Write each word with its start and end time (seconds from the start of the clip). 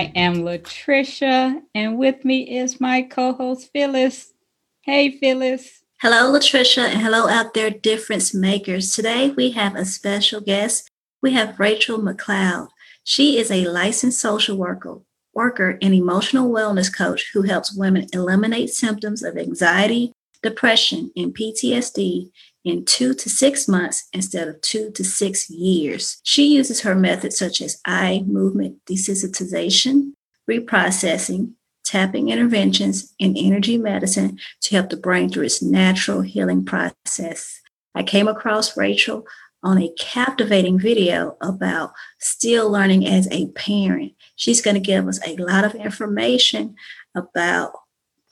I 0.00 0.10
am 0.16 0.36
Latricia, 0.36 1.60
and 1.74 1.98
with 1.98 2.24
me 2.24 2.56
is 2.56 2.80
my 2.80 3.02
co 3.02 3.34
host, 3.34 3.68
Phyllis. 3.70 4.32
Hey, 4.80 5.10
Phyllis. 5.10 5.82
Hello, 6.00 6.32
Latricia, 6.32 6.88
and 6.88 7.02
hello 7.02 7.28
out 7.28 7.52
there, 7.52 7.68
difference 7.68 8.32
makers. 8.32 8.94
Today 8.94 9.28
we 9.28 9.50
have 9.50 9.76
a 9.76 9.84
special 9.84 10.40
guest. 10.40 10.90
We 11.20 11.34
have 11.34 11.60
Rachel 11.60 11.98
McLeod. 11.98 12.68
She 13.04 13.36
is 13.36 13.50
a 13.50 13.66
licensed 13.66 14.18
social 14.18 14.56
worker, 14.56 15.00
worker 15.34 15.78
and 15.82 15.92
emotional 15.92 16.50
wellness 16.50 16.90
coach 16.90 17.30
who 17.34 17.42
helps 17.42 17.76
women 17.76 18.06
eliminate 18.14 18.70
symptoms 18.70 19.22
of 19.22 19.36
anxiety, 19.36 20.14
depression, 20.42 21.10
and 21.14 21.36
PTSD 21.36 22.30
in 22.64 22.84
two 22.84 23.14
to 23.14 23.30
six 23.30 23.66
months 23.68 24.08
instead 24.12 24.48
of 24.48 24.60
two 24.60 24.90
to 24.92 25.04
six 25.04 25.48
years. 25.48 26.20
She 26.22 26.54
uses 26.54 26.80
her 26.82 26.94
methods 26.94 27.38
such 27.38 27.60
as 27.60 27.80
eye 27.86 28.24
movement 28.26 28.78
desensitization, 28.86 30.12
reprocessing, 30.48 31.52
tapping 31.84 32.28
interventions, 32.28 33.14
and 33.20 33.36
energy 33.38 33.78
medicine 33.78 34.38
to 34.62 34.74
help 34.76 34.90
the 34.90 34.96
brain 34.96 35.28
through 35.28 35.44
its 35.44 35.62
natural 35.62 36.20
healing 36.20 36.64
process. 36.64 37.60
I 37.94 38.02
came 38.02 38.28
across 38.28 38.76
Rachel 38.76 39.26
on 39.62 39.78
a 39.78 39.92
captivating 39.98 40.78
video 40.78 41.36
about 41.40 41.92
still 42.18 42.70
learning 42.70 43.06
as 43.06 43.28
a 43.30 43.48
parent. 43.48 44.12
She's 44.36 44.62
going 44.62 44.74
to 44.74 44.80
give 44.80 45.06
us 45.06 45.20
a 45.26 45.36
lot 45.36 45.64
of 45.64 45.74
information 45.74 46.76
about 47.14 47.72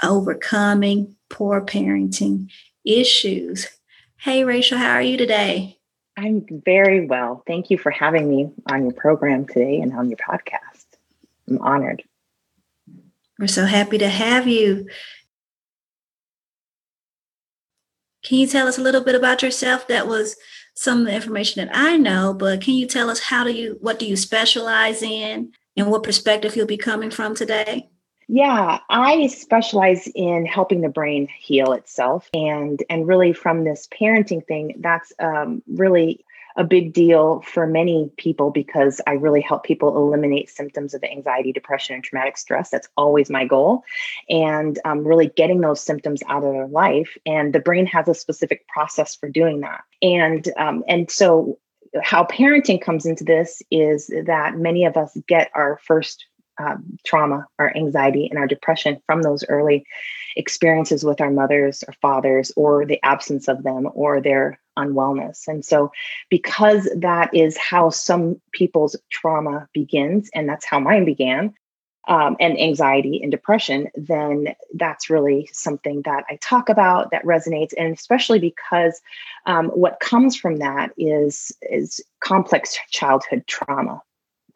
overcoming 0.02 1.16
poor 1.28 1.60
parenting 1.60 2.48
issues 2.84 3.66
Hey, 4.20 4.42
Rachel, 4.42 4.78
how 4.78 4.94
are 4.94 5.02
you 5.02 5.16
today? 5.16 5.78
I'm 6.16 6.44
very 6.50 7.06
well. 7.06 7.44
Thank 7.46 7.70
you 7.70 7.78
for 7.78 7.92
having 7.92 8.28
me 8.28 8.50
on 8.68 8.82
your 8.82 8.92
program 8.92 9.46
today 9.46 9.78
and 9.80 9.92
on 9.92 10.08
your 10.10 10.16
podcast. 10.16 10.86
I'm 11.48 11.58
honored. 11.58 12.02
We're 13.38 13.46
so 13.46 13.64
happy 13.64 13.96
to 13.98 14.08
have 14.08 14.48
you. 14.48 14.88
Can 18.24 18.38
you 18.38 18.48
tell 18.48 18.66
us 18.66 18.76
a 18.76 18.82
little 18.82 19.04
bit 19.04 19.14
about 19.14 19.40
yourself? 19.40 19.86
That 19.86 20.08
was 20.08 20.34
some 20.74 21.00
of 21.02 21.06
the 21.06 21.14
information 21.14 21.64
that 21.64 21.76
I 21.76 21.96
know, 21.96 22.34
but 22.34 22.60
can 22.60 22.74
you 22.74 22.86
tell 22.86 23.10
us 23.10 23.20
how 23.20 23.44
do 23.44 23.52
you 23.52 23.78
what 23.80 24.00
do 24.00 24.06
you 24.06 24.16
specialize 24.16 25.00
in 25.00 25.52
and 25.76 25.88
what 25.88 26.02
perspective 26.02 26.56
you'll 26.56 26.66
be 26.66 26.76
coming 26.76 27.12
from 27.12 27.36
today? 27.36 27.88
Yeah, 28.30 28.80
I 28.90 29.26
specialize 29.28 30.06
in 30.14 30.44
helping 30.44 30.82
the 30.82 30.90
brain 30.90 31.28
heal 31.38 31.72
itself, 31.72 32.28
and 32.34 32.82
and 32.90 33.08
really 33.08 33.32
from 33.32 33.64
this 33.64 33.88
parenting 33.88 34.46
thing, 34.46 34.74
that's 34.80 35.14
um, 35.18 35.62
really 35.66 36.26
a 36.54 36.62
big 36.62 36.92
deal 36.92 37.40
for 37.40 37.66
many 37.66 38.10
people 38.18 38.50
because 38.50 39.00
I 39.06 39.12
really 39.12 39.40
help 39.40 39.64
people 39.64 39.96
eliminate 39.96 40.50
symptoms 40.50 40.92
of 40.92 41.02
anxiety, 41.04 41.52
depression, 41.52 41.94
and 41.94 42.04
traumatic 42.04 42.36
stress. 42.36 42.68
That's 42.68 42.88
always 42.98 43.30
my 43.30 43.46
goal, 43.46 43.82
and 44.28 44.78
um, 44.84 45.06
really 45.06 45.28
getting 45.28 45.62
those 45.62 45.80
symptoms 45.80 46.22
out 46.28 46.44
of 46.44 46.52
their 46.52 46.68
life. 46.68 47.16
And 47.24 47.54
the 47.54 47.60
brain 47.60 47.86
has 47.86 48.08
a 48.08 48.14
specific 48.14 48.68
process 48.68 49.14
for 49.14 49.30
doing 49.30 49.60
that, 49.60 49.84
and 50.02 50.46
um, 50.58 50.84
and 50.86 51.10
so 51.10 51.58
how 52.02 52.24
parenting 52.24 52.82
comes 52.82 53.06
into 53.06 53.24
this 53.24 53.62
is 53.70 54.12
that 54.26 54.58
many 54.58 54.84
of 54.84 54.98
us 54.98 55.16
get 55.26 55.50
our 55.54 55.80
first 55.86 56.26
um, 56.58 56.98
trauma, 57.04 57.46
our 57.58 57.74
anxiety, 57.76 58.28
and 58.28 58.38
our 58.38 58.46
depression 58.46 59.00
from 59.06 59.22
those 59.22 59.44
early 59.48 59.86
experiences 60.36 61.04
with 61.04 61.20
our 61.20 61.30
mothers 61.30 61.82
or 61.86 61.94
fathers, 62.00 62.52
or 62.56 62.84
the 62.84 63.00
absence 63.02 63.48
of 63.48 63.62
them, 63.62 63.88
or 63.94 64.20
their 64.20 64.58
unwellness. 64.78 65.48
And 65.48 65.64
so, 65.64 65.90
because 66.30 66.88
that 66.96 67.34
is 67.34 67.56
how 67.56 67.90
some 67.90 68.40
people's 68.52 68.96
trauma 69.10 69.68
begins, 69.72 70.30
and 70.34 70.48
that's 70.48 70.64
how 70.64 70.78
mine 70.78 71.04
began, 71.04 71.54
um, 72.08 72.36
and 72.40 72.58
anxiety 72.58 73.20
and 73.22 73.30
depression, 73.30 73.88
then 73.94 74.54
that's 74.74 75.10
really 75.10 75.48
something 75.52 76.02
that 76.02 76.24
I 76.30 76.36
talk 76.36 76.68
about 76.70 77.10
that 77.10 77.24
resonates, 77.24 77.74
and 77.76 77.92
especially 77.92 78.38
because 78.38 79.00
um, 79.46 79.66
what 79.68 80.00
comes 80.00 80.34
from 80.34 80.56
that 80.56 80.90
is 80.96 81.52
is 81.62 82.00
complex 82.20 82.78
childhood 82.90 83.44
trauma, 83.46 84.02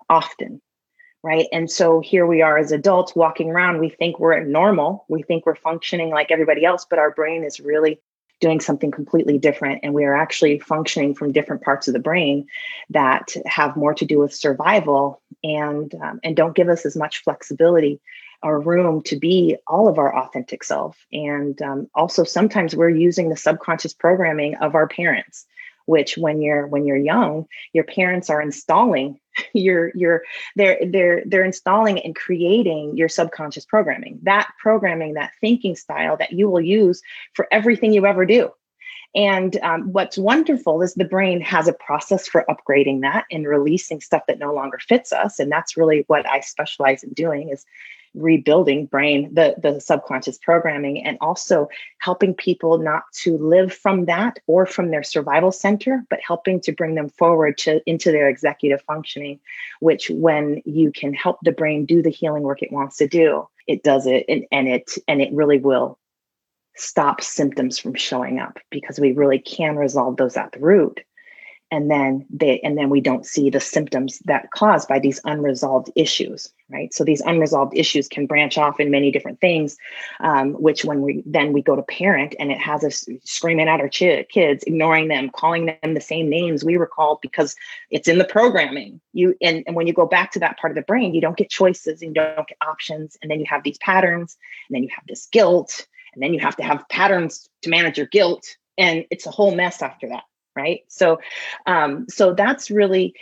often 0.08 0.62
right? 1.22 1.46
And 1.52 1.70
so 1.70 2.00
here 2.00 2.26
we 2.26 2.42
are 2.42 2.58
as 2.58 2.72
adults 2.72 3.14
walking 3.14 3.50
around, 3.50 3.78
we 3.78 3.88
think 3.88 4.18
we're 4.18 4.42
normal, 4.42 5.04
we 5.08 5.22
think 5.22 5.46
we're 5.46 5.54
functioning 5.54 6.10
like 6.10 6.30
everybody 6.30 6.64
else, 6.64 6.86
but 6.88 6.98
our 6.98 7.12
brain 7.12 7.44
is 7.44 7.60
really 7.60 8.00
doing 8.40 8.60
something 8.60 8.90
completely 8.90 9.38
different. 9.38 9.80
And 9.84 9.94
we 9.94 10.04
are 10.04 10.16
actually 10.16 10.58
functioning 10.58 11.14
from 11.14 11.30
different 11.30 11.62
parts 11.62 11.86
of 11.86 11.94
the 11.94 12.00
brain 12.00 12.48
that 12.90 13.34
have 13.46 13.76
more 13.76 13.94
to 13.94 14.04
do 14.04 14.18
with 14.18 14.34
survival 14.34 15.22
and 15.44 15.94
um, 15.94 16.20
and 16.24 16.36
don't 16.36 16.56
give 16.56 16.68
us 16.68 16.84
as 16.84 16.96
much 16.96 17.22
flexibility 17.22 18.00
or 18.42 18.60
room 18.60 19.00
to 19.02 19.16
be 19.16 19.56
all 19.68 19.86
of 19.86 19.98
our 19.98 20.16
authentic 20.16 20.64
self. 20.64 21.06
And 21.12 21.62
um, 21.62 21.88
also 21.94 22.24
sometimes 22.24 22.74
we're 22.74 22.90
using 22.90 23.28
the 23.28 23.36
subconscious 23.36 23.94
programming 23.94 24.56
of 24.56 24.74
our 24.74 24.88
parents 24.88 25.46
which 25.86 26.16
when 26.16 26.40
you're 26.40 26.66
when 26.66 26.84
you're 26.84 26.96
young 26.96 27.46
your 27.72 27.84
parents 27.84 28.30
are 28.30 28.42
installing 28.42 29.18
your 29.54 29.92
your 29.94 30.22
they're 30.56 30.78
they're 30.86 31.22
they're 31.26 31.44
installing 31.44 31.98
and 32.00 32.14
creating 32.14 32.96
your 32.96 33.08
subconscious 33.08 33.64
programming. 33.64 34.18
That 34.22 34.52
programming 34.60 35.14
that 35.14 35.32
thinking 35.40 35.76
style 35.76 36.16
that 36.18 36.32
you 36.32 36.48
will 36.48 36.60
use 36.60 37.02
for 37.34 37.46
everything 37.50 37.92
you 37.92 38.06
ever 38.06 38.26
do. 38.26 38.50
And 39.14 39.58
um, 39.62 39.92
what's 39.92 40.16
wonderful 40.16 40.80
is 40.80 40.94
the 40.94 41.04
brain 41.04 41.42
has 41.42 41.68
a 41.68 41.74
process 41.74 42.26
for 42.26 42.46
upgrading 42.48 43.02
that 43.02 43.26
and 43.30 43.46
releasing 43.46 44.00
stuff 44.00 44.22
that 44.26 44.38
no 44.38 44.54
longer 44.54 44.78
fits 44.78 45.12
us. 45.12 45.38
And 45.38 45.52
that's 45.52 45.76
really 45.76 46.04
what 46.06 46.26
i 46.26 46.40
specialize 46.40 47.02
in 47.02 47.12
doing 47.12 47.50
is 47.50 47.66
rebuilding 48.14 48.84
brain 48.86 49.32
the 49.32 49.54
the 49.58 49.80
subconscious 49.80 50.36
programming 50.36 51.02
and 51.02 51.16
also 51.20 51.68
helping 51.98 52.34
people 52.34 52.76
not 52.78 53.04
to 53.12 53.38
live 53.38 53.72
from 53.72 54.04
that 54.04 54.38
or 54.46 54.66
from 54.66 54.90
their 54.90 55.02
survival 55.02 55.50
center 55.50 56.04
but 56.10 56.20
helping 56.26 56.60
to 56.60 56.72
bring 56.72 56.94
them 56.94 57.08
forward 57.08 57.56
to 57.56 57.80
into 57.86 58.12
their 58.12 58.28
executive 58.28 58.82
functioning 58.82 59.40
which 59.80 60.10
when 60.10 60.60
you 60.66 60.92
can 60.92 61.14
help 61.14 61.38
the 61.42 61.52
brain 61.52 61.86
do 61.86 62.02
the 62.02 62.10
healing 62.10 62.42
work 62.42 62.62
it 62.62 62.72
wants 62.72 62.96
to 62.98 63.08
do 63.08 63.48
it 63.66 63.82
does 63.82 64.06
it 64.06 64.26
and, 64.28 64.44
and 64.52 64.68
it 64.68 64.92
and 65.08 65.22
it 65.22 65.32
really 65.32 65.58
will 65.58 65.98
stop 66.76 67.22
symptoms 67.22 67.78
from 67.78 67.94
showing 67.94 68.38
up 68.38 68.58
because 68.70 69.00
we 69.00 69.12
really 69.12 69.38
can 69.38 69.76
resolve 69.76 70.16
those 70.16 70.36
at 70.36 70.52
the 70.52 70.60
root 70.60 71.00
and 71.72 71.90
then 71.90 72.24
they 72.30 72.60
and 72.60 72.78
then 72.78 72.90
we 72.90 73.00
don't 73.00 73.26
see 73.26 73.50
the 73.50 73.58
symptoms 73.58 74.20
that 74.26 74.50
caused 74.52 74.86
by 74.86 75.00
these 75.00 75.20
unresolved 75.24 75.90
issues 75.96 76.52
right? 76.70 76.94
So 76.94 77.04
these 77.04 77.20
unresolved 77.20 77.76
issues 77.76 78.08
can 78.08 78.26
branch 78.26 78.56
off 78.56 78.80
in 78.80 78.90
many 78.90 79.10
different 79.10 79.40
things 79.40 79.76
um, 80.20 80.52
which 80.54 80.84
when 80.84 81.02
we 81.02 81.22
then 81.26 81.52
we 81.52 81.62
go 81.62 81.74
to 81.74 81.82
parent 81.82 82.34
and 82.38 82.52
it 82.52 82.58
has 82.58 82.84
us 82.84 83.06
screaming 83.24 83.68
at 83.68 83.80
our 83.80 83.88
ch- 83.88 84.28
kids 84.28 84.64
ignoring 84.64 85.08
them 85.08 85.30
calling 85.30 85.66
them 85.66 85.94
the 85.94 86.00
same 86.00 86.28
names 86.28 86.64
we 86.64 86.78
were 86.78 86.86
called 86.86 87.18
because 87.22 87.56
it's 87.90 88.08
in 88.08 88.18
the 88.18 88.24
programming. 88.24 89.00
You 89.12 89.34
and, 89.42 89.64
and 89.66 89.74
when 89.74 89.86
you 89.86 89.92
go 89.92 90.06
back 90.06 90.30
to 90.32 90.38
that 90.40 90.58
part 90.58 90.70
of 90.70 90.76
the 90.76 90.82
brain 90.82 91.14
you 91.14 91.20
don't 91.20 91.36
get 91.36 91.50
choices 91.50 92.02
and 92.02 92.14
you 92.14 92.22
don't 92.22 92.48
get 92.48 92.58
options. 92.66 93.16
And 93.22 93.30
then 93.30 93.40
you 93.40 93.46
have 93.48 93.64
these 93.64 93.78
patterns 93.78 94.36
and 94.68 94.76
then 94.76 94.82
you 94.82 94.90
have 94.94 95.06
this 95.08 95.26
guilt 95.32 95.86
and 96.14 96.22
then 96.22 96.34
you 96.34 96.40
have 96.40 96.56
to 96.56 96.62
have 96.62 96.88
patterns 96.90 97.48
to 97.62 97.70
manage 97.70 97.96
your 97.96 98.08
guilt. 98.08 98.44
And 98.78 99.04
it's 99.10 99.26
a 99.26 99.30
whole 99.30 99.54
mess 99.54 99.82
after 99.82 100.08
that 100.08 100.24
right? 100.56 100.84
So 100.88 101.20
um, 101.66 102.06
so 102.08 102.34
that's 102.34 102.70
really 102.70 103.14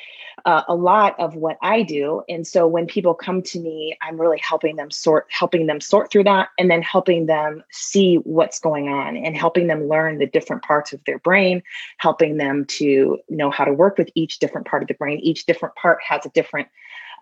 uh, 0.46 0.62
a 0.68 0.74
lot 0.74 1.18
of 1.20 1.34
what 1.34 1.58
i 1.60 1.82
do. 1.82 2.22
And 2.28 2.46
so 2.46 2.66
when 2.66 2.86
people 2.86 3.14
come 3.14 3.42
to 3.42 3.60
me 3.60 3.96
i'm 4.02 4.20
really 4.20 4.38
helping 4.38 4.76
them 4.76 4.90
sort 4.90 5.26
helping 5.28 5.66
them 5.66 5.80
sort 5.80 6.10
through 6.10 6.24
that 6.24 6.48
and 6.58 6.70
then 6.70 6.82
helping 6.82 7.26
them 7.26 7.62
see 7.70 8.16
what's 8.16 8.58
going 8.58 8.88
on 8.88 9.16
and 9.16 9.36
helping 9.36 9.66
them 9.66 9.86
learn 9.86 10.18
the 10.18 10.26
different 10.26 10.62
parts 10.62 10.92
of 10.92 11.04
their 11.04 11.18
brain 11.18 11.62
helping 11.98 12.38
them 12.38 12.64
to 12.64 13.18
know 13.28 13.50
how 13.50 13.64
to 13.64 13.72
work 13.72 13.98
with 13.98 14.10
each 14.14 14.38
different 14.38 14.66
part 14.66 14.82
of 14.82 14.88
the 14.88 14.94
brain. 14.94 15.18
Each 15.20 15.46
different 15.46 15.74
part 15.74 15.98
has 16.06 16.24
a 16.24 16.30
different 16.30 16.68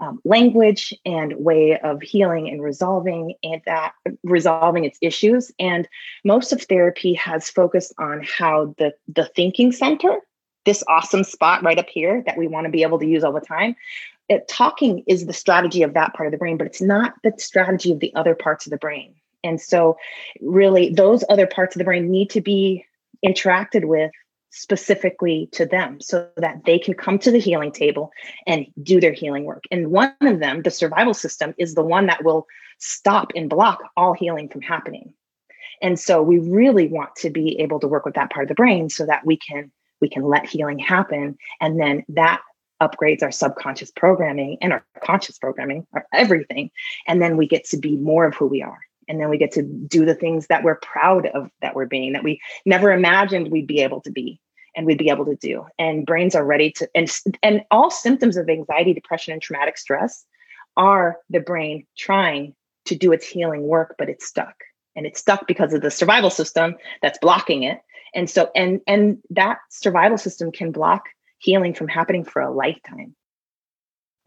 um, 0.01 0.21
language 0.25 0.95
and 1.05 1.35
way 1.37 1.79
of 1.81 2.01
healing 2.03 2.49
and 2.49 2.63
resolving 2.63 3.35
and 3.43 3.61
that 3.67 3.93
resolving 4.23 4.85
its 4.85 4.99
issues 5.03 5.51
and 5.59 5.89
most 6.25 6.53
of 6.53 6.63
therapy 6.63 7.15
has 7.15 7.51
focused 7.51 7.93
on 7.99 8.23
how 8.23 8.75
the 8.79 8.95
the 9.09 9.27
thinking 9.35 9.73
center 9.73 10.19
this 10.65 10.85
awesome 10.89 11.25
spot 11.25 11.63
right 11.63 11.79
up 11.79 11.89
here 11.89 12.23
that 12.27 12.37
we 12.37 12.47
want 12.47 12.65
to 12.65 12.71
be 12.71 12.83
able 12.83 12.99
to 12.99 13.07
use 13.07 13.25
all 13.25 13.33
the 13.33 13.41
time 13.41 13.75
it, 14.29 14.47
talking 14.47 15.03
is 15.07 15.27
the 15.27 15.33
strategy 15.33 15.83
of 15.83 15.95
that 15.95 16.15
part 16.15 16.27
of 16.27 16.33
the 16.33 16.39
brain, 16.39 16.57
but 16.57 16.67
it's 16.67 16.83
not 16.83 17.15
the 17.25 17.33
strategy 17.39 17.93
of 17.93 18.01
the 18.01 18.15
other 18.15 18.35
parts 18.35 18.67
of 18.67 18.71
the 18.71 18.77
brain. 18.77 19.15
And 19.43 19.61
so, 19.61 19.97
really, 20.41 20.91
those 20.91 21.25
other 21.29 21.47
parts 21.47 21.75
of 21.75 21.79
the 21.79 21.85
brain 21.85 22.11
need 22.11 22.31
to 22.31 22.41
be 22.41 22.85
interacted 23.25 23.85
with 23.87 24.11
specifically 24.51 25.49
to 25.53 25.67
them 25.67 26.01
so 26.01 26.29
that 26.37 26.65
they 26.65 26.79
can 26.79 26.95
come 26.95 27.19
to 27.19 27.31
the 27.31 27.39
healing 27.39 27.73
table 27.73 28.11
and 28.47 28.67
do 28.83 29.01
their 29.01 29.13
healing 29.13 29.45
work. 29.45 29.65
And 29.71 29.91
one 29.91 30.15
of 30.23 30.41
them, 30.41 30.63
the 30.63 30.71
survival 30.71 31.15
system, 31.15 31.55
is 31.59 31.75
the 31.75 31.85
one 31.85 32.07
that 32.07 32.25
will 32.25 32.47
stop 32.79 33.33
and 33.35 33.51
block 33.51 33.81
all 33.97 34.15
healing 34.15 34.49
from 34.49 34.63
happening. 34.63 35.13
And 35.83 35.99
so 35.99 36.23
we 36.23 36.39
really 36.39 36.89
want 36.89 37.15
to 37.17 37.31
be 37.31 37.61
able 37.61 37.81
to 37.81 37.89
work 37.89 38.05
with 38.05 38.15
that 38.15 38.31
part 38.31 38.45
of 38.45 38.49
the 38.49 38.55
brain 38.55 38.89
so 38.89 39.07
that 39.07 39.25
we 39.25 39.37
can 39.37 39.71
we 40.01 40.09
can 40.09 40.23
let 40.23 40.49
healing 40.49 40.79
happen 40.79 41.37
and 41.61 41.81
then 41.81 42.05
that 42.09 42.41
upgrades 42.81 43.23
our 43.23 43.33
subconscious 43.33 43.91
programming 43.91 44.57
and 44.61 44.73
our 44.73 44.85
conscious 45.05 45.39
programming, 45.39 45.87
our 45.93 46.07
everything. 46.13 46.71
And 47.07 47.21
then 47.21 47.37
we 47.37 47.49
get 47.49 47.65
to 47.67 47.77
be 47.77 47.97
more 47.97 48.25
of 48.25 48.35
who 48.37 48.47
we 48.47 48.63
are. 48.63 48.79
And 49.09 49.21
then 49.21 49.31
we 49.31 49.39
get 49.39 49.53
to 49.53 49.63
do 49.63 50.05
the 50.05 50.15
things 50.15 50.47
that 50.49 50.63
we're 50.63 50.77
proud 50.77 51.27
of 51.27 51.51
that 51.63 51.75
we're 51.75 51.87
being, 51.87 52.13
that 52.13 52.25
we 52.25 52.41
never 52.67 52.93
imagined 52.93 53.51
we'd 53.51 53.67
be 53.67 53.81
able 53.81 54.01
to 54.03 54.11
be 54.11 54.41
and 54.77 54.87
we'd 54.87 54.99
be 54.99 55.11
able 55.11 55.25
to 55.25 55.37
do. 55.37 55.67
And 55.79 56.07
brains 56.07 56.35
are 56.35 56.45
ready 56.45 56.71
to, 56.73 56.89
and, 56.95 57.11
and 57.43 57.63
all 57.71 57.91
symptoms 57.91 58.37
of 58.37 58.49
anxiety, 58.49 58.95
depression, 58.95 59.33
and 59.33 59.43
traumatic 59.43 59.79
stress 59.79 60.25
are 60.77 61.17
the 61.31 61.41
brain 61.41 61.87
trying 61.97 62.55
to 62.85 62.95
do 62.95 63.13
its 63.13 63.27
healing 63.27 63.63
work, 63.63 63.97
but 63.99 64.09
it's 64.09 64.27
stuck. 64.27 64.55
And 64.95 65.07
it's 65.07 65.21
stuck 65.21 65.47
because 65.47 65.73
of 65.73 65.81
the 65.81 65.91
survival 65.91 66.31
system 66.31 66.77
that's 67.03 67.19
blocking 67.19 67.63
it. 67.63 67.81
And 68.15 68.29
so, 68.29 68.51
and 68.57 68.81
and 68.87 69.19
that 69.31 69.59
survival 69.71 70.19
system 70.19 70.51
can 70.51 70.73
block 70.73 71.05
healing 71.39 71.75
from 71.75 71.89
happening 71.89 72.25
for 72.25 72.41
a 72.41 72.51
lifetime. 72.51 73.15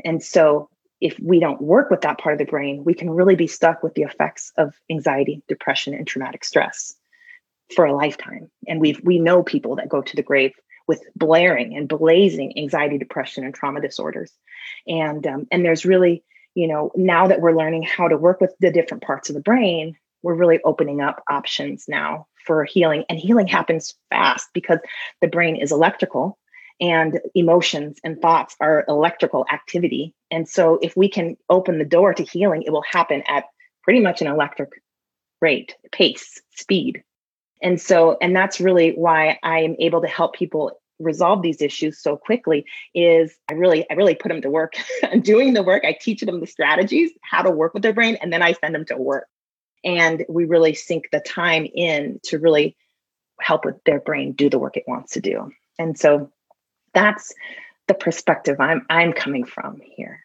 And 0.05 0.23
so, 0.23 0.69
if 1.01 1.19
we 1.19 1.39
don't 1.39 1.61
work 1.61 1.89
with 1.89 2.01
that 2.01 2.19
part 2.19 2.33
of 2.33 2.39
the 2.39 2.49
brain, 2.49 2.83
we 2.85 2.93
can 2.93 3.09
really 3.09 3.35
be 3.35 3.47
stuck 3.47 3.81
with 3.83 3.95
the 3.95 4.03
effects 4.03 4.53
of 4.57 4.75
anxiety, 4.89 5.41
depression, 5.47 5.93
and 5.93 6.07
traumatic 6.07 6.45
stress 6.45 6.95
for 7.75 7.85
a 7.85 7.95
lifetime. 7.95 8.49
And 8.67 8.79
we 8.79 8.97
we 9.03 9.19
know 9.19 9.43
people 9.43 9.75
that 9.77 9.89
go 9.89 10.01
to 10.01 10.15
the 10.15 10.23
grave 10.23 10.53
with 10.87 11.03
blaring 11.15 11.75
and 11.75 11.87
blazing 11.87 12.57
anxiety, 12.57 12.97
depression, 12.97 13.43
and 13.43 13.53
trauma 13.53 13.81
disorders. 13.81 14.31
And 14.87 15.25
um, 15.25 15.47
and 15.51 15.65
there's 15.65 15.85
really, 15.85 16.23
you 16.53 16.67
know, 16.67 16.91
now 16.95 17.27
that 17.27 17.41
we're 17.41 17.57
learning 17.57 17.83
how 17.83 18.07
to 18.07 18.17
work 18.17 18.39
with 18.39 18.53
the 18.59 18.71
different 18.71 19.03
parts 19.03 19.29
of 19.29 19.35
the 19.35 19.41
brain, 19.41 19.97
we're 20.21 20.35
really 20.35 20.59
opening 20.63 21.01
up 21.01 21.23
options 21.27 21.85
now 21.87 22.27
for 22.45 22.63
healing. 22.65 23.05
And 23.09 23.17
healing 23.17 23.47
happens 23.47 23.95
fast 24.09 24.49
because 24.53 24.79
the 25.21 25.27
brain 25.27 25.55
is 25.55 25.71
electrical 25.71 26.37
and 26.81 27.21
emotions 27.35 27.99
and 28.03 28.19
thoughts 28.19 28.55
are 28.59 28.83
electrical 28.87 29.45
activity. 29.51 30.13
And 30.31 30.49
so, 30.49 30.79
if 30.81 30.97
we 30.97 31.07
can 31.07 31.37
open 31.49 31.77
the 31.77 31.85
door 31.85 32.13
to 32.13 32.23
healing, 32.23 32.63
it 32.63 32.71
will 32.71 32.83
happen 32.83 33.23
at 33.27 33.45
pretty 33.83 33.99
much 33.99 34.21
an 34.21 34.27
electric 34.27 34.71
rate, 35.41 35.75
pace, 35.91 36.41
speed. 36.55 37.03
And 37.61 37.79
so, 37.79 38.17
and 38.21 38.35
that's 38.35 38.59
really 38.59 38.91
why 38.91 39.37
I 39.43 39.59
am 39.59 39.75
able 39.79 40.01
to 40.01 40.07
help 40.07 40.33
people 40.33 40.81
resolve 40.99 41.41
these 41.41 41.61
issues 41.61 41.99
so 41.99 42.15
quickly 42.15 42.65
is 42.93 43.35
I 43.49 43.53
really 43.53 43.89
I 43.89 43.95
really 43.95 44.15
put 44.15 44.29
them 44.29 44.41
to 44.41 44.49
work 44.49 44.73
I'm 45.03 45.21
doing 45.21 45.53
the 45.53 45.63
work 45.63 45.83
I 45.83 45.97
teach 45.99 46.21
them 46.21 46.39
the 46.39 46.47
strategies 46.47 47.11
how 47.23 47.41
to 47.41 47.49
work 47.49 47.73
with 47.73 47.83
their 47.83 47.93
brain 47.93 48.17
and 48.21 48.31
then 48.31 48.43
I 48.43 48.53
send 48.53 48.75
them 48.75 48.85
to 48.85 48.97
work 48.97 49.27
and 49.83 50.23
we 50.29 50.45
really 50.45 50.75
sink 50.75 51.05
the 51.11 51.19
time 51.19 51.65
in 51.73 52.19
to 52.25 52.37
really 52.37 52.77
help 53.39 53.65
with 53.65 53.83
their 53.83 53.99
brain 53.99 54.33
do 54.33 54.47
the 54.49 54.59
work 54.59 54.77
it 54.77 54.83
wants 54.87 55.13
to 55.13 55.21
do 55.21 55.51
and 55.79 55.97
so 55.97 56.31
that's 56.93 57.33
the 57.87 57.93
perspective 57.93 58.59
i'm 58.59 58.85
i'm 58.89 59.13
coming 59.13 59.45
from 59.45 59.79
here. 59.83 60.21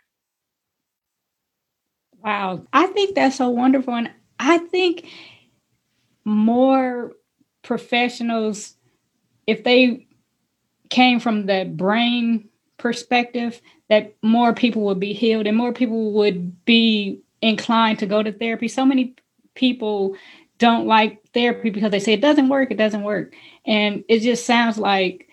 Wow. 2.22 2.66
I 2.72 2.86
think 2.88 3.14
that's 3.14 3.36
so 3.36 3.48
wonderful. 3.48 3.94
And 3.94 4.10
i 4.38 4.58
think 4.58 5.08
more 6.24 7.12
professionals 7.62 8.74
if 9.46 9.62
they 9.64 10.06
came 10.90 11.20
from 11.20 11.46
the 11.46 11.64
brain 11.64 12.48
perspective 12.78 13.60
that 13.88 14.14
more 14.22 14.52
people 14.52 14.82
would 14.82 15.00
be 15.00 15.12
healed 15.12 15.46
and 15.46 15.56
more 15.56 15.72
people 15.72 16.12
would 16.12 16.64
be 16.64 17.20
inclined 17.42 17.98
to 18.00 18.06
go 18.06 18.22
to 18.22 18.32
therapy. 18.32 18.68
So 18.68 18.84
many 18.84 19.14
people 19.54 20.16
don't 20.58 20.86
like 20.86 21.22
therapy 21.32 21.70
because 21.70 21.90
they 21.90 22.00
say 22.00 22.12
it 22.12 22.20
doesn't 22.20 22.48
work, 22.48 22.70
it 22.70 22.76
doesn't 22.76 23.02
work. 23.02 23.34
And 23.66 24.04
it 24.08 24.20
just 24.20 24.46
sounds 24.46 24.78
like 24.78 25.25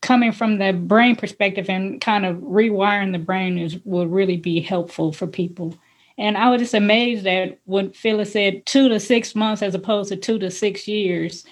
coming 0.00 0.32
from 0.32 0.58
the 0.58 0.72
brain 0.72 1.16
perspective 1.16 1.68
and 1.68 2.00
kind 2.00 2.24
of 2.24 2.36
rewiring 2.38 3.12
the 3.12 3.18
brain 3.18 3.58
is 3.58 3.78
will 3.84 4.06
really 4.06 4.36
be 4.36 4.60
helpful 4.60 5.12
for 5.12 5.26
people. 5.26 5.74
And 6.18 6.36
I 6.36 6.50
was 6.50 6.60
just 6.60 6.74
amazed 6.74 7.24
that 7.24 7.58
when 7.64 7.92
Phyllis 7.92 8.32
said 8.32 8.66
two 8.66 8.88
to 8.88 9.00
six 9.00 9.34
months 9.34 9.62
as 9.62 9.74
opposed 9.74 10.10
to 10.10 10.16
two 10.16 10.38
to 10.38 10.50
six 10.50 10.86
years. 10.86 11.44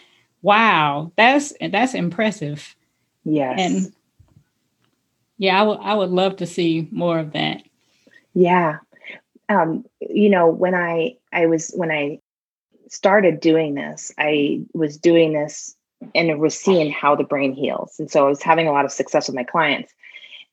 Wow, 0.43 1.13
that's 1.17 1.53
that's 1.71 1.95
impressive. 1.95 2.77
Yes. 3.25 3.59
And 3.61 3.93
yeah, 5.37 5.61
I 5.61 5.65
would 5.65 5.79
I 5.81 5.95
would 5.95 6.11
love 6.11 6.37
to 6.37 6.47
see 6.47 6.89
more 6.91 7.19
of 7.19 7.33
that. 7.33 7.63
Yeah 8.35 8.79
um, 9.49 9.85
you 10.01 10.31
know, 10.31 10.49
when 10.49 10.75
I 10.75 11.17
I 11.33 11.47
was 11.47 11.73
when 11.75 11.91
I 11.91 12.21
started 12.89 13.41
doing 13.41 13.75
this, 13.75 14.13
I 14.19 14.63
was 14.73 14.99
doing 14.99 15.33
this 15.33 15.75
and 16.15 16.39
was 16.39 16.59
seeing 16.59 16.91
how 16.91 17.15
the 17.15 17.25
brain 17.25 17.53
heals, 17.53 17.99
and 17.99 18.11
so 18.11 18.27
I 18.27 18.29
was 18.29 18.43
having 18.43 18.69
a 18.69 18.73
lot 18.73 18.85
of 18.85 18.93
success 18.93 19.29
with 19.29 19.37
my 19.37 19.45
clients. 19.45 19.93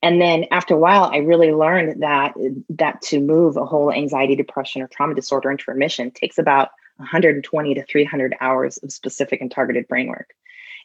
And 0.02 0.22
then 0.22 0.46
after 0.52 0.74
a 0.74 0.78
while, 0.78 1.06
I 1.06 1.18
really 1.18 1.52
learned 1.52 2.02
that 2.04 2.34
that 2.70 3.02
to 3.04 3.20
move 3.20 3.58
a 3.58 3.66
whole 3.66 3.92
anxiety, 3.92 4.36
depression, 4.36 4.82
or 4.82 4.88
trauma 4.88 5.16
disorder 5.16 5.52
into 5.52 5.66
remission 5.68 6.12
takes 6.12 6.38
about 6.38 6.70
120 6.98 7.74
to 7.74 7.84
300 7.84 8.36
hours 8.40 8.78
of 8.78 8.92
specific 8.92 9.42
and 9.42 9.52
targeted 9.52 9.88
brain 9.88 10.08
work. 10.08 10.34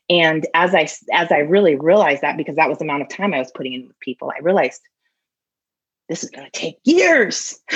And 0.08 0.46
as 0.54 0.74
I 0.74 0.88
as 1.12 1.30
I 1.30 1.38
really 1.38 1.76
realized 1.76 2.22
that, 2.22 2.36
because 2.36 2.56
that 2.56 2.68
was 2.68 2.78
the 2.78 2.84
amount 2.84 3.02
of 3.02 3.08
time 3.08 3.34
I 3.34 3.38
was 3.38 3.52
putting 3.52 3.74
in 3.74 3.86
with 3.86 3.98
people, 4.00 4.32
I 4.34 4.40
realized 4.40 4.82
this 6.08 6.24
is 6.24 6.30
going 6.30 6.50
to 6.50 6.58
take 6.58 6.78
years. 6.84 7.60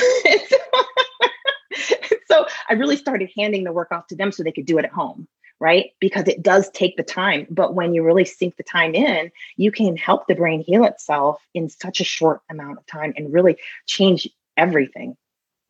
so 2.27 2.47
I 2.69 2.75
really 2.75 2.97
started 2.97 3.31
handing 3.37 3.65
the 3.65 3.73
work 3.73 3.93
off 3.93 4.07
to 4.09 4.17
them 4.17 4.33
so 4.33 4.43
they 4.43 4.53
could 4.53 4.67
do 4.67 4.79
it 4.79 4.85
at 4.85 4.93
home, 4.93 5.29
right? 5.61 5.91
Because 6.01 6.29
it 6.29 6.43
does 6.43 6.71
take 6.71 6.97
the 6.97 7.03
time. 7.03 7.47
But 7.51 7.75
when 7.75 7.95
you 7.95 8.03
really 8.03 8.25
sink 8.25 8.57
the 8.57 8.63
time 8.63 8.95
in, 8.95 9.31
you 9.57 9.71
can 9.71 9.97
help 9.97 10.27
the 10.27 10.35
brain 10.35 10.61
heal 10.61 10.85
itself 10.85 11.43
in 11.55 11.69
such 11.69 12.01
a 12.01 12.05
short 12.05 12.41
amount 12.51 12.79
of 12.79 12.87
time 12.87 13.15
and 13.17 13.33
really 13.33 13.57
change 13.87 14.29
everything 14.57 15.17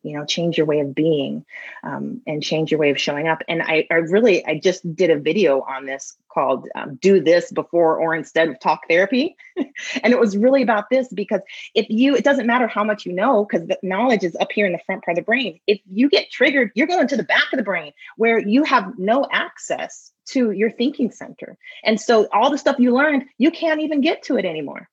you 0.04 0.16
know 0.16 0.24
change 0.24 0.56
your 0.56 0.66
way 0.66 0.80
of 0.80 0.94
being 0.94 1.44
um, 1.82 2.20
and 2.26 2.42
change 2.42 2.70
your 2.70 2.78
way 2.78 2.90
of 2.90 3.00
showing 3.00 3.26
up. 3.26 3.42
And 3.48 3.62
I, 3.62 3.86
I 3.90 3.94
really 3.94 4.44
i 4.46 4.58
just 4.58 4.94
did 4.94 5.10
a 5.10 5.18
video 5.18 5.62
on 5.62 5.86
this 5.86 6.16
called 6.28 6.68
um, 6.74 6.96
do 6.96 7.20
this 7.20 7.50
before 7.50 7.98
or 7.98 8.14
instead 8.14 8.48
of 8.48 8.60
talk 8.60 8.82
therapy. 8.88 9.36
And 10.02 10.12
it 10.12 10.18
was 10.18 10.36
really 10.36 10.62
about 10.62 10.90
this 10.90 11.08
because 11.12 11.40
if 11.74 11.86
you 11.88 12.14
it 12.14 12.24
doesn't 12.24 12.46
matter 12.46 12.66
how 12.66 12.84
much 12.84 13.06
you 13.06 13.12
know 13.12 13.44
because 13.44 13.66
the 13.66 13.78
knowledge 13.82 14.22
is 14.22 14.36
up 14.36 14.52
here 14.52 14.66
in 14.66 14.72
the 14.72 14.80
front 14.86 15.04
part 15.04 15.16
of 15.16 15.22
the 15.22 15.26
brain. 15.26 15.60
If 15.66 15.80
you 15.86 16.08
get 16.08 16.30
triggered 16.30 16.70
you're 16.74 16.86
going 16.86 17.08
to 17.08 17.16
the 17.16 17.24
back 17.24 17.52
of 17.52 17.56
the 17.56 17.64
brain 17.64 17.92
where 18.16 18.38
you 18.38 18.64
have 18.64 18.98
no 18.98 19.26
access 19.30 20.12
to 20.26 20.50
your 20.50 20.70
thinking 20.70 21.10
center. 21.10 21.56
And 21.84 22.00
so 22.00 22.28
all 22.32 22.50
the 22.50 22.58
stuff 22.58 22.78
you 22.78 22.94
learned 22.94 23.24
you 23.38 23.50
can't 23.50 23.80
even 23.80 24.00
get 24.00 24.24
to 24.24 24.36
it 24.36 24.44
anymore 24.44 24.88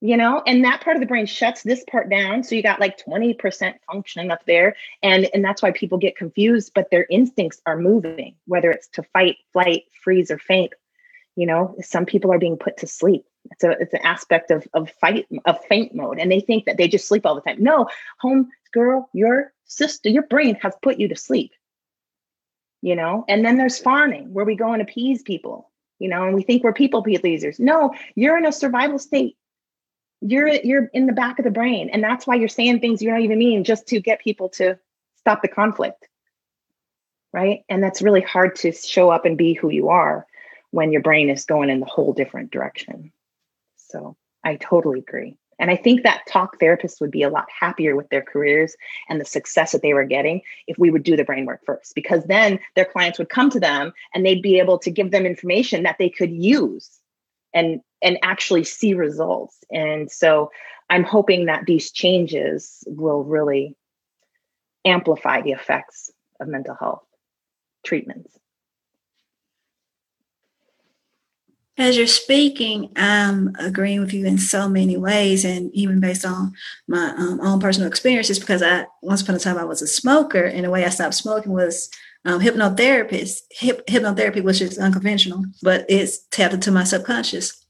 you 0.00 0.16
know 0.16 0.42
and 0.46 0.64
that 0.64 0.80
part 0.80 0.96
of 0.96 1.00
the 1.00 1.06
brain 1.06 1.26
shuts 1.26 1.62
this 1.62 1.84
part 1.90 2.08
down. 2.08 2.44
So 2.44 2.54
you 2.54 2.62
got 2.62 2.80
like 2.80 3.02
20% 3.04 3.74
function 3.90 4.30
up 4.30 4.44
there 4.46 4.76
and 5.02 5.28
and 5.34 5.44
that's 5.44 5.62
why 5.62 5.72
people 5.72 5.98
get 5.98 6.16
confused 6.16 6.72
but 6.74 6.90
their 6.90 7.06
instincts 7.10 7.60
are 7.66 7.78
moving 7.78 8.36
whether 8.46 8.70
it's 8.70 8.88
to 8.88 9.02
fight 9.02 9.36
flight 9.52 9.84
freeze 10.02 10.30
or 10.30 10.38
faint. 10.38 10.72
You 11.36 11.46
know 11.46 11.74
some 11.80 12.06
people 12.06 12.32
are 12.32 12.38
being 12.38 12.56
put 12.56 12.76
to 12.78 12.86
sleep. 12.86 13.24
It's 13.50 13.64
it's 13.64 13.94
an 13.94 14.04
aspect 14.04 14.50
of 14.50 14.66
of 14.72 14.90
fight 15.00 15.26
of 15.46 15.64
faint 15.64 15.94
mode 15.94 16.18
and 16.18 16.30
they 16.30 16.40
think 16.40 16.66
that 16.66 16.76
they 16.76 16.88
just 16.88 17.08
sleep 17.08 17.26
all 17.26 17.34
the 17.34 17.40
time. 17.40 17.62
No 17.62 17.88
home 18.20 18.48
girl 18.72 19.08
your 19.12 19.52
sister 19.64 20.08
your 20.08 20.24
brain 20.24 20.54
has 20.62 20.74
put 20.80 20.98
you 20.98 21.08
to 21.08 21.16
sleep. 21.16 21.52
You 22.82 22.94
know 22.94 23.24
and 23.28 23.44
then 23.44 23.56
there's 23.58 23.80
fawning 23.80 24.32
where 24.32 24.44
we 24.44 24.54
go 24.54 24.72
and 24.72 24.80
appease 24.80 25.22
people 25.22 25.72
you 25.98 26.08
know 26.08 26.22
and 26.22 26.36
we 26.36 26.42
think 26.42 26.62
we're 26.62 26.72
people 26.72 27.02
pleasers. 27.02 27.58
No 27.58 27.92
you're 28.14 28.38
in 28.38 28.46
a 28.46 28.52
survival 28.52 29.00
state 29.00 29.36
you're 30.20 30.48
you're 30.48 30.86
in 30.92 31.06
the 31.06 31.12
back 31.12 31.38
of 31.38 31.44
the 31.44 31.50
brain. 31.50 31.90
And 31.90 32.02
that's 32.02 32.26
why 32.26 32.34
you're 32.34 32.48
saying 32.48 32.80
things 32.80 33.02
you 33.02 33.10
don't 33.10 33.22
even 33.22 33.38
mean 33.38 33.64
just 33.64 33.86
to 33.88 34.00
get 34.00 34.20
people 34.20 34.48
to 34.50 34.78
stop 35.16 35.42
the 35.42 35.48
conflict. 35.48 36.08
Right? 37.32 37.64
And 37.68 37.82
that's 37.82 38.02
really 38.02 38.22
hard 38.22 38.56
to 38.56 38.72
show 38.72 39.10
up 39.10 39.24
and 39.24 39.36
be 39.36 39.52
who 39.52 39.70
you 39.70 39.88
are 39.90 40.26
when 40.70 40.92
your 40.92 41.02
brain 41.02 41.28
is 41.30 41.44
going 41.44 41.70
in 41.70 41.80
the 41.80 41.86
whole 41.86 42.12
different 42.12 42.50
direction. 42.50 43.12
So 43.76 44.16
i 44.44 44.56
totally 44.56 45.00
agree. 45.00 45.36
And 45.60 45.70
i 45.70 45.76
think 45.76 46.02
that 46.02 46.26
talk 46.26 46.58
therapists 46.58 47.00
would 47.00 47.10
be 47.10 47.22
a 47.22 47.30
lot 47.30 47.46
happier 47.50 47.94
with 47.96 48.08
their 48.08 48.22
careers 48.22 48.76
and 49.08 49.20
the 49.20 49.24
success 49.24 49.72
that 49.72 49.82
they 49.82 49.94
were 49.94 50.04
getting 50.04 50.40
if 50.66 50.78
we 50.78 50.90
would 50.90 51.02
do 51.02 51.16
the 51.16 51.24
brain 51.24 51.46
work 51.46 51.64
first 51.64 51.94
because 51.94 52.24
then 52.24 52.58
their 52.76 52.84
clients 52.84 53.18
would 53.18 53.28
come 53.28 53.50
to 53.50 53.60
them 53.60 53.92
and 54.14 54.24
they'd 54.24 54.42
be 54.42 54.58
able 54.58 54.78
to 54.78 54.90
give 54.90 55.10
them 55.10 55.26
information 55.26 55.82
that 55.82 55.96
they 55.98 56.08
could 56.08 56.30
use 56.30 57.00
and 57.54 57.80
and 58.02 58.18
actually 58.22 58.64
see 58.64 58.94
results. 58.94 59.58
And 59.70 60.10
so 60.10 60.50
I'm 60.90 61.04
hoping 61.04 61.46
that 61.46 61.66
these 61.66 61.90
changes 61.90 62.84
will 62.86 63.24
really 63.24 63.76
amplify 64.84 65.42
the 65.42 65.52
effects 65.52 66.10
of 66.40 66.48
mental 66.48 66.74
health 66.74 67.04
treatments. 67.84 68.38
As 71.76 71.96
you're 71.96 72.08
speaking, 72.08 72.90
I'm 72.96 73.54
agreeing 73.56 74.00
with 74.00 74.12
you 74.12 74.26
in 74.26 74.36
so 74.38 74.68
many 74.68 74.96
ways, 74.96 75.44
and 75.44 75.70
even 75.72 76.00
based 76.00 76.24
on 76.24 76.52
my 76.88 77.14
um, 77.16 77.40
own 77.40 77.60
personal 77.60 77.86
experiences, 77.86 78.40
because 78.40 78.62
I 78.62 78.86
once 79.00 79.22
upon 79.22 79.36
a 79.36 79.38
time 79.38 79.58
I 79.58 79.64
was 79.64 79.80
a 79.80 79.86
smoker, 79.86 80.42
and 80.42 80.64
the 80.64 80.70
way 80.70 80.84
I 80.84 80.88
stopped 80.88 81.14
smoking 81.14 81.52
was 81.52 81.88
um, 82.24 82.40
hypnotherapist, 82.40 83.42
hip, 83.52 83.86
hypnotherapy, 83.86 84.42
which 84.42 84.60
is 84.60 84.76
unconventional, 84.76 85.44
but 85.62 85.86
it's 85.88 86.18
tapped 86.30 86.54
into 86.54 86.72
my 86.72 86.82
subconscious. 86.82 87.64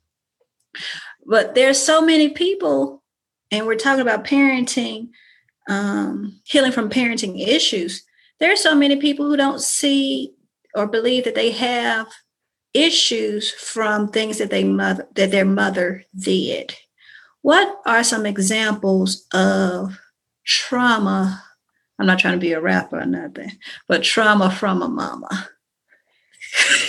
But 1.26 1.54
there's 1.54 1.78
so 1.80 2.00
many 2.00 2.30
people, 2.30 3.02
and 3.50 3.66
we're 3.66 3.76
talking 3.76 4.00
about 4.00 4.24
parenting, 4.24 5.10
um, 5.68 6.40
healing 6.44 6.72
from 6.72 6.90
parenting 6.90 7.46
issues. 7.46 8.02
There 8.40 8.52
are 8.52 8.56
so 8.56 8.74
many 8.74 8.96
people 8.96 9.26
who 9.26 9.36
don't 9.36 9.60
see 9.60 10.32
or 10.74 10.86
believe 10.86 11.24
that 11.24 11.34
they 11.34 11.50
have 11.50 12.06
issues 12.74 13.50
from 13.50 14.08
things 14.08 14.38
that 14.38 14.50
they 14.50 14.64
mother 14.64 15.06
that 15.14 15.30
their 15.30 15.44
mother 15.44 16.04
did. 16.18 16.74
What 17.42 17.80
are 17.86 18.04
some 18.04 18.26
examples 18.26 19.26
of 19.32 19.98
trauma? 20.44 21.42
I'm 21.98 22.06
not 22.06 22.18
trying 22.18 22.34
to 22.34 22.40
be 22.40 22.52
a 22.52 22.60
rapper 22.60 23.00
or 23.00 23.06
nothing, 23.06 23.52
but 23.88 24.02
trauma 24.02 24.50
from 24.50 24.82
a 24.82 24.88
mama. 24.88 25.48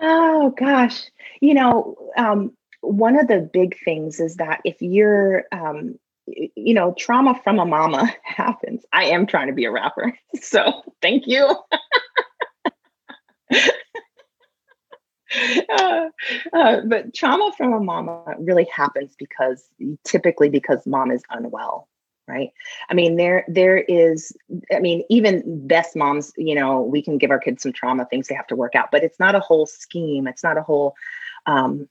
oh 0.00 0.54
gosh, 0.58 1.04
you 1.40 1.54
know, 1.54 1.96
um, 2.16 2.52
one 2.80 3.18
of 3.18 3.28
the 3.28 3.40
big 3.52 3.76
things 3.84 4.20
is 4.20 4.36
that 4.36 4.60
if 4.64 4.80
you're 4.80 5.44
um, 5.52 5.98
you 6.56 6.74
know, 6.74 6.94
trauma 6.98 7.40
from 7.42 7.58
a 7.58 7.64
mama 7.64 8.12
happens. 8.22 8.84
I 8.92 9.04
am 9.04 9.26
trying 9.26 9.48
to 9.48 9.54
be 9.54 9.64
a 9.64 9.70
rapper. 9.70 10.16
So 10.40 10.82
thank 11.02 11.26
you. 11.26 11.56
uh, 15.68 16.08
uh, 16.52 16.80
but 16.86 17.14
trauma 17.14 17.52
from 17.56 17.72
a 17.72 17.80
mama 17.80 18.24
really 18.38 18.66
happens 18.72 19.14
because 19.18 19.68
typically 20.04 20.48
because 20.48 20.86
mom 20.86 21.10
is 21.10 21.22
unwell 21.30 21.88
right? 22.28 22.50
I 22.88 22.94
mean 22.94 23.16
there 23.16 23.44
there 23.48 23.78
is 23.78 24.32
i 24.74 24.78
mean 24.78 25.02
even 25.08 25.66
best 25.66 25.96
moms 25.96 26.32
you 26.36 26.54
know 26.54 26.82
we 26.82 27.02
can 27.02 27.18
give 27.18 27.30
our 27.30 27.38
kids 27.38 27.62
some 27.62 27.72
trauma 27.72 28.04
things 28.04 28.28
they 28.28 28.34
have 28.34 28.46
to 28.48 28.56
work 28.56 28.74
out 28.74 28.90
but 28.92 29.02
it's 29.02 29.18
not 29.18 29.34
a 29.34 29.40
whole 29.40 29.66
scheme. 29.66 30.26
It's 30.26 30.42
not 30.42 30.58
a 30.58 30.62
whole 30.62 30.94
um 31.46 31.88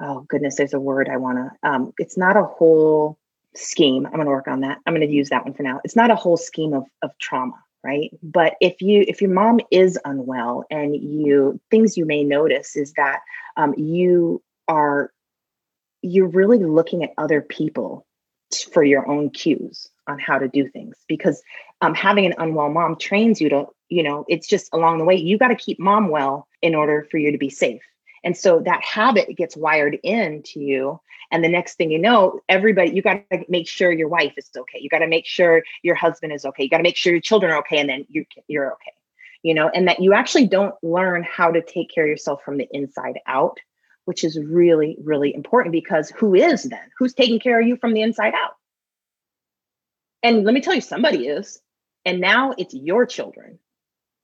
oh 0.00 0.20
goodness 0.28 0.56
there's 0.56 0.74
a 0.74 0.80
word 0.80 1.08
i 1.08 1.16
want 1.16 1.38
to 1.38 1.68
um 1.68 1.92
it's 1.98 2.16
not 2.16 2.36
a 2.36 2.44
whole 2.44 3.18
scheme. 3.56 4.06
I'm 4.06 4.12
going 4.12 4.26
to 4.26 4.30
work 4.30 4.46
on 4.46 4.60
that. 4.60 4.78
I'm 4.86 4.94
going 4.94 5.06
to 5.06 5.12
use 5.12 5.30
that 5.30 5.44
one 5.44 5.54
for 5.54 5.64
now. 5.64 5.80
It's 5.82 5.96
not 5.96 6.12
a 6.12 6.14
whole 6.14 6.36
scheme 6.36 6.72
of 6.72 6.84
of 7.02 7.16
trauma 7.18 7.56
right? 7.82 8.10
But 8.22 8.56
if 8.60 8.82
you 8.82 9.04
if 9.08 9.20
your 9.20 9.30
mom 9.30 9.60
is 9.70 9.98
unwell 10.04 10.64
and 10.70 10.94
you 10.94 11.60
things 11.70 11.96
you 11.96 12.04
may 12.04 12.24
notice 12.24 12.76
is 12.76 12.92
that 12.94 13.20
um, 13.56 13.74
you 13.76 14.42
are 14.68 15.12
you're 16.02 16.28
really 16.28 16.58
looking 16.58 17.02
at 17.02 17.12
other 17.18 17.40
people 17.40 18.06
for 18.72 18.82
your 18.82 19.08
own 19.08 19.30
cues 19.30 19.88
on 20.06 20.18
how 20.18 20.38
to 20.38 20.48
do 20.48 20.68
things 20.68 20.96
because 21.08 21.42
um, 21.80 21.94
having 21.94 22.26
an 22.26 22.34
unwell 22.38 22.68
mom 22.68 22.96
trains 22.96 23.40
you 23.40 23.48
to 23.48 23.66
you 23.88 24.02
know 24.02 24.24
it's 24.28 24.46
just 24.46 24.68
along 24.72 24.98
the 24.98 25.04
way 25.04 25.14
you 25.14 25.38
got 25.38 25.48
to 25.48 25.54
keep 25.54 25.78
mom 25.78 26.08
well 26.08 26.46
in 26.62 26.74
order 26.74 27.06
for 27.10 27.18
you 27.18 27.30
to 27.30 27.38
be 27.38 27.50
safe 27.50 27.82
and 28.24 28.36
so 28.36 28.60
that 28.60 28.82
habit 28.82 29.36
gets 29.36 29.56
wired 29.56 29.98
into 30.02 30.60
you 30.60 31.00
and 31.30 31.44
the 31.44 31.48
next 31.48 31.74
thing 31.74 31.90
you 31.90 31.98
know, 31.98 32.40
everybody, 32.48 32.90
you 32.90 33.02
got 33.02 33.22
to 33.30 33.44
make 33.48 33.68
sure 33.68 33.92
your 33.92 34.08
wife 34.08 34.32
is 34.36 34.50
okay. 34.56 34.78
You 34.80 34.88
got 34.88 34.98
to 34.98 35.06
make 35.06 35.26
sure 35.26 35.62
your 35.82 35.94
husband 35.94 36.32
is 36.32 36.44
okay. 36.44 36.64
You 36.64 36.68
got 36.68 36.78
to 36.78 36.82
make 36.82 36.96
sure 36.96 37.12
your 37.12 37.20
children 37.20 37.52
are 37.52 37.58
okay. 37.58 37.78
And 37.78 37.88
then 37.88 38.04
you, 38.08 38.24
you're 38.48 38.72
okay, 38.72 38.92
you 39.42 39.54
know, 39.54 39.68
and 39.68 39.86
that 39.86 40.00
you 40.00 40.12
actually 40.12 40.46
don't 40.46 40.74
learn 40.82 41.22
how 41.22 41.52
to 41.52 41.62
take 41.62 41.90
care 41.90 42.04
of 42.04 42.10
yourself 42.10 42.42
from 42.44 42.56
the 42.56 42.68
inside 42.72 43.20
out, 43.26 43.58
which 44.10 44.24
is 44.24 44.36
really, 44.36 44.96
really 45.04 45.32
important 45.32 45.70
because 45.70 46.10
who 46.10 46.34
is 46.34 46.64
then? 46.64 46.90
Who's 46.98 47.14
taking 47.14 47.38
care 47.38 47.60
of 47.60 47.68
you 47.68 47.76
from 47.76 47.92
the 47.92 48.02
inside 48.02 48.34
out? 48.34 48.56
And 50.24 50.42
let 50.42 50.52
me 50.52 50.60
tell 50.60 50.74
you, 50.74 50.80
somebody 50.80 51.28
is. 51.28 51.62
And 52.04 52.20
now 52.20 52.52
it's 52.58 52.74
your 52.74 53.06
children 53.06 53.60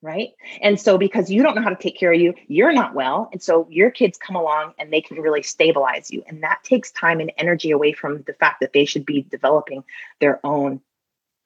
right? 0.03 0.31
And 0.61 0.79
so 0.79 0.99
because 0.99 1.31
you 1.31 1.43
don't 1.43 1.55
know 1.55 1.63
how 1.63 1.71
to 1.71 1.83
take 1.83 1.99
care 1.99 2.13
of 2.13 2.21
you, 2.21 2.35
you're 2.49 2.73
not 2.73 2.95
well. 2.95 3.29
And 3.33 3.43
so 3.43 3.67
your 3.71 3.91
kids 3.91 4.19
come 4.19 4.37
along 4.37 4.75
and 4.79 4.93
they 4.93 5.01
can 5.01 5.19
really 5.19 5.43
stabilize 5.43 6.11
you. 6.11 6.23
And 6.29 6.43
that 6.43 6.63
takes 6.63 6.93
time 6.93 7.19
and 7.19 7.33
energy 7.39 7.71
away 7.71 7.93
from 7.93 8.23
the 8.23 8.35
fact 8.35 8.61
that 8.61 8.73
they 8.73 8.85
should 8.85 9.07
be 9.07 9.23
developing 9.23 9.85
their 10.21 10.39
own 10.45 10.81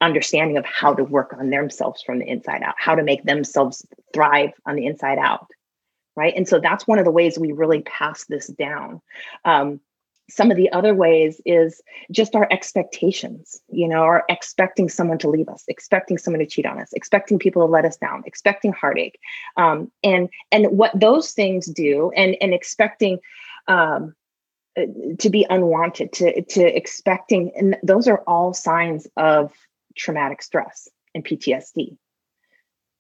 understanding 0.00 0.56
of 0.56 0.64
how 0.64 0.94
to 0.94 1.04
work 1.04 1.32
on 1.38 1.50
themselves 1.50 2.02
from 2.02 2.18
the 2.18 2.28
inside 2.28 2.62
out, 2.62 2.74
how 2.76 2.94
to 2.94 3.02
make 3.02 3.22
themselves 3.24 3.86
thrive 4.12 4.50
on 4.66 4.76
the 4.76 4.84
inside 4.86 5.18
out. 5.18 5.46
Right. 6.20 6.36
And 6.36 6.46
so 6.46 6.60
that's 6.60 6.86
one 6.86 6.98
of 6.98 7.06
the 7.06 7.10
ways 7.10 7.38
we 7.38 7.52
really 7.52 7.80
pass 7.80 8.26
this 8.26 8.48
down. 8.48 9.00
Um, 9.46 9.80
some 10.28 10.50
of 10.50 10.58
the 10.58 10.70
other 10.70 10.94
ways 10.94 11.40
is 11.46 11.80
just 12.12 12.36
our 12.36 12.46
expectations 12.52 13.62
you 13.72 13.88
know 13.88 14.02
are 14.02 14.22
expecting 14.28 14.88
someone 14.88 15.18
to 15.18 15.28
leave 15.28 15.48
us 15.48 15.64
expecting 15.66 16.18
someone 16.18 16.38
to 16.38 16.46
cheat 16.46 16.66
on 16.66 16.78
us 16.78 16.92
expecting 16.92 17.36
people 17.36 17.66
to 17.66 17.72
let 17.72 17.84
us 17.84 17.96
down 17.96 18.22
expecting 18.26 18.72
heartache 18.72 19.18
um, 19.56 19.90
and 20.04 20.28
and 20.52 20.66
what 20.66 20.92
those 20.94 21.32
things 21.32 21.66
do 21.66 22.12
and 22.14 22.36
and 22.40 22.54
expecting 22.54 23.18
um, 23.66 24.14
uh, 24.78 24.82
to 25.18 25.30
be 25.30 25.44
unwanted 25.50 26.12
to 26.12 26.42
to 26.42 26.62
expecting 26.62 27.50
and 27.56 27.76
those 27.82 28.06
are 28.06 28.22
all 28.28 28.54
signs 28.54 29.08
of 29.16 29.52
traumatic 29.96 30.42
stress 30.42 30.86
and 31.12 31.24
ptsd 31.24 31.96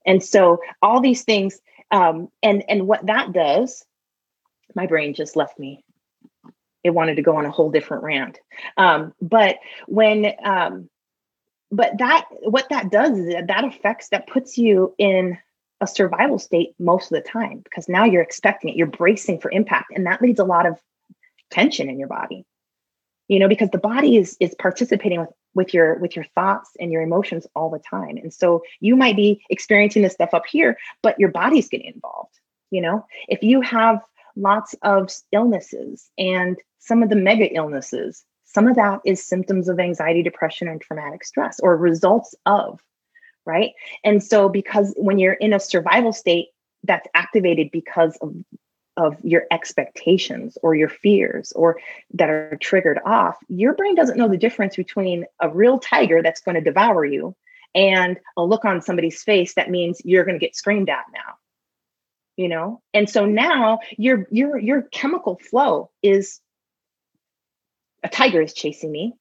and 0.04 0.20
so 0.20 0.58
all 0.82 1.00
these 1.00 1.22
things 1.22 1.60
um, 1.90 2.28
and 2.42 2.64
and 2.68 2.86
what 2.86 3.06
that 3.06 3.32
does 3.32 3.84
my 4.74 4.86
brain 4.86 5.14
just 5.14 5.36
left 5.36 5.58
me 5.58 5.82
it 6.82 6.90
wanted 6.90 7.16
to 7.16 7.22
go 7.22 7.36
on 7.36 7.46
a 7.46 7.50
whole 7.50 7.70
different 7.70 8.02
rant. 8.02 8.38
Um, 8.76 9.12
but 9.20 9.58
when, 9.86 10.32
um, 10.42 10.88
but 11.70 11.98
that, 11.98 12.26
what 12.42 12.68
that 12.70 12.90
does 12.90 13.18
is 13.18 13.34
that 13.46 13.64
affects, 13.64 14.08
that 14.08 14.26
puts 14.26 14.58
you 14.58 14.94
in 14.98 15.38
a 15.80 15.86
survival 15.86 16.38
state 16.38 16.74
most 16.78 17.12
of 17.12 17.22
the 17.22 17.28
time 17.28 17.60
because 17.62 17.88
now 17.88 18.04
you're 18.04 18.22
expecting 18.22 18.70
it, 18.70 18.76
you're 18.76 18.86
bracing 18.86 19.40
for 19.40 19.50
impact. 19.50 19.92
And 19.94 20.06
that 20.06 20.22
leads 20.22 20.40
a 20.40 20.44
lot 20.44 20.66
of 20.66 20.78
tension 21.50 21.88
in 21.88 21.98
your 21.98 22.08
body, 22.08 22.44
you 23.30 23.38
know, 23.38 23.46
because 23.46 23.70
the 23.70 23.78
body 23.78 24.16
is, 24.16 24.36
is 24.40 24.56
participating 24.58 25.20
with, 25.20 25.28
with 25.54 25.72
your, 25.72 26.00
with 26.00 26.16
your 26.16 26.24
thoughts 26.34 26.70
and 26.80 26.90
your 26.90 27.00
emotions 27.00 27.46
all 27.54 27.70
the 27.70 27.78
time. 27.78 28.16
And 28.16 28.34
so 28.34 28.60
you 28.80 28.96
might 28.96 29.14
be 29.14 29.40
experiencing 29.50 30.02
this 30.02 30.14
stuff 30.14 30.34
up 30.34 30.46
here, 30.50 30.76
but 31.00 31.18
your 31.18 31.30
body's 31.30 31.68
getting 31.68 31.92
involved. 31.94 32.34
You 32.72 32.80
know, 32.80 33.06
if 33.28 33.40
you 33.44 33.60
have 33.60 34.00
lots 34.34 34.74
of 34.82 35.12
illnesses 35.30 36.10
and 36.18 36.58
some 36.80 37.04
of 37.04 37.08
the 37.08 37.14
mega 37.14 37.54
illnesses, 37.54 38.24
some 38.46 38.66
of 38.66 38.74
that 38.74 38.98
is 39.04 39.24
symptoms 39.24 39.68
of 39.68 39.78
anxiety, 39.78 40.24
depression, 40.24 40.66
and 40.66 40.80
traumatic 40.80 41.22
stress 41.22 41.60
or 41.60 41.76
results 41.76 42.34
of, 42.46 42.80
right? 43.46 43.70
And 44.02 44.24
so, 44.24 44.48
because 44.48 44.92
when 44.96 45.20
you're 45.20 45.34
in 45.34 45.52
a 45.52 45.60
survival 45.60 46.12
state, 46.12 46.48
that's 46.82 47.06
activated 47.14 47.70
because 47.70 48.18
of 48.22 48.34
of 49.00 49.16
your 49.22 49.44
expectations 49.50 50.58
or 50.62 50.74
your 50.74 50.88
fears 50.88 51.52
or 51.52 51.80
that 52.12 52.28
are 52.28 52.58
triggered 52.60 53.00
off 53.04 53.36
your 53.48 53.72
brain 53.74 53.94
doesn't 53.94 54.18
know 54.18 54.28
the 54.28 54.36
difference 54.36 54.76
between 54.76 55.24
a 55.40 55.48
real 55.48 55.78
tiger 55.78 56.22
that's 56.22 56.42
going 56.42 56.54
to 56.54 56.60
devour 56.60 57.04
you 57.04 57.34
and 57.74 58.18
a 58.36 58.44
look 58.44 58.64
on 58.64 58.82
somebody's 58.82 59.22
face 59.22 59.54
that 59.54 59.70
means 59.70 60.02
you're 60.04 60.24
going 60.24 60.38
to 60.38 60.44
get 60.44 60.54
screamed 60.54 60.90
at 60.90 61.04
now 61.14 61.34
you 62.40 62.48
know? 62.48 62.80
And 62.94 63.08
so 63.08 63.26
now 63.26 63.80
your 63.98 64.26
your 64.30 64.58
your 64.58 64.82
chemical 64.82 65.38
flow 65.38 65.90
is 66.02 66.40
a 68.02 68.08
tiger 68.08 68.40
is 68.40 68.54
chasing 68.54 68.90
me 68.90 69.12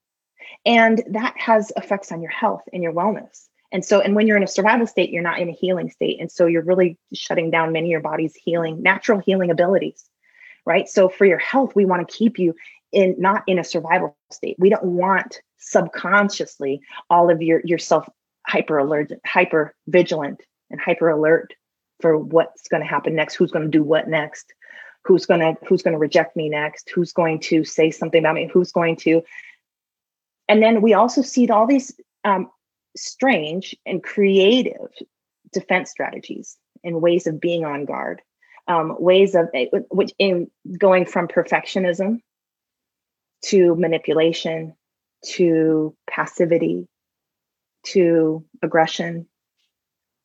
and 0.65 1.03
that 1.09 1.38
has 1.38 1.74
effects 1.75 2.13
on 2.13 2.21
your 2.21 2.31
health 2.31 2.62
and 2.71 2.81
your 2.81 2.93
wellness 2.93 3.49
and 3.71 3.85
so 3.85 4.01
and 4.01 4.15
when 4.15 4.27
you're 4.27 4.38
in 4.38 4.43
a 4.43 4.47
survival 4.47 4.88
state 4.88 5.09
you're 5.09 5.23
not 5.23 5.39
in 5.39 5.49
a 5.49 5.53
healing 5.53 5.89
state. 5.89 6.19
And 6.19 6.31
so 6.31 6.45
you're 6.45 6.63
really 6.63 6.97
shutting 7.13 7.51
down 7.51 7.71
many 7.71 7.88
of 7.88 7.91
your 7.91 8.01
body's 8.01 8.35
healing 8.35 8.81
natural 8.81 9.19
healing 9.19 9.51
abilities 9.51 10.09
right? 10.65 10.88
So 10.88 11.09
for 11.09 11.25
your 11.25 11.39
health 11.39 11.75
we 11.75 11.85
want 11.85 12.07
to 12.07 12.13
keep 12.15 12.38
you 12.38 12.53
in 12.91 13.15
not 13.17 13.43
in 13.47 13.59
a 13.59 13.63
survival 13.63 14.15
state. 14.31 14.55
We 14.59 14.69
don't 14.69 14.83
want 14.83 15.41
subconsciously 15.57 16.81
all 17.09 17.29
of 17.29 17.41
your 17.41 17.61
yourself 17.63 18.07
hyper 18.47 18.77
alert 18.77 19.11
hyper 19.25 19.75
vigilant 19.88 20.41
and 20.69 20.79
hyper 20.79 21.09
alert 21.09 21.53
for 21.99 22.17
what's 22.17 22.67
going 22.67 22.81
to 22.81 22.88
happen 22.88 23.15
next 23.15 23.35
who's 23.35 23.51
going 23.51 23.65
to 23.65 23.71
do 23.71 23.83
what 23.83 24.07
next 24.07 24.53
who's 25.03 25.25
going 25.25 25.41
to 25.41 25.55
who's 25.67 25.81
going 25.81 25.93
to 25.93 25.99
reject 25.99 26.35
me 26.35 26.49
next 26.49 26.89
who's 26.89 27.11
going 27.11 27.39
to 27.39 27.63
say 27.63 27.91
something 27.91 28.21
about 28.21 28.35
me 28.35 28.49
who's 28.51 28.71
going 28.71 28.95
to. 28.95 29.21
And 30.47 30.63
then 30.63 30.81
we 30.81 30.93
also 30.93 31.21
see 31.21 31.47
all 31.49 31.67
these 31.67 31.93
um, 32.23 32.49
strange 33.01 33.75
and 33.86 34.03
creative 34.03 34.89
defense 35.51 35.89
strategies 35.89 36.58
and 36.84 37.01
ways 37.01 37.27
of 37.27 37.39
being 37.39 37.65
on 37.65 37.86
guard 37.86 38.22
um, 38.68 38.96
ways 39.00 39.36
of 39.36 39.50
eh, 39.53 39.65
which 39.89 40.13
in 40.20 40.50
going 40.77 41.06
from 41.06 41.27
perfectionism 41.27 42.22
to 43.44 43.75
manipulation 43.75 44.75
to 45.24 45.96
passivity 46.10 46.88
to 47.84 48.46
aggression 48.62 49.27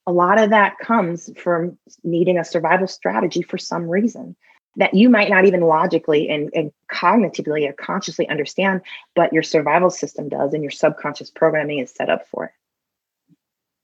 a 0.07 0.13
lot 0.13 0.39
of 0.39 0.51
that 0.51 0.79
comes 0.79 1.31
from 1.39 1.79
needing 2.03 2.39
a 2.39 2.45
survival 2.45 2.87
strategy 2.87 3.43
for 3.43 3.57
some 3.57 3.89
reason 3.89 4.37
that 4.77 4.95
you 4.95 5.09
might 5.09 5.31
not 5.31 5.45
even 5.45 5.61
logically 5.61 6.29
and, 6.29 6.51
and, 6.55 6.73
cognitively 6.93 7.69
or 7.69 7.73
consciously 7.73 8.29
understand, 8.29 8.81
but 9.17 9.33
your 9.33 9.43
survival 9.43 9.91
system 9.91 10.29
does, 10.29 10.55
and 10.55 10.63
your 10.63 10.71
subconscious 10.71 11.31
programming 11.31 11.79
is 11.79 11.91
set 11.91 12.09
up 12.09 12.29
for 12.29 12.45
it. 12.45 12.53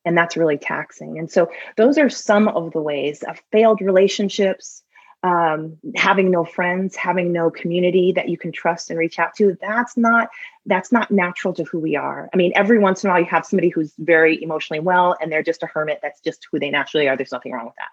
And 0.05 0.17
that's 0.17 0.37
really 0.37 0.59
taxing. 0.59 1.19
And 1.19 1.31
so, 1.31 1.51
those 1.77 1.99
are 1.99 2.09
some 2.09 2.49
of 2.49 2.73
the 2.73 2.81
ways 2.81 3.23
of 3.23 3.41
failed 3.53 3.81
relationships, 3.81 4.83
um, 5.23 5.77
having 5.95 6.31
no 6.31 6.45
friends, 6.45 6.97
having 6.97 7.33
no 7.33 7.51
community 7.51 8.13
that 8.13 8.29
you 8.31 8.39
can 8.39 8.51
trust 8.51 8.89
and 8.89 8.99
reach 8.99 9.19
out 9.19 9.35
to. 9.37 9.59
That's 9.61 9.97
not 9.97 10.31
that's 10.65 10.91
not 10.91 11.11
natural 11.11 11.53
to 11.55 11.65
who 11.65 11.79
we 11.79 11.97
are. 11.97 12.31
I 12.33 12.37
mean, 12.37 12.53
every 12.55 12.79
once 12.79 13.05
in 13.05 13.11
a 13.11 13.13
while, 13.13 13.21
you 13.21 13.27
have 13.27 13.45
somebody 13.45 13.69
who's 13.69 13.93
very 13.99 14.43
emotionally 14.43 14.81
well, 14.81 15.17
and 15.21 15.31
they're 15.31 15.43
just 15.43 15.63
a 15.63 15.67
hermit. 15.67 16.01
That's 16.03 16.21
just 16.21 16.47
who 16.51 16.59
they 16.59 16.71
naturally 16.71 17.09
are. 17.09 17.17
There's 17.17 17.33
nothing 17.33 17.53
wrong 17.53 17.67
with 17.67 17.77
that 17.77 17.91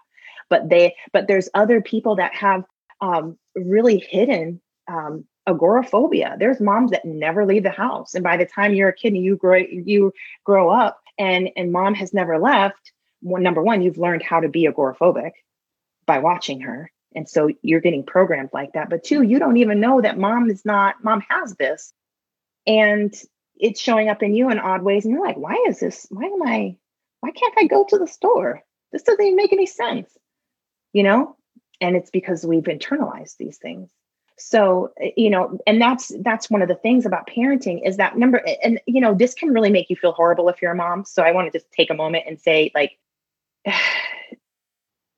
but 0.48 0.68
they 0.68 0.94
but 1.12 1.26
there's 1.28 1.48
other 1.54 1.80
people 1.80 2.16
that 2.16 2.34
have 2.34 2.64
um, 3.00 3.38
really 3.54 3.98
hidden 3.98 4.60
um, 4.88 5.24
agoraphobia. 5.46 6.36
There's 6.38 6.60
moms 6.60 6.90
that 6.90 7.04
never 7.04 7.46
leave 7.46 7.62
the 7.62 7.70
house, 7.70 8.14
and 8.14 8.24
by 8.24 8.36
the 8.36 8.46
time 8.46 8.74
you're 8.74 8.88
a 8.88 8.94
kid 8.94 9.12
and 9.14 9.22
you 9.22 9.36
grow 9.36 9.56
you 9.56 10.12
grow 10.44 10.70
up, 10.70 11.00
and 11.18 11.50
and 11.56 11.72
mom 11.72 11.94
has 11.94 12.14
never 12.14 12.38
left. 12.38 12.92
Well, 13.22 13.42
number 13.42 13.62
one, 13.62 13.82
you've 13.82 13.98
learned 13.98 14.22
how 14.22 14.40
to 14.40 14.48
be 14.48 14.68
agoraphobic 14.68 15.32
by 16.06 16.18
watching 16.18 16.60
her, 16.60 16.90
and 17.14 17.28
so 17.28 17.50
you're 17.62 17.80
getting 17.80 18.04
programmed 18.04 18.50
like 18.52 18.72
that. 18.72 18.90
But 18.90 19.04
two, 19.04 19.22
you 19.22 19.38
don't 19.38 19.56
even 19.58 19.80
know 19.80 20.00
that 20.00 20.18
mom 20.18 20.50
is 20.50 20.64
not 20.64 21.02
mom 21.02 21.22
has 21.28 21.54
this, 21.56 21.92
and 22.66 23.14
it's 23.56 23.80
showing 23.80 24.08
up 24.08 24.22
in 24.22 24.34
you 24.34 24.50
in 24.50 24.58
odd 24.58 24.82
ways, 24.82 25.04
and 25.04 25.12
you're 25.12 25.24
like, 25.24 25.36
why 25.36 25.64
is 25.68 25.80
this? 25.80 26.06
Why 26.10 26.24
am 26.24 26.42
I? 26.42 26.76
Why 27.20 27.30
can't 27.32 27.54
I 27.58 27.64
go 27.64 27.84
to 27.88 27.98
the 27.98 28.06
store? 28.06 28.62
This 28.92 29.02
doesn't 29.02 29.24
even 29.24 29.36
make 29.36 29.52
any 29.52 29.66
sense, 29.66 30.10
you 30.92 31.02
know 31.02 31.36
and 31.80 31.96
it's 31.96 32.10
because 32.10 32.44
we've 32.44 32.64
internalized 32.64 33.36
these 33.38 33.58
things 33.58 33.90
so 34.38 34.92
eh, 35.00 35.10
you 35.16 35.30
know 35.30 35.58
and 35.66 35.80
that's 35.80 36.12
that's 36.22 36.50
one 36.50 36.62
of 36.62 36.68
the 36.68 36.74
things 36.74 37.06
about 37.06 37.28
parenting 37.28 37.86
is 37.86 37.96
that 37.96 38.16
number 38.16 38.42
and 38.62 38.80
you 38.86 39.00
know 39.00 39.14
this 39.14 39.34
can 39.34 39.52
really 39.52 39.70
make 39.70 39.90
you 39.90 39.96
feel 39.96 40.12
horrible 40.12 40.48
if 40.48 40.62
you're 40.62 40.72
a 40.72 40.76
mom. 40.76 41.04
So 41.04 41.22
i 41.22 41.32
want 41.32 41.50
to 41.50 41.58
just 41.58 41.70
take 41.72 41.90
a 41.90 41.94
moment 41.94 42.24
and 42.26 42.40
say 42.40 42.70
like 42.74 42.98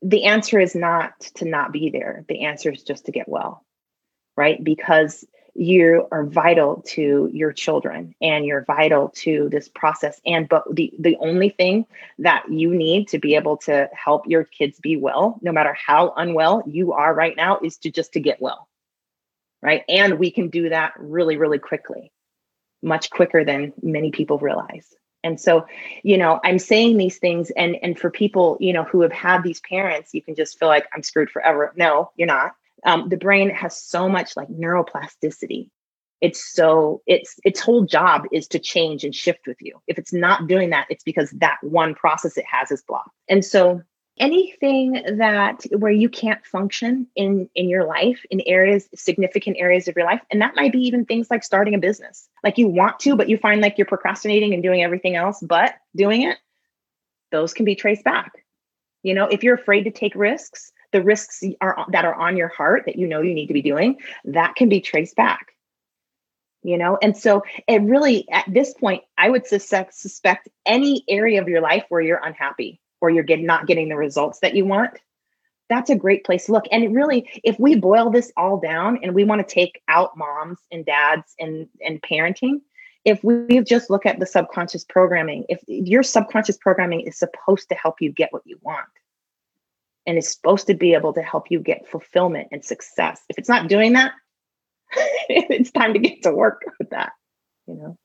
the 0.02 0.24
answer 0.24 0.58
is 0.58 0.74
not 0.74 1.20
to 1.36 1.44
not 1.44 1.72
be 1.72 1.90
there. 1.90 2.24
The 2.28 2.44
answer 2.44 2.72
is 2.72 2.82
just 2.82 3.06
to 3.06 3.12
get 3.12 3.28
well 3.28 3.64
right? 4.40 4.64
Because 4.64 5.26
you 5.54 6.08
are 6.10 6.24
vital 6.24 6.82
to 6.86 7.28
your 7.32 7.52
children 7.52 8.14
and 8.22 8.46
you're 8.46 8.64
vital 8.64 9.10
to 9.10 9.50
this 9.50 9.68
process. 9.68 10.18
And 10.24 10.48
but 10.48 10.64
the 10.74 10.94
the 10.98 11.18
only 11.20 11.50
thing 11.50 11.84
that 12.20 12.50
you 12.50 12.74
need 12.74 13.08
to 13.08 13.18
be 13.18 13.34
able 13.34 13.58
to 13.58 13.90
help 13.92 14.26
your 14.26 14.44
kids 14.44 14.78
be 14.80 14.96
well 14.96 15.38
no 15.42 15.52
matter 15.52 15.74
how 15.74 16.14
unwell 16.16 16.62
you 16.66 16.92
are 16.92 17.12
right 17.12 17.36
now 17.36 17.58
is 17.62 17.76
to 17.78 17.90
just 17.90 18.14
to 18.14 18.20
get 18.20 18.40
well 18.40 18.69
right? 19.62 19.84
And 19.88 20.18
we 20.18 20.30
can 20.30 20.48
do 20.48 20.68
that 20.68 20.94
really 20.98 21.36
really 21.36 21.58
quickly 21.58 22.12
much 22.82 23.10
quicker 23.10 23.44
than 23.44 23.72
many 23.82 24.10
people 24.10 24.38
realize. 24.38 24.94
And 25.22 25.38
so 25.38 25.66
you 26.02 26.16
know 26.16 26.40
i'm 26.44 26.58
saying 26.58 26.96
these 26.96 27.18
things 27.18 27.50
and 27.50 27.76
and 27.82 27.98
for 27.98 28.10
people 28.10 28.56
you 28.58 28.72
know 28.72 28.84
who 28.84 29.02
have 29.02 29.12
had 29.12 29.42
these 29.42 29.60
parents 29.60 30.14
you 30.14 30.22
can 30.22 30.34
just 30.34 30.58
feel 30.58 30.68
like 30.68 30.86
i'm 30.94 31.02
screwed 31.02 31.30
forever. 31.30 31.72
No 31.76 32.10
you're 32.16 32.26
not. 32.26 32.52
Um, 32.86 33.10
the 33.10 33.18
brain 33.18 33.50
has 33.50 33.76
so 33.76 34.08
much 34.08 34.36
like 34.36 34.48
neuroplasticity. 34.48 35.68
It's 36.22 36.52
so 36.52 37.02
it's 37.06 37.38
its 37.44 37.60
whole 37.60 37.84
job 37.84 38.24
is 38.32 38.48
to 38.48 38.58
change 38.58 39.04
and 39.04 39.14
shift 39.14 39.46
with 39.46 39.58
you. 39.60 39.80
If 39.86 39.98
it's 39.98 40.12
not 40.12 40.48
doing 40.48 40.70
that 40.70 40.86
it's 40.88 41.04
because 41.04 41.30
that 41.32 41.58
one 41.62 41.94
process 41.94 42.38
it 42.38 42.46
has 42.46 42.70
is 42.70 42.82
blocked. 42.82 43.10
And 43.28 43.44
so 43.44 43.82
anything 44.20 45.02
that 45.16 45.64
where 45.78 45.90
you 45.90 46.08
can't 46.08 46.44
function 46.44 47.06
in 47.16 47.48
in 47.54 47.68
your 47.68 47.84
life 47.84 48.24
in 48.30 48.42
areas 48.46 48.88
significant 48.94 49.56
areas 49.58 49.88
of 49.88 49.96
your 49.96 50.04
life 50.04 50.20
and 50.30 50.40
that 50.42 50.54
might 50.54 50.72
be 50.72 50.78
even 50.78 51.04
things 51.04 51.30
like 51.30 51.42
starting 51.42 51.74
a 51.74 51.78
business. 51.78 52.28
Like 52.44 52.58
you 52.58 52.68
want 52.68 53.00
to 53.00 53.16
but 53.16 53.28
you 53.30 53.38
find 53.38 53.62
like 53.62 53.78
you're 53.78 53.86
procrastinating 53.86 54.52
and 54.52 54.62
doing 54.62 54.82
everything 54.82 55.16
else 55.16 55.40
but 55.40 55.74
doing 55.96 56.22
it 56.22 56.36
those 57.32 57.54
can 57.54 57.64
be 57.64 57.74
traced 57.74 58.04
back. 58.04 58.44
You 59.02 59.14
know 59.14 59.24
if 59.24 59.42
you're 59.42 59.54
afraid 59.54 59.84
to 59.84 59.90
take 59.90 60.14
risks 60.14 60.70
the 60.92 61.02
risks 61.02 61.42
are 61.62 61.86
that 61.90 62.04
are 62.04 62.14
on 62.14 62.36
your 62.36 62.48
heart 62.48 62.82
that 62.86 62.96
you 62.96 63.06
know 63.06 63.22
you 63.22 63.34
need 63.34 63.46
to 63.46 63.54
be 63.54 63.62
doing 63.62 63.96
that 64.24 64.54
can 64.54 64.68
be 64.68 64.80
traced 64.80 65.16
back. 65.16 65.54
You 66.62 66.76
know 66.76 66.98
and 67.00 67.16
so 67.16 67.42
it 67.66 67.80
really 67.80 68.28
at 68.30 68.44
this 68.46 68.74
point 68.74 69.02
i 69.16 69.30
would 69.30 69.46
suspect 69.46 69.94
suspect 69.94 70.46
any 70.66 71.04
area 71.08 71.40
of 71.40 71.48
your 71.48 71.62
life 71.62 71.86
where 71.88 72.02
you're 72.02 72.22
unhappy 72.22 72.78
or 73.00 73.10
you're 73.10 73.24
get, 73.24 73.40
not 73.40 73.66
getting 73.66 73.88
the 73.88 73.96
results 73.96 74.40
that 74.40 74.54
you 74.54 74.64
want 74.64 74.98
that's 75.68 75.90
a 75.90 75.96
great 75.96 76.24
place 76.24 76.46
to 76.46 76.52
look 76.52 76.64
and 76.72 76.82
it 76.82 76.90
really 76.90 77.28
if 77.44 77.58
we 77.58 77.76
boil 77.76 78.10
this 78.10 78.32
all 78.36 78.58
down 78.58 78.98
and 79.02 79.14
we 79.14 79.24
want 79.24 79.46
to 79.46 79.54
take 79.54 79.82
out 79.88 80.16
moms 80.16 80.58
and 80.72 80.84
dads 80.84 81.34
and 81.38 81.68
and 81.84 82.02
parenting 82.02 82.60
if 83.06 83.24
we 83.24 83.60
just 83.60 83.88
look 83.88 84.04
at 84.04 84.18
the 84.20 84.26
subconscious 84.26 84.84
programming 84.84 85.44
if 85.48 85.62
your 85.66 86.02
subconscious 86.02 86.58
programming 86.58 87.00
is 87.00 87.18
supposed 87.18 87.68
to 87.68 87.74
help 87.74 88.00
you 88.00 88.10
get 88.10 88.32
what 88.32 88.42
you 88.44 88.58
want 88.62 88.88
and 90.06 90.18
is 90.18 90.30
supposed 90.30 90.66
to 90.66 90.74
be 90.74 90.94
able 90.94 91.12
to 91.12 91.22
help 91.22 91.50
you 91.50 91.60
get 91.60 91.88
fulfillment 91.88 92.48
and 92.52 92.64
success. 92.64 93.22
If 93.28 93.38
it's 93.38 93.48
not 93.48 93.68
doing 93.68 93.92
that, 93.94 94.12
it's 95.28 95.70
time 95.70 95.92
to 95.92 95.98
get 95.98 96.22
to 96.22 96.32
work 96.32 96.62
with 96.78 96.90
that, 96.90 97.12
you 97.66 97.74
know. 97.74 97.96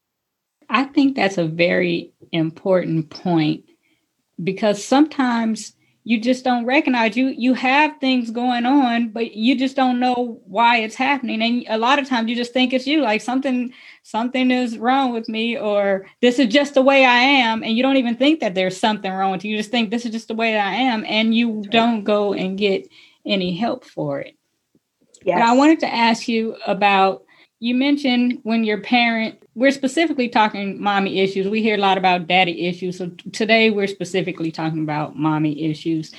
I 0.70 0.84
think 0.84 1.16
that's 1.16 1.38
a 1.38 1.46
very 1.46 2.14
important 2.32 3.10
point 3.10 3.66
because 4.44 4.84
sometimes 4.84 5.74
you 6.08 6.22
just 6.22 6.44
don't 6.44 6.66
recognize 6.66 7.18
you 7.18 7.30
you 7.30 7.56
have 7.56 8.00
things 8.00 8.30
going 8.30 8.64
on 8.64 9.10
but 9.10 9.34
you 9.34 9.58
just 9.58 9.76
don't 9.76 10.00
know 10.00 10.40
why 10.46 10.78
it's 10.78 10.96
happening. 10.96 11.42
And 11.42 11.66
a 11.68 11.80
lot 11.80 11.98
of 11.98 12.08
times 12.08 12.30
you 12.30 12.36
just 12.36 12.54
think 12.54 12.74
it's 12.74 12.86
you 12.86 13.02
like 13.02 13.22
something 13.22 13.74
something 14.04 14.52
is 14.52 14.78
wrong 14.78 15.14
with 15.14 15.28
me 15.28 15.58
or 15.58 16.06
this 16.22 16.38
is 16.38 16.54
just 16.54 16.76
the 16.76 16.82
way 16.84 17.06
i 17.06 17.18
am. 17.18 17.64
And 17.64 17.76
you 17.76 17.82
don't 17.82 17.98
even 17.98 18.16
think 18.16 18.40
that 18.40 18.54
there's 18.54 18.78
something 18.78 19.12
wrong 19.12 19.32
with 19.32 19.44
you. 19.44 19.52
You 19.52 19.58
just 19.58 19.72
think 19.72 19.90
this 19.90 20.06
is 20.06 20.12
just 20.12 20.28
the 20.28 20.36
way 20.36 20.58
i 20.58 20.74
am 20.74 21.04
and 21.08 21.34
you 21.34 21.64
don't 21.70 22.04
go 22.04 22.34
and 22.34 22.58
get 22.58 22.88
any 23.26 23.56
help 23.56 23.84
for 23.84 24.22
it. 24.22 24.36
Yes. 25.24 25.40
but 25.40 25.42
i 25.42 25.54
wanted 25.54 25.80
to 25.80 25.92
ask 25.92 26.28
you 26.28 26.56
about 26.68 27.24
you 27.60 27.74
mentioned 27.74 28.40
when 28.44 28.64
your 28.64 28.82
parent 28.82 29.42
we're 29.56 29.72
specifically 29.72 30.28
talking 30.28 30.82
mommy 30.82 31.22
issues. 31.22 31.48
We 31.48 31.64
hear 31.64 31.76
a 31.76 31.80
lot 31.80 31.98
about 31.98 32.28
daddy 32.28 32.68
issues. 32.68 32.98
So 32.98 33.10
today 33.32 33.70
we're 33.70 33.88
specifically 33.88 34.52
talking 34.52 34.84
about 34.84 35.16
mommy 35.16 35.64
issues. 35.64 36.14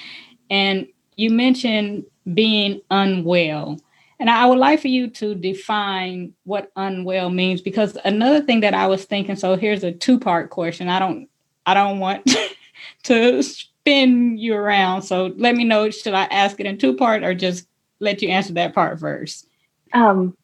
And 0.51 0.87
you 1.16 1.31
mentioned 1.31 2.07
being 2.33 2.81
unwell. 2.90 3.79
And 4.18 4.31
i 4.31 4.46
would 4.46 4.59
like 4.59 4.81
for 4.81 4.88
you 4.88 5.09
to 5.11 5.35
define 5.35 6.33
what 6.44 6.72
unwell 6.75 7.29
means 7.29 7.61
because 7.61 7.99
another 8.05 8.40
thing 8.40 8.61
that 8.61 8.72
i 8.72 8.87
was 8.87 9.05
thinking 9.05 9.37
so 9.37 9.57
here's 9.57 9.85
a 9.85 9.92
two 9.92 10.18
part 10.18 10.49
question. 10.49 10.88
I 10.88 10.99
don't 10.99 11.29
i 11.66 11.75
don't 11.75 11.99
want 11.99 12.35
to 13.05 13.42
spin 13.42 14.38
you 14.38 14.55
around. 14.55 15.03
So 15.03 15.35
let 15.37 15.55
me 15.55 15.64
know 15.64 15.90
should 15.90 16.14
i 16.14 16.25
ask 16.25 16.59
it 16.59 16.66
in 16.66 16.79
two 16.79 16.96
part 16.96 17.22
or 17.22 17.35
just 17.35 17.68
let 18.01 18.22
you 18.22 18.31
answer 18.31 18.55
that 18.55 18.75
part 18.75 18.99
first? 18.99 19.46
Um 19.92 20.35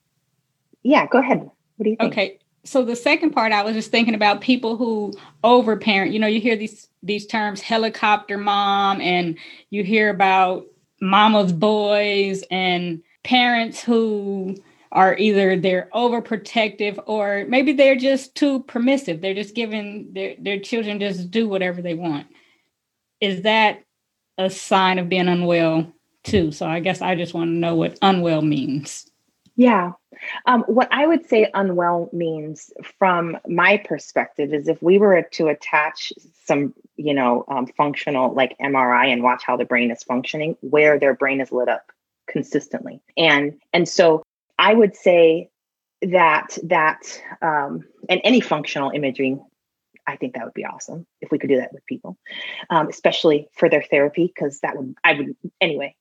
yeah, 0.82 1.06
go 1.06 1.18
ahead. 1.18 1.38
What 1.38 1.84
do 1.84 1.90
you 1.90 1.96
think? 1.96 2.12
Okay. 2.12 2.38
So 2.64 2.84
the 2.84 2.96
second 2.96 3.30
part, 3.30 3.52
I 3.52 3.62
was 3.64 3.74
just 3.74 3.90
thinking 3.90 4.14
about 4.14 4.40
people 4.40 4.76
who 4.76 5.12
overparent. 5.42 6.12
You 6.12 6.20
know, 6.20 6.28
you 6.28 6.40
hear 6.40 6.56
these 6.56 6.88
these 7.02 7.26
terms, 7.26 7.60
helicopter 7.60 8.38
mom, 8.38 9.00
and 9.00 9.36
you 9.70 9.82
hear 9.82 10.10
about 10.10 10.66
mama's 11.00 11.52
boys 11.52 12.44
and 12.50 13.02
parents 13.24 13.82
who 13.82 14.56
are 14.92 15.16
either 15.16 15.58
they're 15.58 15.88
overprotective 15.94 17.02
or 17.06 17.44
maybe 17.48 17.72
they're 17.72 17.96
just 17.96 18.34
too 18.36 18.62
permissive. 18.64 19.20
They're 19.20 19.34
just 19.34 19.54
giving 19.54 20.12
their, 20.12 20.36
their 20.38 20.60
children 20.60 21.00
just 21.00 21.30
do 21.30 21.48
whatever 21.48 21.82
they 21.82 21.94
want. 21.94 22.26
Is 23.20 23.42
that 23.42 23.82
a 24.38 24.50
sign 24.50 24.98
of 24.98 25.08
being 25.08 25.28
unwell 25.28 25.92
too? 26.24 26.52
So 26.52 26.66
I 26.66 26.80
guess 26.80 27.02
I 27.02 27.16
just 27.16 27.34
want 27.34 27.48
to 27.48 27.54
know 27.54 27.74
what 27.74 27.98
unwell 28.02 28.42
means. 28.42 29.10
Yeah. 29.62 29.92
Um, 30.46 30.64
what 30.66 30.88
I 30.90 31.06
would 31.06 31.28
say 31.28 31.48
unwell 31.54 32.10
means, 32.12 32.72
from 32.98 33.38
my 33.46 33.76
perspective, 33.76 34.52
is 34.52 34.66
if 34.66 34.82
we 34.82 34.98
were 34.98 35.22
to 35.22 35.46
attach 35.46 36.12
some, 36.44 36.74
you 36.96 37.14
know, 37.14 37.44
um, 37.46 37.68
functional 37.68 38.34
like 38.34 38.58
MRI 38.58 39.12
and 39.12 39.22
watch 39.22 39.44
how 39.46 39.56
the 39.56 39.64
brain 39.64 39.92
is 39.92 40.02
functioning, 40.02 40.56
where 40.62 40.98
their 40.98 41.14
brain 41.14 41.40
is 41.40 41.52
lit 41.52 41.68
up 41.68 41.92
consistently, 42.26 43.00
and 43.16 43.60
and 43.72 43.88
so 43.88 44.24
I 44.58 44.74
would 44.74 44.96
say 44.96 45.48
that 46.02 46.58
that 46.64 47.22
um, 47.40 47.84
and 48.08 48.20
any 48.24 48.40
functional 48.40 48.90
imaging, 48.90 49.44
I 50.08 50.16
think 50.16 50.34
that 50.34 50.44
would 50.44 50.54
be 50.54 50.64
awesome 50.64 51.06
if 51.20 51.30
we 51.30 51.38
could 51.38 51.50
do 51.50 51.58
that 51.58 51.72
with 51.72 51.86
people, 51.86 52.18
um, 52.68 52.88
especially 52.88 53.48
for 53.52 53.68
their 53.68 53.82
therapy, 53.82 54.26
because 54.26 54.58
that 54.60 54.76
would 54.76 54.96
I 55.04 55.12
would 55.14 55.36
anyway 55.60 55.94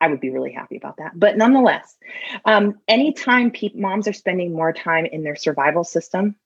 I 0.00 0.08
would 0.08 0.20
be 0.20 0.30
really 0.30 0.52
happy 0.52 0.76
about 0.76 0.98
that. 0.98 1.18
But 1.18 1.36
nonetheless, 1.36 1.96
um, 2.44 2.80
anytime 2.86 3.50
pe- 3.50 3.70
moms 3.74 4.06
are 4.08 4.12
spending 4.12 4.52
more 4.52 4.72
time 4.72 5.06
in 5.06 5.22
their 5.22 5.36
survival 5.36 5.84
system 5.84 6.36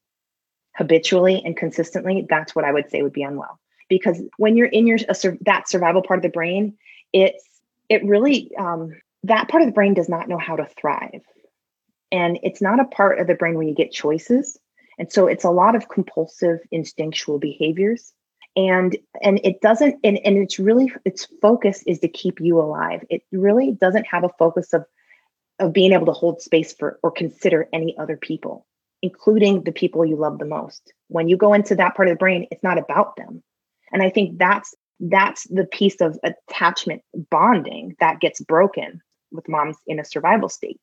habitually 0.76 1.42
and 1.44 1.56
consistently, 1.56 2.26
that's 2.28 2.54
what 2.54 2.64
I 2.64 2.72
would 2.72 2.90
say 2.90 3.02
would 3.02 3.12
be 3.12 3.22
unwell. 3.22 3.58
Because 3.88 4.22
when 4.36 4.56
you're 4.56 4.66
in 4.66 4.86
your 4.86 4.98
sur- 4.98 5.38
that 5.42 5.68
survival 5.68 6.02
part 6.02 6.18
of 6.18 6.22
the 6.22 6.28
brain, 6.28 6.76
it's 7.12 7.44
it 7.88 8.04
really 8.04 8.52
um, 8.56 8.92
that 9.24 9.48
part 9.48 9.62
of 9.62 9.68
the 9.68 9.74
brain 9.74 9.94
does 9.94 10.08
not 10.08 10.28
know 10.28 10.38
how 10.38 10.54
to 10.54 10.66
thrive, 10.80 11.22
and 12.12 12.38
it's 12.44 12.62
not 12.62 12.78
a 12.78 12.84
part 12.84 13.18
of 13.18 13.26
the 13.26 13.34
brain 13.34 13.54
where 13.54 13.66
you 13.66 13.74
get 13.74 13.90
choices. 13.90 14.58
And 14.96 15.10
so 15.10 15.26
it's 15.26 15.44
a 15.44 15.50
lot 15.50 15.74
of 15.74 15.88
compulsive 15.88 16.60
instinctual 16.70 17.38
behaviors 17.38 18.12
and 18.56 18.96
and 19.22 19.40
it 19.44 19.60
doesn't 19.60 19.98
and, 20.04 20.18
and 20.24 20.36
it's 20.38 20.58
really 20.58 20.92
its 21.04 21.26
focus 21.40 21.82
is 21.86 22.00
to 22.00 22.08
keep 22.08 22.40
you 22.40 22.58
alive. 22.60 23.04
It 23.10 23.22
really 23.32 23.72
doesn't 23.72 24.06
have 24.06 24.24
a 24.24 24.30
focus 24.38 24.72
of 24.72 24.84
of 25.58 25.72
being 25.72 25.92
able 25.92 26.06
to 26.06 26.12
hold 26.12 26.40
space 26.40 26.72
for 26.72 26.98
or 27.02 27.10
consider 27.10 27.68
any 27.72 27.96
other 27.98 28.16
people 28.16 28.66
including 29.02 29.62
the 29.62 29.72
people 29.72 30.04
you 30.04 30.14
love 30.14 30.38
the 30.38 30.44
most. 30.44 30.92
When 31.08 31.26
you 31.26 31.38
go 31.38 31.54
into 31.54 31.74
that 31.76 31.94
part 31.94 32.08
of 32.08 32.12
the 32.12 32.18
brain 32.18 32.46
it's 32.50 32.62
not 32.62 32.78
about 32.78 33.16
them. 33.16 33.42
And 33.92 34.02
i 34.02 34.10
think 34.10 34.38
that's 34.38 34.74
that's 35.00 35.44
the 35.44 35.64
piece 35.64 36.00
of 36.00 36.18
attachment 36.22 37.02
bonding 37.30 37.96
that 38.00 38.20
gets 38.20 38.40
broken 38.40 39.00
with 39.32 39.48
moms 39.48 39.76
in 39.86 39.98
a 39.98 40.04
survival 40.04 40.48
state 40.48 40.80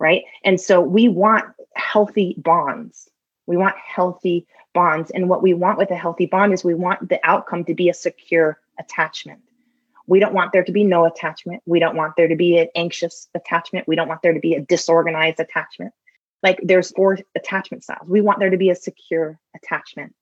right? 0.00 0.22
And 0.44 0.60
so 0.60 0.80
we 0.80 1.08
want 1.08 1.44
healthy 1.74 2.34
bonds 2.38 3.08
we 3.48 3.56
want 3.56 3.74
healthy 3.78 4.46
bonds. 4.74 5.10
And 5.10 5.28
what 5.28 5.42
we 5.42 5.54
want 5.54 5.78
with 5.78 5.90
a 5.90 5.96
healthy 5.96 6.26
bond 6.26 6.52
is 6.52 6.62
we 6.62 6.74
want 6.74 7.08
the 7.08 7.18
outcome 7.24 7.64
to 7.64 7.74
be 7.74 7.88
a 7.88 7.94
secure 7.94 8.60
attachment. 8.78 9.40
We 10.06 10.20
don't 10.20 10.34
want 10.34 10.52
there 10.52 10.62
to 10.62 10.72
be 10.72 10.84
no 10.84 11.06
attachment. 11.06 11.62
We 11.66 11.80
don't 11.80 11.96
want 11.96 12.14
there 12.16 12.28
to 12.28 12.36
be 12.36 12.58
an 12.58 12.68
anxious 12.74 13.26
attachment. 13.34 13.88
We 13.88 13.96
don't 13.96 14.06
want 14.06 14.20
there 14.22 14.34
to 14.34 14.40
be 14.40 14.54
a 14.54 14.60
disorganized 14.60 15.40
attachment. 15.40 15.92
Like 16.42 16.60
there's 16.62 16.90
four 16.92 17.18
attachment 17.34 17.84
styles. 17.84 18.06
We 18.06 18.20
want 18.20 18.38
there 18.38 18.50
to 18.50 18.56
be 18.58 18.70
a 18.70 18.76
secure 18.76 19.38
attachment. 19.56 20.14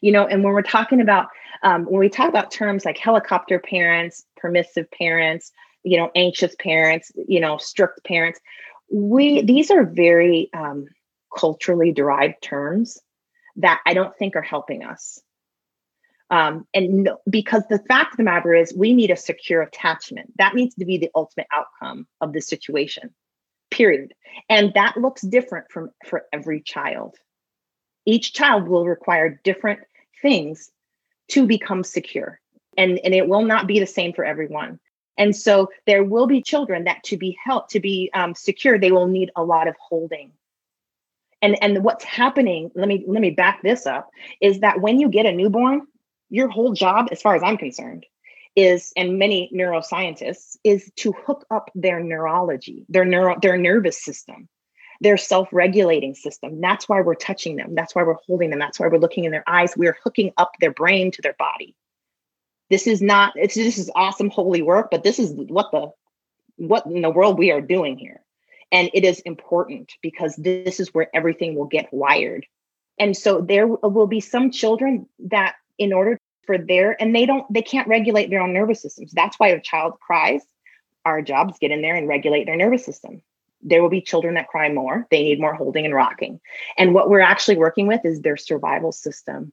You 0.00 0.12
know, 0.12 0.26
and 0.26 0.44
when 0.44 0.52
we're 0.52 0.62
talking 0.62 1.00
about 1.00 1.28
um, 1.62 1.84
when 1.84 2.00
we 2.00 2.08
talk 2.08 2.28
about 2.28 2.50
terms 2.50 2.84
like 2.84 2.98
helicopter 2.98 3.58
parents, 3.60 4.26
permissive 4.36 4.90
parents, 4.90 5.52
you 5.84 5.96
know, 5.96 6.10
anxious 6.14 6.54
parents, 6.58 7.12
you 7.28 7.40
know, 7.40 7.56
strict 7.58 8.04
parents, 8.04 8.40
we 8.90 9.42
these 9.42 9.70
are 9.70 9.84
very 9.84 10.50
um, 10.52 10.86
culturally 11.34 11.92
derived 11.92 12.42
terms 12.42 12.98
that 13.56 13.80
I 13.86 13.94
don't 13.94 14.16
think 14.16 14.36
are 14.36 14.42
helping 14.42 14.84
us. 14.84 15.20
Um, 16.30 16.66
and 16.74 17.04
no, 17.04 17.18
because 17.28 17.62
the 17.68 17.78
fact 17.78 18.14
of 18.14 18.16
the 18.16 18.24
matter 18.24 18.52
is, 18.52 18.74
we 18.74 18.94
need 18.94 19.10
a 19.10 19.16
secure 19.16 19.62
attachment. 19.62 20.32
That 20.38 20.54
needs 20.54 20.74
to 20.76 20.84
be 20.84 20.98
the 20.98 21.10
ultimate 21.14 21.46
outcome 21.52 22.06
of 22.20 22.32
the 22.32 22.40
situation, 22.40 23.14
period. 23.70 24.12
And 24.48 24.74
that 24.74 24.96
looks 24.96 25.22
different 25.22 25.70
from 25.70 25.90
for 26.04 26.24
every 26.32 26.60
child. 26.62 27.14
Each 28.04 28.32
child 28.32 28.68
will 28.68 28.86
require 28.86 29.40
different 29.44 29.80
things 30.20 30.70
to 31.28 31.46
become 31.46 31.84
secure, 31.84 32.40
and 32.76 32.98
and 32.98 33.14
it 33.14 33.28
will 33.28 33.42
not 33.42 33.68
be 33.68 33.78
the 33.78 33.86
same 33.86 34.12
for 34.12 34.24
everyone. 34.24 34.80
And 35.16 35.34
so 35.34 35.70
there 35.86 36.04
will 36.04 36.26
be 36.26 36.42
children 36.42 36.84
that 36.84 37.04
to 37.04 37.16
be 37.16 37.38
helped 37.42 37.70
to 37.70 37.80
be 37.80 38.10
um, 38.12 38.34
secure, 38.34 38.78
they 38.78 38.92
will 38.92 39.06
need 39.06 39.30
a 39.34 39.42
lot 39.42 39.66
of 39.66 39.74
holding 39.80 40.32
and 41.46 41.62
and 41.62 41.84
what's 41.84 42.04
happening 42.04 42.70
let 42.74 42.88
me 42.88 43.04
let 43.06 43.20
me 43.20 43.30
back 43.30 43.62
this 43.62 43.86
up 43.86 44.10
is 44.40 44.60
that 44.60 44.80
when 44.80 44.98
you 44.98 45.08
get 45.08 45.26
a 45.26 45.32
newborn 45.32 45.82
your 46.28 46.48
whole 46.48 46.72
job 46.72 47.08
as 47.12 47.22
far 47.22 47.34
as 47.34 47.42
i'm 47.42 47.56
concerned 47.56 48.04
is 48.56 48.92
and 48.96 49.18
many 49.18 49.50
neuroscientists 49.54 50.56
is 50.64 50.90
to 50.96 51.12
hook 51.12 51.46
up 51.50 51.70
their 51.74 52.00
neurology 52.00 52.84
their 52.88 53.04
neuro 53.04 53.36
their 53.40 53.56
nervous 53.56 54.02
system 54.02 54.48
their 55.02 55.18
self-regulating 55.18 56.14
system. 56.14 56.62
That's 56.62 56.88
why 56.88 57.02
we're 57.02 57.16
touching 57.16 57.56
them. 57.56 57.74
That's 57.74 57.94
why 57.94 58.02
we're 58.02 58.16
holding 58.26 58.48
them. 58.48 58.58
That's 58.58 58.80
why 58.80 58.88
we're 58.88 58.96
looking 58.96 59.24
in 59.24 59.30
their 59.30 59.44
eyes. 59.46 59.74
We're 59.76 59.98
hooking 60.02 60.32
up 60.38 60.52
their 60.58 60.70
brain 60.70 61.10
to 61.10 61.20
their 61.20 61.36
body. 61.38 61.74
This 62.70 62.86
is 62.86 63.00
not 63.00 63.34
it's 63.36 63.54
this 63.54 63.78
is 63.78 63.90
awesome 63.94 64.30
holy 64.30 64.62
work 64.62 64.88
but 64.90 65.04
this 65.04 65.18
is 65.18 65.32
what 65.32 65.70
the 65.70 65.90
what 66.56 66.86
in 66.86 67.02
the 67.02 67.10
world 67.10 67.38
we 67.38 67.52
are 67.52 67.60
doing 67.60 67.96
here 67.96 68.20
and 68.72 68.90
it 68.92 69.04
is 69.04 69.20
important 69.20 69.92
because 70.02 70.36
this 70.36 70.80
is 70.80 70.92
where 70.92 71.08
everything 71.14 71.54
will 71.54 71.66
get 71.66 71.92
wired. 71.92 72.46
And 72.98 73.16
so 73.16 73.40
there 73.40 73.66
will 73.66 74.06
be 74.06 74.20
some 74.20 74.50
children 74.50 75.08
that, 75.30 75.54
in 75.78 75.92
order 75.92 76.18
for 76.46 76.58
their, 76.58 77.00
and 77.00 77.14
they 77.14 77.26
don't, 77.26 77.50
they 77.52 77.62
can't 77.62 77.88
regulate 77.88 78.30
their 78.30 78.40
own 78.40 78.52
nervous 78.52 78.82
systems. 78.82 79.12
That's 79.12 79.38
why 79.38 79.48
a 79.48 79.60
child 79.60 79.94
cries. 80.00 80.42
Our 81.04 81.22
jobs 81.22 81.58
get 81.60 81.70
in 81.70 81.82
there 81.82 81.94
and 81.94 82.08
regulate 82.08 82.44
their 82.44 82.56
nervous 82.56 82.84
system. 82.84 83.22
There 83.62 83.82
will 83.82 83.90
be 83.90 84.00
children 84.00 84.34
that 84.34 84.48
cry 84.48 84.72
more. 84.72 85.06
They 85.10 85.22
need 85.22 85.40
more 85.40 85.54
holding 85.54 85.84
and 85.84 85.94
rocking. 85.94 86.40
And 86.78 86.94
what 86.94 87.10
we're 87.10 87.20
actually 87.20 87.56
working 87.58 87.86
with 87.86 88.04
is 88.04 88.20
their 88.20 88.36
survival 88.36 88.92
system 88.92 89.52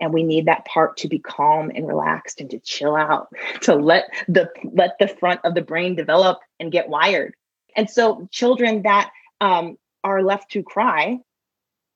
and 0.00 0.12
we 0.12 0.22
need 0.22 0.46
that 0.46 0.64
part 0.64 0.96
to 0.96 1.08
be 1.08 1.18
calm 1.18 1.70
and 1.74 1.86
relaxed 1.86 2.40
and 2.40 2.50
to 2.50 2.58
chill 2.58 2.96
out 2.96 3.28
to 3.62 3.74
let 3.76 4.10
the 4.28 4.50
let 4.72 4.98
the 4.98 5.08
front 5.08 5.40
of 5.44 5.54
the 5.54 5.62
brain 5.62 5.94
develop 5.94 6.38
and 6.58 6.72
get 6.72 6.88
wired 6.88 7.34
and 7.76 7.88
so 7.88 8.28
children 8.30 8.82
that 8.82 9.10
um, 9.40 9.76
are 10.04 10.22
left 10.22 10.50
to 10.52 10.62
cry 10.62 11.18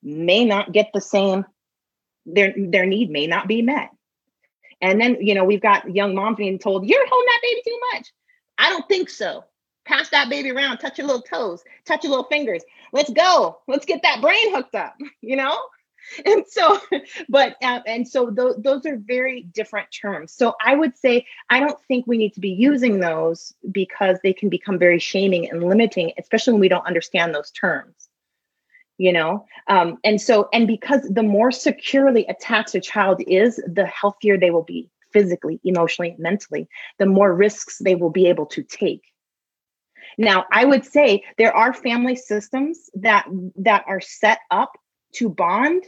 may 0.03 0.45
not 0.45 0.73
get 0.73 0.91
the 0.93 1.01
same, 1.01 1.45
their, 2.27 2.55
their 2.57 2.87
need 2.87 3.11
may 3.11 3.27
not 3.27 3.49
be 3.49 3.63
met. 3.63 3.91
And 4.81 5.01
then, 5.01 5.17
you 5.21 5.35
know, 5.35 5.45
we've 5.45 5.63
got 5.63 5.95
young 5.95 6.15
moms 6.15 6.37
being 6.37 6.59
told, 6.59 6.87
you're 6.87 7.09
holding 7.09 7.27
that 7.27 7.41
baby 7.43 7.63
too 7.65 7.81
much. 7.93 8.13
I 8.59 8.71
don't 8.71 8.87
think 8.89 9.09
so. 9.09 9.45
Pass 9.87 10.09
that 10.11 10.31
baby 10.31 10.51
around, 10.51 10.79
touch 10.79 10.99
your 10.99 11.07
little 11.07 11.23
toes, 11.23 11.63
touch 11.85 12.05
your 12.05 12.11
little 12.11 12.27
fingers. 12.27 12.63
Let's 12.93 13.11
go. 13.11 13.59
Let's 13.67 13.85
get 13.85 14.03
that 14.03 14.21
brain 14.21 14.55
hooked 14.55 14.75
up, 14.75 14.95
you 15.21 15.37
know? 15.37 15.59
and 16.27 16.45
so 16.47 16.81
but 17.29 17.57
uh, 17.63 17.81
and 17.87 18.07
so 18.07 18.31
th- 18.31 18.57
those 18.59 18.87
are 18.87 18.97
very 18.97 19.43
different 19.43 19.89
terms. 19.91 20.33
So 20.33 20.55
i 20.65 20.75
would 20.75 20.97
say 20.97 21.27
i 21.51 21.61
don't 21.61 21.81
think 21.89 22.07
we 22.07 22.19
need 22.19 22.35
to 22.35 22.41
be 22.41 22.51
using 22.51 23.01
those 23.01 23.55
because 23.71 24.19
they 24.23 24.33
can 24.33 24.49
become 24.49 24.79
very 24.79 24.99
shaming 24.99 25.51
and 25.51 25.63
limiting 25.63 26.13
especially 26.19 26.53
when 26.53 26.61
we 26.61 26.69
don't 26.69 26.87
understand 26.87 27.35
those 27.35 27.51
terms 27.51 28.09
you 28.99 29.13
know? 29.13 29.45
Um, 29.69 29.99
and 30.05 30.21
so 30.21 30.49
and 30.53 30.67
because 30.67 31.03
the 31.09 31.23
more 31.23 31.51
securely 31.51 32.27
attached 32.27 32.75
a 32.75 32.81
child 32.81 33.23
is 33.27 33.57
the 33.67 33.87
healthier 33.87 34.39
they 34.39 34.51
will 34.51 34.63
be 34.63 34.89
physically 35.13 35.61
emotionally 35.65 36.17
mentally 36.19 36.69
the 36.99 37.07
more 37.07 37.33
risks 37.35 37.79
they 37.79 37.95
will 37.95 38.11
be 38.11 38.27
able 38.27 38.47
to 38.47 38.63
take. 38.63 39.03
Now 40.19 40.45
i 40.53 40.65
would 40.65 40.85
say 40.85 41.25
there 41.39 41.55
are 41.55 41.73
family 41.73 42.17
systems 42.17 42.91
that 42.95 43.27
that 43.57 43.85
are 43.87 44.01
set 44.01 44.41
up 44.51 44.77
to 45.15 45.29
bond 45.29 45.85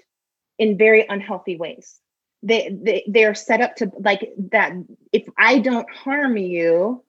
in 0.58 0.78
very 0.78 1.06
unhealthy 1.08 1.56
ways. 1.56 1.98
They, 2.42 2.76
they 2.80 3.04
they 3.08 3.24
are 3.24 3.34
set 3.34 3.60
up 3.60 3.76
to 3.76 3.90
like 3.98 4.30
that. 4.50 4.72
If 5.12 5.24
I 5.36 5.58
don't 5.58 5.90
harm 5.90 6.36
you, 6.36 7.02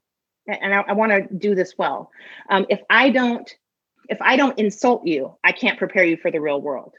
and 0.47 0.73
I, 0.73 0.79
I 0.87 0.93
want 0.93 1.11
to 1.11 1.33
do 1.33 1.53
this 1.53 1.75
well. 1.77 2.11
Um, 2.49 2.65
if 2.69 2.81
I 2.89 3.09
don't 3.09 3.53
if 4.09 4.21
I 4.21 4.37
don't 4.37 4.57
insult 4.57 5.05
you, 5.05 5.35
I 5.43 5.51
can't 5.51 5.77
prepare 5.77 6.05
you 6.05 6.17
for 6.17 6.31
the 6.31 6.39
real 6.39 6.61
world, 6.61 6.93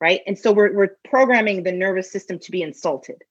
right? 0.00 0.22
And 0.26 0.38
so 0.38 0.52
we're 0.52 0.74
we're 0.74 0.96
programming 1.04 1.62
the 1.62 1.72
nervous 1.72 2.10
system 2.10 2.38
to 2.40 2.50
be 2.50 2.62
insulted. 2.62 3.22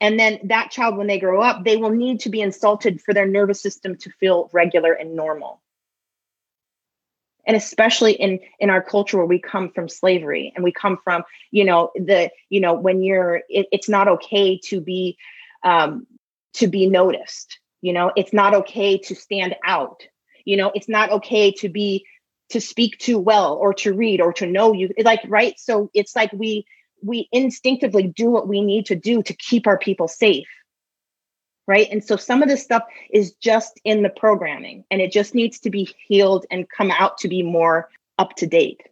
And 0.00 0.20
then 0.20 0.38
that 0.44 0.70
child, 0.70 0.96
when 0.96 1.06
they 1.06 1.18
grow 1.18 1.40
up, 1.40 1.64
they 1.64 1.76
will 1.76 1.90
need 1.90 2.20
to 2.20 2.28
be 2.28 2.42
insulted 2.42 3.00
for 3.00 3.14
their 3.14 3.26
nervous 3.26 3.62
system 3.62 3.96
to 3.98 4.10
feel 4.10 4.50
regular 4.52 4.92
and 4.92 5.16
normal 5.16 5.62
and 7.46 7.56
especially 7.56 8.12
in 8.12 8.40
in 8.58 8.70
our 8.70 8.82
culture 8.82 9.16
where 9.16 9.26
we 9.26 9.40
come 9.40 9.70
from 9.70 9.88
slavery 9.88 10.52
and 10.54 10.64
we 10.64 10.72
come 10.72 10.98
from 11.02 11.22
you 11.50 11.64
know 11.64 11.90
the 11.94 12.30
you 12.50 12.60
know 12.60 12.74
when 12.74 13.02
you're 13.02 13.42
it, 13.48 13.66
it's 13.72 13.88
not 13.88 14.08
okay 14.08 14.58
to 14.64 14.80
be 14.80 15.16
um 15.62 16.06
to 16.54 16.66
be 16.66 16.86
noticed 16.86 17.58
you 17.82 17.92
know? 17.92 18.10
It's 18.16 18.32
not 18.32 18.54
okay 18.54 18.98
to 18.98 19.14
stand 19.14 19.54
out 19.64 20.02
you 20.44 20.56
know? 20.56 20.70
It's 20.74 20.88
not 20.88 21.10
okay 21.10 21.52
to 21.52 21.68
be 21.68 22.06
to 22.50 22.60
speak 22.60 22.98
too 22.98 23.18
well 23.18 23.54
or 23.54 23.74
to 23.74 23.92
read 23.92 24.20
or 24.20 24.32
to 24.34 24.46
know 24.46 24.72
you 24.72 24.90
like 25.04 25.20
right? 25.26 25.58
So 25.58 25.90
it's 25.94 26.14
like 26.14 26.32
we 26.32 26.66
we 27.02 27.28
instinctively 27.32 28.04
do 28.04 28.30
what 28.30 28.48
we 28.48 28.60
need 28.60 28.86
to 28.86 28.96
do 28.96 29.22
to 29.22 29.34
keep 29.34 29.66
our 29.66 29.78
people 29.78 30.08
safe 30.08 30.46
right? 31.66 31.88
And 31.90 32.02
so 32.02 32.16
some 32.16 32.42
of 32.42 32.48
this 32.48 32.62
stuff 32.62 32.84
is 33.10 33.34
just 33.34 33.80
in 33.84 34.02
the 34.02 34.10
programming 34.10 34.84
and 34.90 35.00
it 35.00 35.12
just 35.12 35.34
needs 35.34 35.58
to 35.60 35.70
be 35.70 35.94
healed 36.06 36.46
and 36.50 36.68
come 36.68 36.90
out 36.90 37.18
to 37.18 37.28
be 37.28 37.42
more 37.42 37.88
up 38.18 38.34
to 38.36 38.46
date. 38.46 38.82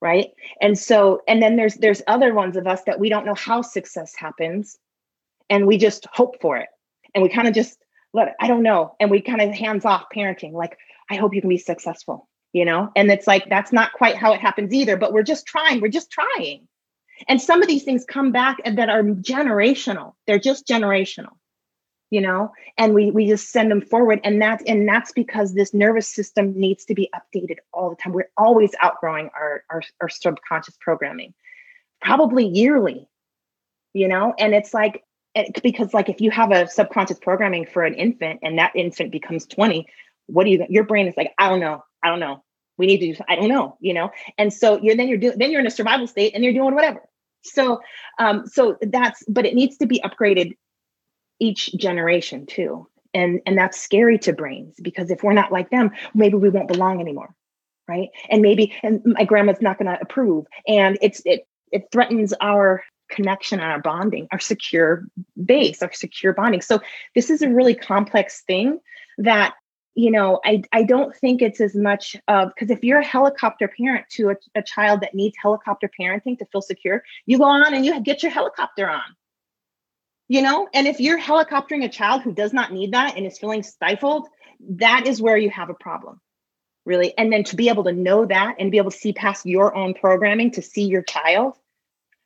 Right? 0.00 0.30
And 0.60 0.78
so 0.78 1.22
and 1.26 1.42
then 1.42 1.56
there's 1.56 1.74
there's 1.74 2.02
other 2.06 2.32
ones 2.32 2.56
of 2.56 2.66
us 2.66 2.82
that 2.84 3.00
we 3.00 3.08
don't 3.08 3.26
know 3.26 3.34
how 3.34 3.62
success 3.62 4.14
happens 4.14 4.78
and 5.50 5.66
we 5.66 5.76
just 5.76 6.06
hope 6.12 6.40
for 6.40 6.56
it. 6.56 6.68
And 7.14 7.22
we 7.22 7.28
kind 7.28 7.48
of 7.48 7.54
just 7.54 7.82
let 8.12 8.28
it, 8.28 8.34
I 8.40 8.46
don't 8.46 8.62
know 8.62 8.94
and 9.00 9.10
we 9.10 9.20
kind 9.20 9.40
of 9.40 9.50
hands 9.50 9.84
off 9.84 10.06
parenting 10.14 10.52
like 10.52 10.78
I 11.10 11.16
hope 11.16 11.34
you 11.34 11.40
can 11.40 11.50
be 11.50 11.58
successful, 11.58 12.28
you 12.52 12.64
know? 12.64 12.92
And 12.94 13.10
it's 13.10 13.26
like 13.26 13.48
that's 13.48 13.72
not 13.72 13.92
quite 13.92 14.16
how 14.16 14.32
it 14.32 14.40
happens 14.40 14.72
either, 14.72 14.96
but 14.96 15.12
we're 15.12 15.22
just 15.22 15.46
trying, 15.46 15.80
we're 15.80 15.88
just 15.88 16.12
trying 16.12 16.67
and 17.26 17.40
some 17.40 17.62
of 17.62 17.68
these 17.68 17.84
things 17.84 18.04
come 18.04 18.32
back 18.32 18.58
and 18.64 18.78
that 18.78 18.88
are 18.88 19.02
generational. 19.02 20.14
They're 20.26 20.38
just 20.38 20.66
generational. 20.66 21.32
you 22.10 22.20
know 22.20 22.52
and 22.76 22.94
we 22.94 23.10
we 23.10 23.26
just 23.26 23.50
send 23.50 23.70
them 23.70 23.80
forward 23.80 24.20
and 24.24 24.40
that's 24.40 24.62
and 24.64 24.88
that's 24.88 25.12
because 25.12 25.54
this 25.54 25.74
nervous 25.74 26.08
system 26.08 26.58
needs 26.58 26.84
to 26.84 26.94
be 26.94 27.10
updated 27.14 27.56
all 27.72 27.90
the 27.90 27.96
time 27.96 28.12
we're 28.12 28.30
always 28.36 28.70
outgrowing 28.80 29.30
our 29.34 29.64
our, 29.70 29.82
our 30.00 30.08
subconscious 30.08 30.76
programming 30.80 31.34
probably 32.00 32.46
yearly 32.46 33.08
you 33.92 34.08
know 34.08 34.34
and 34.38 34.54
it's 34.54 34.72
like 34.72 35.02
it, 35.34 35.62
because 35.62 35.92
like 35.92 36.08
if 36.08 36.20
you 36.20 36.30
have 36.30 36.50
a 36.50 36.68
subconscious 36.68 37.18
programming 37.18 37.66
for 37.66 37.84
an 37.84 37.94
infant 37.94 38.40
and 38.42 38.58
that 38.58 38.72
infant 38.74 39.12
becomes 39.12 39.46
20 39.46 39.86
what 40.26 40.44
do 40.44 40.50
you 40.50 40.64
your 40.68 40.84
brain 40.84 41.08
is 41.08 41.16
like 41.16 41.32
i 41.38 41.48
don't 41.48 41.60
know 41.60 41.82
i 42.02 42.08
don't 42.08 42.20
know 42.20 42.42
we 42.78 42.86
need 42.86 42.98
to 42.98 43.12
do 43.12 43.24
i 43.28 43.36
don't 43.36 43.48
know 43.48 43.78
you 43.80 43.94
know? 43.94 44.10
And 44.36 44.52
so 44.52 44.80
you're 44.80 44.96
then 44.96 45.08
you're 45.08 45.18
doing 45.18 45.38
then 45.38 45.50
you're 45.50 45.60
in 45.60 45.66
a 45.66 45.70
survival 45.70 46.06
state 46.06 46.34
and 46.34 46.44
you're 46.44 46.52
doing 46.52 46.74
whatever. 46.74 47.00
So 47.42 47.80
um 48.18 48.46
so 48.46 48.76
that's 48.80 49.22
but 49.28 49.46
it 49.46 49.54
needs 49.54 49.76
to 49.78 49.86
be 49.86 50.00
upgraded 50.00 50.56
each 51.40 51.72
generation 51.74 52.46
too. 52.46 52.88
And 53.14 53.40
and 53.46 53.56
that's 53.56 53.80
scary 53.80 54.18
to 54.20 54.32
brains 54.32 54.76
because 54.82 55.10
if 55.10 55.22
we're 55.22 55.32
not 55.32 55.52
like 55.52 55.70
them 55.70 55.90
maybe 56.14 56.36
we 56.36 56.48
won't 56.48 56.68
belong 56.68 57.00
anymore 57.00 57.34
right? 57.86 58.10
And 58.28 58.42
maybe 58.42 58.74
and 58.82 59.00
my 59.06 59.24
grandma's 59.24 59.62
not 59.62 59.78
going 59.78 59.90
to 59.90 59.98
approve. 60.02 60.44
And 60.66 60.98
it's 61.00 61.22
it 61.24 61.46
it 61.72 61.88
threatens 61.90 62.34
our 62.40 62.84
connection 63.10 63.58
and 63.58 63.72
our 63.72 63.80
bonding 63.80 64.28
our 64.32 64.38
secure 64.38 65.04
base 65.46 65.82
our 65.82 65.92
secure 65.92 66.34
bonding. 66.34 66.60
So 66.60 66.80
this 67.14 67.30
is 67.30 67.40
a 67.40 67.48
really 67.48 67.74
complex 67.74 68.42
thing 68.42 68.80
that 69.16 69.54
you 69.98 70.12
know 70.12 70.38
i 70.44 70.62
i 70.72 70.84
don't 70.84 71.14
think 71.16 71.42
it's 71.42 71.60
as 71.60 71.74
much 71.74 72.16
of 72.28 72.54
because 72.54 72.70
if 72.70 72.84
you're 72.84 73.00
a 73.00 73.04
helicopter 73.04 73.66
parent 73.66 74.06
to 74.08 74.30
a, 74.30 74.36
a 74.54 74.62
child 74.62 75.00
that 75.00 75.12
needs 75.12 75.36
helicopter 75.42 75.90
parenting 76.00 76.38
to 76.38 76.46
feel 76.46 76.62
secure 76.62 77.02
you 77.26 77.36
go 77.36 77.44
on 77.44 77.74
and 77.74 77.84
you 77.84 78.00
get 78.00 78.22
your 78.22 78.30
helicopter 78.30 78.88
on. 78.88 79.02
You 80.28 80.42
know 80.42 80.68
and 80.72 80.86
if 80.86 81.00
you're 81.00 81.18
helicoptering 81.18 81.84
a 81.84 81.88
child 81.88 82.22
who 82.22 82.32
does 82.32 82.52
not 82.52 82.72
need 82.72 82.92
that 82.92 83.16
and 83.16 83.26
is 83.26 83.38
feeling 83.38 83.64
stifled 83.64 84.28
that 84.60 85.06
is 85.06 85.20
where 85.20 85.36
you 85.36 85.50
have 85.50 85.68
a 85.68 85.74
problem 85.74 86.20
really. 86.84 87.12
And 87.18 87.30
then 87.30 87.44
to 87.44 87.56
be 87.56 87.68
able 87.68 87.84
to 87.84 87.92
know 87.92 88.24
that 88.24 88.56
and 88.58 88.70
be 88.70 88.78
able 88.78 88.90
to 88.90 88.96
see 88.96 89.12
past 89.12 89.44
your 89.44 89.74
own 89.74 89.92
programming 89.94 90.52
to 90.52 90.62
see 90.62 90.84
your 90.84 91.02
child 91.02 91.54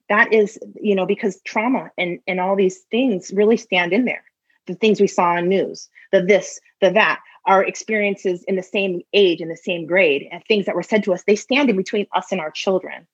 that 0.08 0.32
is 0.32 0.58
you 0.80 0.94
know 0.94 1.06
because 1.06 1.40
trauma 1.44 1.90
and 1.96 2.18
and 2.26 2.38
all 2.38 2.54
these 2.54 2.80
things 2.90 3.32
really 3.34 3.56
stand 3.56 3.94
in 3.94 4.04
there. 4.04 4.24
The 4.66 4.74
things 4.74 5.00
we 5.00 5.06
saw 5.06 5.36
on 5.36 5.48
news 5.48 5.88
the 6.12 6.22
this 6.22 6.60
the 6.80 6.90
that 6.90 7.20
our 7.46 7.64
experiences 7.64 8.44
in 8.44 8.56
the 8.56 8.62
same 8.62 9.00
age 9.12 9.40
in 9.40 9.48
the 9.48 9.56
same 9.56 9.86
grade 9.86 10.28
and 10.30 10.44
things 10.44 10.66
that 10.66 10.74
were 10.74 10.82
said 10.82 11.02
to 11.02 11.12
us 11.12 11.24
they 11.26 11.36
stand 11.36 11.70
in 11.70 11.76
between 11.76 12.06
us 12.14 12.32
and 12.32 12.40
our 12.40 12.50
children 12.50 13.06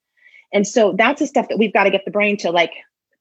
and 0.52 0.66
so 0.66 0.94
that's 0.96 1.20
the 1.20 1.26
stuff 1.26 1.48
that 1.48 1.58
we've 1.58 1.72
got 1.72 1.84
to 1.84 1.90
get 1.90 2.04
the 2.04 2.10
brain 2.10 2.36
to 2.38 2.50
like 2.50 2.72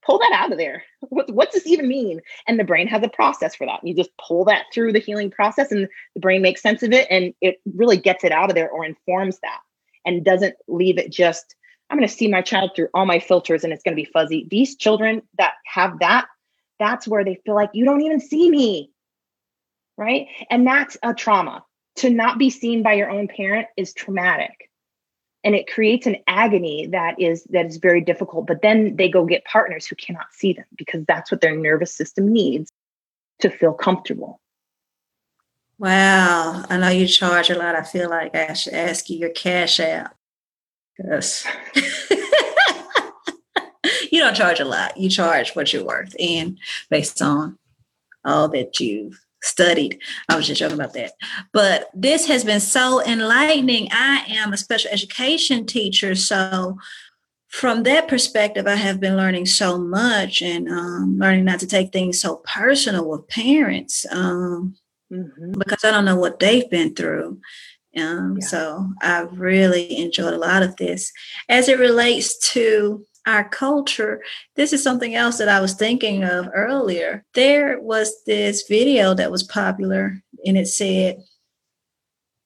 pull 0.08 0.18
that 0.20 0.32
out 0.34 0.52
of 0.52 0.58
there. 0.58 0.84
What, 1.10 1.32
what's 1.32 1.54
this 1.54 1.68
even 1.68 1.88
mean? 1.88 2.20
And 2.48 2.60
the 2.60 2.66
brain 2.66 2.88
has 2.88 3.02
a 3.02 3.08
process 3.08 3.56
for 3.56 3.66
that. 3.66 3.80
You 3.84 3.96
just 3.96 4.10
pull 4.18 4.44
that 4.46 4.66
through 4.74 4.92
the 4.92 5.00
healing 5.00 5.32
process, 5.32 5.72
and 5.72 5.88
the 6.16 6.20
brain 6.20 6.42
makes 6.42 6.62
sense 6.62 6.84
of 6.84 6.92
it 6.92 7.08
and 7.10 7.34
it 7.40 7.62
really 7.76 7.98
gets 7.98 8.24
it 8.24 8.32
out 8.32 8.50
of 8.50 8.56
there 8.56 8.70
or 8.70 8.84
informs 8.84 9.40
that 9.40 9.60
and 10.06 10.26
doesn't 10.26 10.56
leave 10.68 10.98
it 10.98 11.12
just, 11.12 11.56
I'm 11.90 11.98
going 11.98 12.08
to 12.08 12.14
see 12.14 12.28
my 12.28 12.42
child 12.42 12.72
through 12.76 12.90
all 12.94 13.06
my 13.06 13.20
filters 13.20 13.64
and 13.64 13.72
it's 13.72 13.84
going 13.84 13.96
to 13.96 14.02
be 14.02 14.10
fuzzy. 14.12 14.48
These 14.50 14.76
children 14.76 15.22
that 15.38 15.54
have 15.66 16.00
that, 16.00 16.26
that's 16.80 17.08
where 17.08 17.24
they 17.24 17.40
feel 17.46 17.56
like 17.56 17.70
you 17.74 17.86
don't 17.86 18.02
even 18.02 18.20
see 18.20 18.50
me. 18.50 18.92
Right. 19.98 20.28
And 20.50 20.66
that's 20.66 20.98
a 21.04 21.14
trauma. 21.14 21.64
To 21.98 22.10
not 22.12 22.38
be 22.38 22.52
seen 22.52 22.84
by 22.84 22.94
your 22.94 23.10
own 23.10 23.28
parent 23.28 23.68
is 23.76 23.94
traumatic. 23.94 24.70
And 25.44 25.56
it 25.56 25.68
creates 25.68 26.06
an 26.06 26.18
agony 26.28 26.88
that 26.88 27.20
is 27.20 27.44
that 27.46 27.66
is 27.66 27.78
very 27.78 28.02
difficult 28.02 28.48
but 28.48 28.62
then 28.62 28.96
they 28.98 29.10
go 29.10 29.26
get 29.26 29.46
partners 29.46 29.86
who 29.88 29.96
cannot 29.96 30.26
see 30.32 30.54
them 30.54 30.66
because 30.76 31.06
that's 31.06 31.32
what 31.32 31.42
their 31.42 31.56
nervous 31.56 31.94
system 31.94 32.32
needs 32.32 32.72
to 33.40 33.50
feel 33.50 33.74
comfortable. 33.74 34.40
Wow. 35.80 36.66
I 36.70 36.78
know 36.78 36.90
you 36.90 37.08
charge 37.08 37.50
a 37.50 37.58
lot. 37.58 37.76
I 37.76 37.84
feel 37.84 38.10
like 38.10 38.36
i 38.36 38.54
should 38.54 38.74
ask 38.74 39.10
you 39.10 39.18
your 39.18 39.30
cash 39.30 39.80
out. 39.80 40.12
Yes. 41.00 41.48
You 44.12 44.24
don't 44.24 44.36
charge 44.36 44.60
a 44.60 44.66
lot. 44.66 44.98
You 44.98 45.10
charge 45.10 45.56
what 45.56 45.72
you're 45.72 45.86
worth 45.86 46.16
and 46.20 46.58
based 46.90 47.22
on 47.22 47.58
all 48.26 48.48
that 48.50 48.80
you've 48.80 49.24
studied. 49.48 50.00
I 50.30 50.36
was 50.36 50.48
just 50.48 50.60
joking 50.60 50.76
about 50.76 50.94
that. 50.94 51.14
But 51.54 51.90
this 51.94 52.28
has 52.28 52.44
been 52.44 52.60
so 52.60 53.04
enlightening. 53.04 53.90
I 53.92 54.26
am 54.30 54.54
a 54.54 54.58
special 54.58 54.92
education 54.92 55.66
teacher. 55.66 56.16
So, 56.16 56.78
from 57.48 57.84
that 57.84 58.08
perspective, 58.08 58.68
I 58.68 58.76
have 58.76 59.00
been 59.00 59.16
learning 59.16 59.46
so 59.46 59.78
much 59.78 60.42
and 60.42 60.68
um, 60.70 61.18
learning 61.18 61.46
not 61.46 61.60
to 61.62 61.68
take 61.68 61.94
things 61.94 62.20
so 62.20 62.38
personal 62.46 63.08
with 63.08 63.28
parents 63.30 64.06
um, 64.12 64.76
mm-hmm. 65.12 65.54
because 65.58 65.84
I 65.86 65.92
don't 65.92 66.06
know 66.06 66.18
what 66.18 66.40
they've 66.40 66.70
been 66.70 66.94
through. 66.94 67.40
Um, 67.96 68.38
yeah. 68.40 68.48
So, 68.48 68.90
I've 69.02 69.40
really 69.40 69.98
enjoyed 69.98 70.34
a 70.34 70.38
lot 70.38 70.62
of 70.62 70.76
this. 70.76 71.12
As 71.50 71.70
it 71.70 71.80
relates 71.80 72.38
to 72.52 73.06
our 73.28 73.48
culture, 73.48 74.24
this 74.56 74.74
is 74.74 74.82
something 74.82 75.14
else 75.14 75.38
that 75.38 75.50
I 75.50 75.60
was 75.60 75.76
thinking 75.76 76.24
of 76.24 76.50
earlier. 76.54 77.26
There 77.34 77.80
was 77.80 78.24
this 78.26 78.68
video 78.68 79.14
that 79.14 79.32
was 79.32 79.44
popular, 79.44 80.22
and 80.46 80.58
it 80.58 80.68
said 80.68 81.24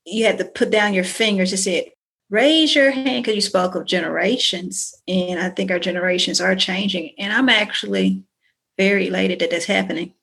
you 0.05 0.25
had 0.25 0.39
to 0.39 0.45
put 0.45 0.71
down 0.71 0.93
your 0.93 1.03
fingers. 1.03 1.53
It 1.53 1.57
said, 1.57 1.85
raise 2.29 2.73
your 2.75 2.91
hand 2.91 3.23
because 3.23 3.35
you 3.35 3.41
spoke 3.41 3.75
of 3.75 3.85
generations. 3.85 4.95
And 5.07 5.39
I 5.39 5.49
think 5.49 5.69
our 5.69 5.79
generations 5.79 6.41
are 6.41 6.55
changing. 6.55 7.13
And 7.19 7.31
I'm 7.31 7.49
actually 7.49 8.23
very 8.77 9.07
elated 9.07 9.39
that 9.39 9.51
that's 9.51 9.65
happening. 9.65 10.13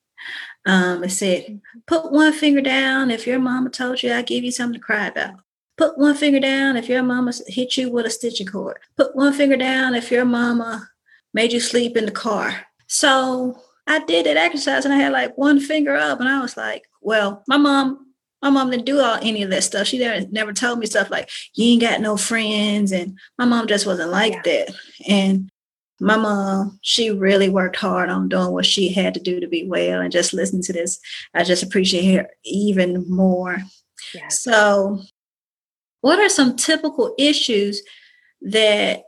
Um, 0.65 1.03
it 1.03 1.11
said, 1.11 1.61
put 1.87 2.11
one 2.11 2.33
finger 2.33 2.61
down 2.61 3.11
if 3.11 3.25
your 3.25 3.39
mama 3.39 3.69
told 3.69 4.03
you 4.03 4.11
I 4.11 4.21
give 4.21 4.43
you 4.43 4.51
something 4.51 4.79
to 4.79 4.85
cry 4.85 5.07
about. 5.07 5.35
Put 5.79 5.97
one 5.97 6.13
finger 6.13 6.41
down 6.41 6.75
if 6.75 6.89
your 6.89 7.01
mama 7.03 7.31
hit 7.47 7.77
you 7.77 7.89
with 7.89 8.05
a 8.05 8.09
stitching 8.09 8.47
cord. 8.47 8.79
Put 8.97 9.15
one 9.15 9.31
finger 9.31 9.55
down 9.55 9.95
if 9.95 10.11
your 10.11 10.25
mama 10.25 10.89
made 11.33 11.53
you 11.53 11.61
sleep 11.61 11.95
in 11.95 12.05
the 12.05 12.11
car. 12.11 12.65
So 12.87 13.57
I 13.87 14.03
did 14.03 14.25
that 14.25 14.35
exercise 14.35 14.83
and 14.83 14.93
I 14.93 14.97
had 14.97 15.13
like 15.13 15.37
one 15.37 15.61
finger 15.61 15.95
up 15.95 16.19
and 16.19 16.27
I 16.27 16.41
was 16.41 16.57
like, 16.57 16.83
well, 16.99 17.45
my 17.47 17.55
mom, 17.55 18.07
my 18.41 18.49
mom 18.49 18.71
didn't 18.71 18.87
do 18.87 18.99
all 18.99 19.19
any 19.21 19.41
of 19.41 19.51
that 19.51 19.63
stuff. 19.63 19.87
She 19.87 19.99
never, 19.99 20.27
never 20.29 20.51
told 20.51 20.79
me 20.79 20.85
stuff 20.85 21.09
like 21.09 21.29
you 21.55 21.67
ain't 21.67 21.81
got 21.81 22.01
no 22.01 22.17
friends. 22.17 22.91
And 22.91 23.17
my 23.37 23.45
mom 23.45 23.65
just 23.65 23.85
wasn't 23.85 24.11
like 24.11 24.33
yeah. 24.33 24.41
that. 24.43 24.75
And 25.07 25.49
my 26.01 26.17
mom, 26.17 26.77
she 26.81 27.09
really 27.09 27.47
worked 27.47 27.77
hard 27.77 28.09
on 28.09 28.27
doing 28.27 28.51
what 28.51 28.65
she 28.65 28.91
had 28.91 29.13
to 29.13 29.21
do 29.21 29.39
to 29.39 29.47
be 29.47 29.65
well. 29.65 30.01
And 30.01 30.11
just 30.11 30.33
listening 30.33 30.63
to 30.63 30.73
this, 30.73 30.99
I 31.33 31.45
just 31.45 31.63
appreciate 31.63 32.15
her 32.15 32.29
even 32.43 33.09
more. 33.09 33.59
Yeah. 34.13 34.27
So 34.27 34.99
what 36.01 36.19
are 36.19 36.29
some 36.29 36.55
typical 36.55 37.13
issues 37.17 37.81
that 38.41 39.03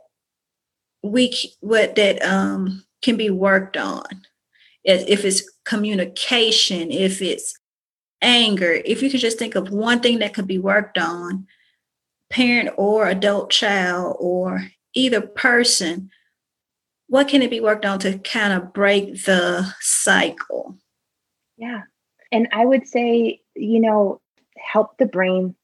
we 1.02 1.34
what 1.60 1.94
that 1.96 2.22
um, 2.24 2.84
can 3.02 3.16
be 3.16 3.30
worked 3.30 3.76
on? 3.76 4.04
If 4.84 5.24
it's 5.24 5.42
communication 5.64 6.90
if 6.90 7.22
it's 7.22 7.58
anger 8.20 8.80
if 8.84 9.02
you 9.02 9.10
could 9.10 9.20
just 9.20 9.38
think 9.38 9.54
of 9.54 9.70
one 9.70 10.00
thing 10.00 10.18
that 10.18 10.34
could 10.34 10.46
be 10.46 10.58
worked 10.58 10.98
on 10.98 11.46
parent 12.30 12.70
or 12.76 13.08
adult 13.08 13.50
child 13.50 14.16
or 14.18 14.64
either 14.94 15.20
person 15.20 16.10
what 17.08 17.28
can 17.28 17.42
it 17.42 17.50
be 17.50 17.60
worked 17.60 17.84
on 17.84 17.98
to 17.98 18.18
kind 18.20 18.54
of 18.54 18.72
break 18.72 19.24
the 19.24 19.70
cycle? 19.80 20.78
Yeah. 21.56 21.82
And 22.30 22.48
i 22.52 22.64
would 22.64 22.86
say 22.86 23.40
you 23.54 23.80
know 23.80 24.20
help 24.56 24.96
the 24.98 25.06
brain 25.06 25.54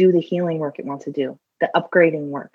do 0.00 0.12
the 0.12 0.20
healing 0.20 0.58
work 0.58 0.78
it 0.78 0.86
wants 0.86 1.04
to 1.04 1.12
do, 1.12 1.38
the 1.60 1.70
upgrading 1.76 2.28
work. 2.28 2.54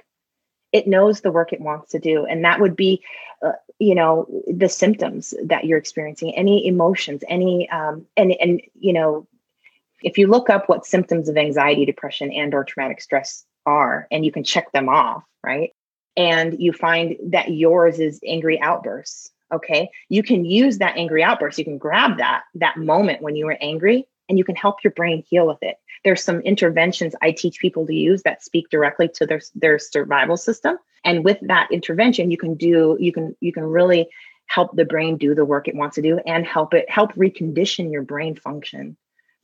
It 0.72 0.88
knows 0.88 1.22
the 1.22 1.32
work 1.32 1.54
it 1.54 1.62
wants 1.62 1.92
to 1.92 2.00
do. 2.00 2.26
And 2.26 2.44
that 2.44 2.60
would 2.60 2.76
be, 2.76 3.04
uh, 3.46 3.54
you 3.80 3.94
know, 3.94 4.28
the 4.48 4.68
symptoms 4.68 5.34
that 5.44 5.66
you're 5.66 5.78
experiencing, 5.78 6.36
any 6.36 6.68
emotions, 6.68 7.24
any, 7.30 7.70
um, 7.70 8.08
and, 8.18 8.34
and, 8.42 8.62
you 8.80 8.94
know, 8.94 9.28
if 10.02 10.18
you 10.18 10.28
look 10.28 10.50
up 10.50 10.68
what 10.68 10.86
symptoms 10.86 11.30
of 11.30 11.38
anxiety, 11.38 11.86
depression, 11.86 12.32
and 12.32 12.54
or 12.54 12.64
traumatic 12.64 13.00
stress 13.00 13.46
are, 13.66 14.08
and 14.12 14.26
you 14.26 14.32
can 14.32 14.44
check 14.44 14.72
them 14.72 14.90
off, 14.90 15.24
right? 15.44 15.72
And 16.18 16.60
you 16.60 16.74
find 16.74 17.16
that 17.32 17.54
yours 17.54 18.00
is 18.00 18.20
angry 18.26 18.60
outbursts. 18.60 19.32
Okay. 19.54 19.90
You 20.10 20.24
can 20.24 20.46
use 20.46 20.80
that 20.80 20.98
angry 20.98 21.24
outburst. 21.24 21.60
You 21.60 21.66
can 21.66 21.78
grab 21.78 22.18
that, 22.18 22.44
that 22.56 22.78
moment 22.78 23.22
when 23.22 23.36
you 23.36 23.46
were 23.46 23.58
angry 23.62 24.08
and 24.28 24.38
you 24.38 24.44
can 24.44 24.56
help 24.56 24.84
your 24.84 24.92
brain 24.92 25.24
heal 25.30 25.46
with 25.46 25.62
it 25.62 25.78
there's 26.06 26.24
some 26.24 26.40
interventions 26.42 27.16
I 27.22 27.32
teach 27.32 27.60
people 27.60 27.86
to 27.88 27.94
use 27.94 28.24
that 28.24 28.44
speak 28.44 28.70
directly 28.70 29.10
to 29.16 29.26
their 29.26 29.42
their 29.56 29.78
survival 29.78 30.38
system. 30.38 30.78
And 31.04 31.26
with 31.26 31.40
that 31.42 31.68
intervention, 31.72 32.32
you 32.32 32.38
can 32.38 32.56
do 32.56 32.96
you 33.00 33.12
can 33.12 33.36
you 33.42 33.52
can 33.52 33.64
really 33.64 34.08
help 34.48 34.76
the 34.76 34.86
brain 34.86 35.18
do 35.18 35.36
the 35.36 35.44
work 35.44 35.68
it 35.68 35.76
wants 35.76 35.96
to 35.96 36.02
do 36.02 36.20
and 36.26 36.46
help 36.46 36.74
it 36.74 36.90
help 36.90 37.14
recondition 37.14 37.92
your 37.92 38.04
brain 38.04 38.36
function 38.36 38.96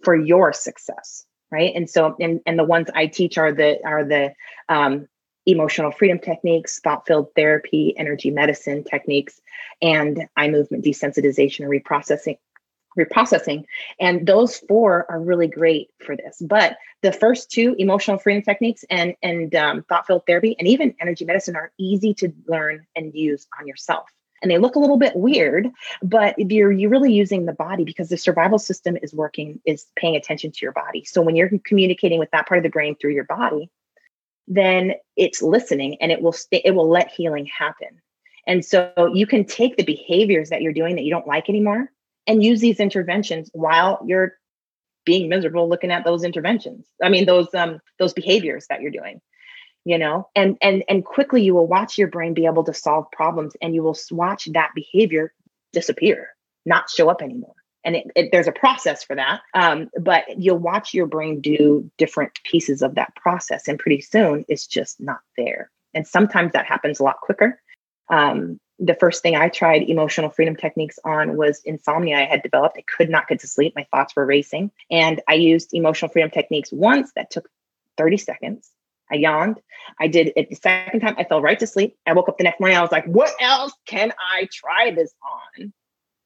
for 0.04 0.16
your 0.16 0.54
success 0.54 1.26
right 1.52 1.74
and 1.76 1.90
so 1.90 2.16
and, 2.20 2.40
and 2.46 2.58
the 2.58 2.64
ones 2.64 2.88
i 2.94 3.08
teach 3.08 3.38
are 3.38 3.52
the 3.52 3.80
are 3.84 4.04
the 4.04 4.32
um, 4.70 5.08
emotional 5.48 5.92
freedom 5.92 6.20
techniques 6.20 6.80
thought 6.80 7.06
field 7.08 7.28
therapy 7.36 7.96
energy 7.98 8.30
medicine 8.30 8.84
techniques 8.84 9.42
and 9.82 10.28
eye 10.38 10.48
movement 10.48 10.86
desensitization 10.86 11.62
and 11.62 11.72
reprocessing 11.72 12.38
reprocessing. 12.98 13.66
And 14.00 14.28
those 14.28 14.58
four 14.58 15.06
are 15.10 15.20
really 15.20 15.48
great 15.48 15.90
for 16.00 16.16
this. 16.16 16.42
But 16.42 16.78
the 17.02 17.12
first 17.12 17.50
two, 17.52 17.76
emotional 17.78 18.18
freedom 18.18 18.44
techniques 18.44 18.84
and, 18.90 19.16
and 19.24 19.54
um, 19.56 19.84
thought 19.84 20.08
field 20.08 20.24
therapy, 20.28 20.56
and 20.60 20.68
even 20.68 20.96
energy 21.00 21.26
medicine, 21.26 21.56
are 21.56 21.72
easy 21.78 22.14
to 22.16 22.34
learn 22.48 22.86
and 22.96 23.14
use 23.14 23.48
on 23.60 23.68
yourself. 23.68 24.10
And 24.42 24.50
they 24.50 24.58
look 24.58 24.76
a 24.76 24.80
little 24.80 24.98
bit 24.98 25.16
weird, 25.16 25.70
but 26.02 26.34
you're 26.40 26.72
you're 26.72 26.90
really 26.90 27.14
using 27.14 27.46
the 27.46 27.54
body 27.54 27.84
because 27.84 28.10
the 28.10 28.18
survival 28.18 28.58
system 28.58 28.98
is 29.04 29.14
working, 29.14 29.62
is 29.66 29.86
paying 29.96 30.16
attention 30.16 30.52
to 30.52 30.60
your 30.64 30.72
body. 30.72 31.04
So 31.06 31.22
when 31.22 31.36
you're 31.36 31.52
communicating 31.64 32.18
with 32.18 32.32
that 32.32 32.48
part 32.48 32.58
of 32.58 32.64
the 32.64 32.70
brain 32.70 32.96
through 32.96 33.14
your 33.14 33.26
body, 33.26 33.70
then 34.48 34.94
it's 35.16 35.44
listening 35.44 35.98
and 36.02 36.12
it 36.12 36.24
will 36.24 36.32
stay, 36.32 36.62
it 36.66 36.72
will 36.72 36.90
let 36.90 37.12
healing 37.12 37.46
happen. 37.46 38.02
And 38.48 38.66
so 38.66 38.92
you 39.14 39.28
can 39.28 39.46
take 39.46 39.78
the 39.78 39.84
behaviors 39.84 40.50
that 40.50 40.64
you're 40.64 40.74
doing 40.74 40.96
that 40.96 41.04
you 41.04 41.12
don't 41.12 41.28
like 41.28 41.48
anymore 41.48 41.92
and 42.28 42.44
use 42.44 42.60
these 42.60 42.80
interventions 42.80 43.50
while 43.54 44.00
you're 44.06 44.34
being 45.06 45.30
miserable 45.30 45.68
looking 45.68 45.92
at 45.92 46.06
those 46.06 46.24
interventions. 46.24 46.88
I 47.02 47.10
mean 47.10 47.26
those 47.26 47.54
um 47.54 47.80
those 48.00 48.14
behaviors 48.14 48.68
that 48.70 48.82
you're 48.82 48.92
doing 48.92 49.22
you 49.86 49.98
know? 49.98 50.28
And 50.36 50.58
and 50.62 50.84
and 50.88 51.06
quickly 51.06 51.42
you 51.44 51.54
will 51.54 51.68
watch 51.68 51.98
your 51.98 52.08
brain 52.08 52.34
be 52.34 52.46
able 52.46 52.64
to 52.66 52.74
solve 52.74 53.06
problems 53.12 53.54
and 53.62 53.74
you 53.74 53.84
will 53.84 53.98
watch 54.12 54.48
that 54.54 54.72
behavior 54.76 55.34
disappear 55.74 56.30
not 56.66 56.90
show 56.90 57.10
up 57.10 57.22
anymore. 57.22 57.56
And 57.84 57.96
it, 57.96 58.12
it, 58.16 58.30
there's 58.32 58.48
a 58.48 58.52
process 58.52 59.04
for 59.04 59.16
that 59.16 59.42
um, 59.56 59.90
but 60.00 60.26
you'll 60.38 60.60
watch 60.60 60.94
your 60.94 61.08
brain 61.08 61.42
do 61.42 61.90
different 61.98 62.32
pieces 62.44 62.82
of 62.84 62.96
that 62.96 63.16
process 63.16 63.68
and 63.68 63.80
pretty 63.80 64.02
soon 64.02 64.46
it's 64.48 64.68
just 64.68 65.00
not 65.00 65.22
there. 65.38 65.72
And 65.94 66.08
sometimes 66.08 66.54
that 66.54 66.66
happens 66.66 67.00
a 67.00 67.04
lot 67.04 67.20
quicker 67.22 67.60
um, 68.10 68.60
the 68.82 68.96
first 68.96 69.22
thing 69.22 69.36
I 69.36 69.48
tried 69.48 69.84
emotional 69.84 70.32
freedom 70.32 70.56
techniques 70.56 70.98
on 71.06 71.38
was 71.38 71.62
insomnia 71.64 72.18
I 72.18 72.26
had 72.26 72.42
developed. 72.42 72.78
I 72.80 72.84
could 72.98 73.12
not 73.12 73.28
get 73.28 73.40
to 73.42 73.48
sleep. 73.48 73.74
My 73.76 73.86
thoughts 73.92 74.16
were 74.16 74.26
racing. 74.26 74.72
And 74.90 75.22
I 75.30 75.36
used 75.36 75.74
emotional 75.74 76.10
freedom 76.10 76.32
techniques 76.32 76.72
once 76.72 77.12
that 77.16 77.30
took 77.30 77.48
30 77.98 78.18
seconds. 78.18 78.72
I 79.12 79.16
yawned. 79.16 79.62
I 80.00 80.08
did 80.08 80.34
it 80.36 80.50
the 80.50 80.56
second 80.56 81.02
time. 81.02 81.14
I 81.18 81.26
fell 81.26 81.42
right 81.42 81.60
to 81.60 81.68
sleep. 81.68 81.96
I 82.08 82.14
woke 82.14 82.28
up 82.28 82.40
the 82.40 82.44
next 82.44 82.60
morning. 82.60 82.76
I 82.76 82.82
was 82.82 82.92
like, 82.92 83.06
what 83.06 83.32
else 83.40 83.74
can 83.86 84.14
I 84.20 84.48
try 84.52 84.92
this 84.92 85.14
on? 85.60 85.74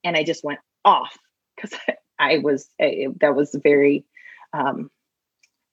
And 0.05 0.15
I 0.15 0.23
just 0.23 0.43
went 0.43 0.59
off 0.85 1.17
because 1.55 1.77
I 2.19 2.37
was, 2.37 2.69
that 2.79 3.35
was 3.35 3.53
very, 3.61 4.05
um, 4.53 4.89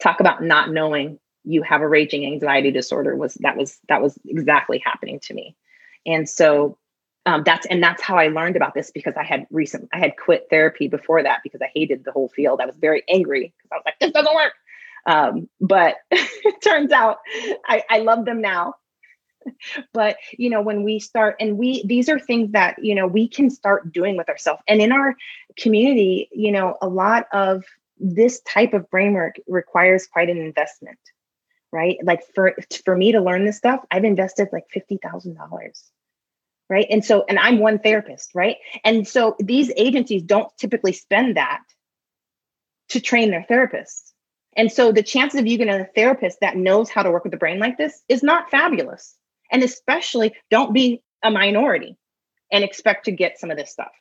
talk 0.02 0.18
about 0.18 0.42
not 0.42 0.72
knowing 0.72 1.20
you 1.44 1.62
have 1.62 1.80
a 1.80 1.88
raging 1.88 2.26
anxiety 2.26 2.72
disorder 2.72 3.14
was 3.16 3.34
that 3.34 3.56
was 3.56 3.78
that 3.88 4.00
was 4.00 4.16
exactly 4.26 4.80
happening 4.84 5.18
to 5.20 5.34
me 5.34 5.56
and 6.06 6.28
so 6.28 6.78
um, 7.24 7.42
that's 7.44 7.66
and 7.66 7.82
that's 7.82 8.02
how 8.02 8.16
I 8.16 8.28
learned 8.28 8.56
about 8.56 8.74
this 8.74 8.90
because 8.90 9.14
I 9.16 9.22
had 9.22 9.46
recent 9.50 9.88
I 9.92 9.98
had 9.98 10.16
quit 10.16 10.46
therapy 10.50 10.88
before 10.88 11.22
that 11.22 11.40
because 11.42 11.62
I 11.62 11.70
hated 11.74 12.04
the 12.04 12.12
whole 12.12 12.28
field. 12.28 12.60
I 12.60 12.66
was 12.66 12.76
very 12.76 13.04
angry 13.08 13.54
because 13.56 13.70
I 13.70 13.76
was 13.76 13.82
like, 13.86 13.98
this 14.00 14.10
doesn't 14.10 14.34
work. 14.34 14.52
Um, 15.06 15.48
but 15.60 15.96
it 16.10 16.62
turns 16.62 16.90
out 16.90 17.18
I, 17.66 17.82
I 17.88 17.98
love 17.98 18.24
them 18.24 18.40
now. 18.40 18.74
but 19.92 20.16
you 20.36 20.50
know, 20.50 20.60
when 20.60 20.82
we 20.82 20.98
start 20.98 21.36
and 21.38 21.58
we 21.58 21.84
these 21.86 22.08
are 22.08 22.18
things 22.18 22.50
that 22.52 22.76
you 22.82 22.94
know 22.94 23.06
we 23.06 23.28
can 23.28 23.50
start 23.50 23.92
doing 23.92 24.16
with 24.16 24.28
ourselves. 24.28 24.62
And 24.66 24.80
in 24.82 24.90
our 24.90 25.14
community, 25.56 26.28
you 26.32 26.50
know, 26.50 26.76
a 26.82 26.88
lot 26.88 27.26
of 27.32 27.64
this 27.98 28.40
type 28.40 28.72
of 28.74 28.90
brain 28.90 29.12
work 29.12 29.36
requires 29.46 30.06
quite 30.06 30.28
an 30.28 30.38
investment 30.38 30.98
right? 31.72 31.96
Like 32.04 32.20
for 32.34 32.54
for 32.84 32.96
me 32.96 33.12
to 33.12 33.20
learn 33.20 33.44
this 33.46 33.56
stuff, 33.56 33.80
I've 33.90 34.04
invested 34.04 34.48
like 34.52 34.64
fifty 34.70 34.98
thousand 35.02 35.34
dollars, 35.36 35.91
right? 36.72 36.86
And 36.88 37.04
so, 37.04 37.24
and 37.28 37.38
I'm 37.38 37.58
one 37.58 37.78
therapist, 37.78 38.30
right? 38.34 38.56
And 38.82 39.06
so 39.06 39.36
these 39.38 39.70
agencies 39.76 40.22
don't 40.22 40.50
typically 40.56 40.94
spend 40.94 41.36
that 41.36 41.60
to 42.88 43.00
train 43.00 43.30
their 43.30 43.44
therapists. 43.48 44.12
And 44.56 44.72
so 44.72 44.90
the 44.90 45.02
chances 45.02 45.38
of 45.38 45.46
you 45.46 45.58
getting 45.58 45.74
a 45.74 45.86
therapist 45.94 46.38
that 46.40 46.56
knows 46.56 46.88
how 46.88 47.02
to 47.02 47.10
work 47.10 47.24
with 47.24 47.30
the 47.30 47.36
brain 47.36 47.58
like 47.58 47.76
this 47.76 48.02
is 48.08 48.22
not 48.22 48.50
fabulous. 48.50 49.14
And 49.50 49.62
especially 49.62 50.34
don't 50.50 50.72
be 50.72 51.02
a 51.22 51.30
minority 51.30 51.98
and 52.50 52.64
expect 52.64 53.04
to 53.04 53.12
get 53.12 53.38
some 53.38 53.50
of 53.50 53.58
this 53.58 53.70
stuff 53.70 53.92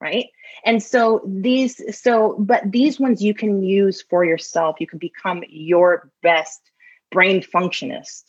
right 0.00 0.26
and 0.64 0.82
so 0.82 1.20
these 1.26 1.82
so 1.94 2.36
but 2.38 2.62
these 2.70 2.98
ones 2.98 3.22
you 3.22 3.34
can 3.34 3.62
use 3.62 4.02
for 4.08 4.24
yourself 4.24 4.76
you 4.80 4.86
can 4.86 4.98
become 4.98 5.42
your 5.48 6.10
best 6.22 6.60
brain 7.10 7.42
functionist 7.42 8.22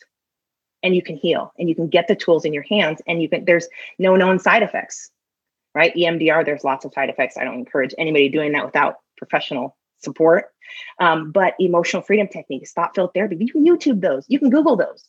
and 0.82 0.94
you 0.94 1.02
can 1.02 1.16
heal 1.16 1.52
and 1.58 1.68
you 1.68 1.74
can 1.74 1.88
get 1.88 2.08
the 2.08 2.16
tools 2.16 2.44
in 2.44 2.52
your 2.52 2.64
hands 2.64 3.00
and 3.06 3.22
you 3.22 3.28
can 3.28 3.44
there's 3.44 3.68
no 3.98 4.16
known 4.16 4.38
side 4.38 4.62
effects 4.62 5.10
right? 5.74 5.94
Emdr 5.94 6.44
there's 6.44 6.64
lots 6.64 6.84
of 6.84 6.92
side 6.92 7.08
effects. 7.08 7.36
I 7.36 7.44
don't 7.44 7.54
encourage 7.54 7.94
anybody 7.98 8.28
doing 8.28 8.52
that 8.52 8.64
without 8.64 8.96
professional 9.16 9.76
support. 9.98 10.46
Um, 10.98 11.30
but 11.30 11.54
emotional 11.58 12.02
freedom 12.02 12.28
techniques 12.28 12.72
thought 12.72 12.94
field 12.94 13.10
therapy 13.14 13.36
you 13.38 13.52
can 13.52 13.64
youtube 13.64 14.00
those 14.00 14.24
you 14.28 14.38
can 14.38 14.48
google 14.48 14.76
those 14.76 15.04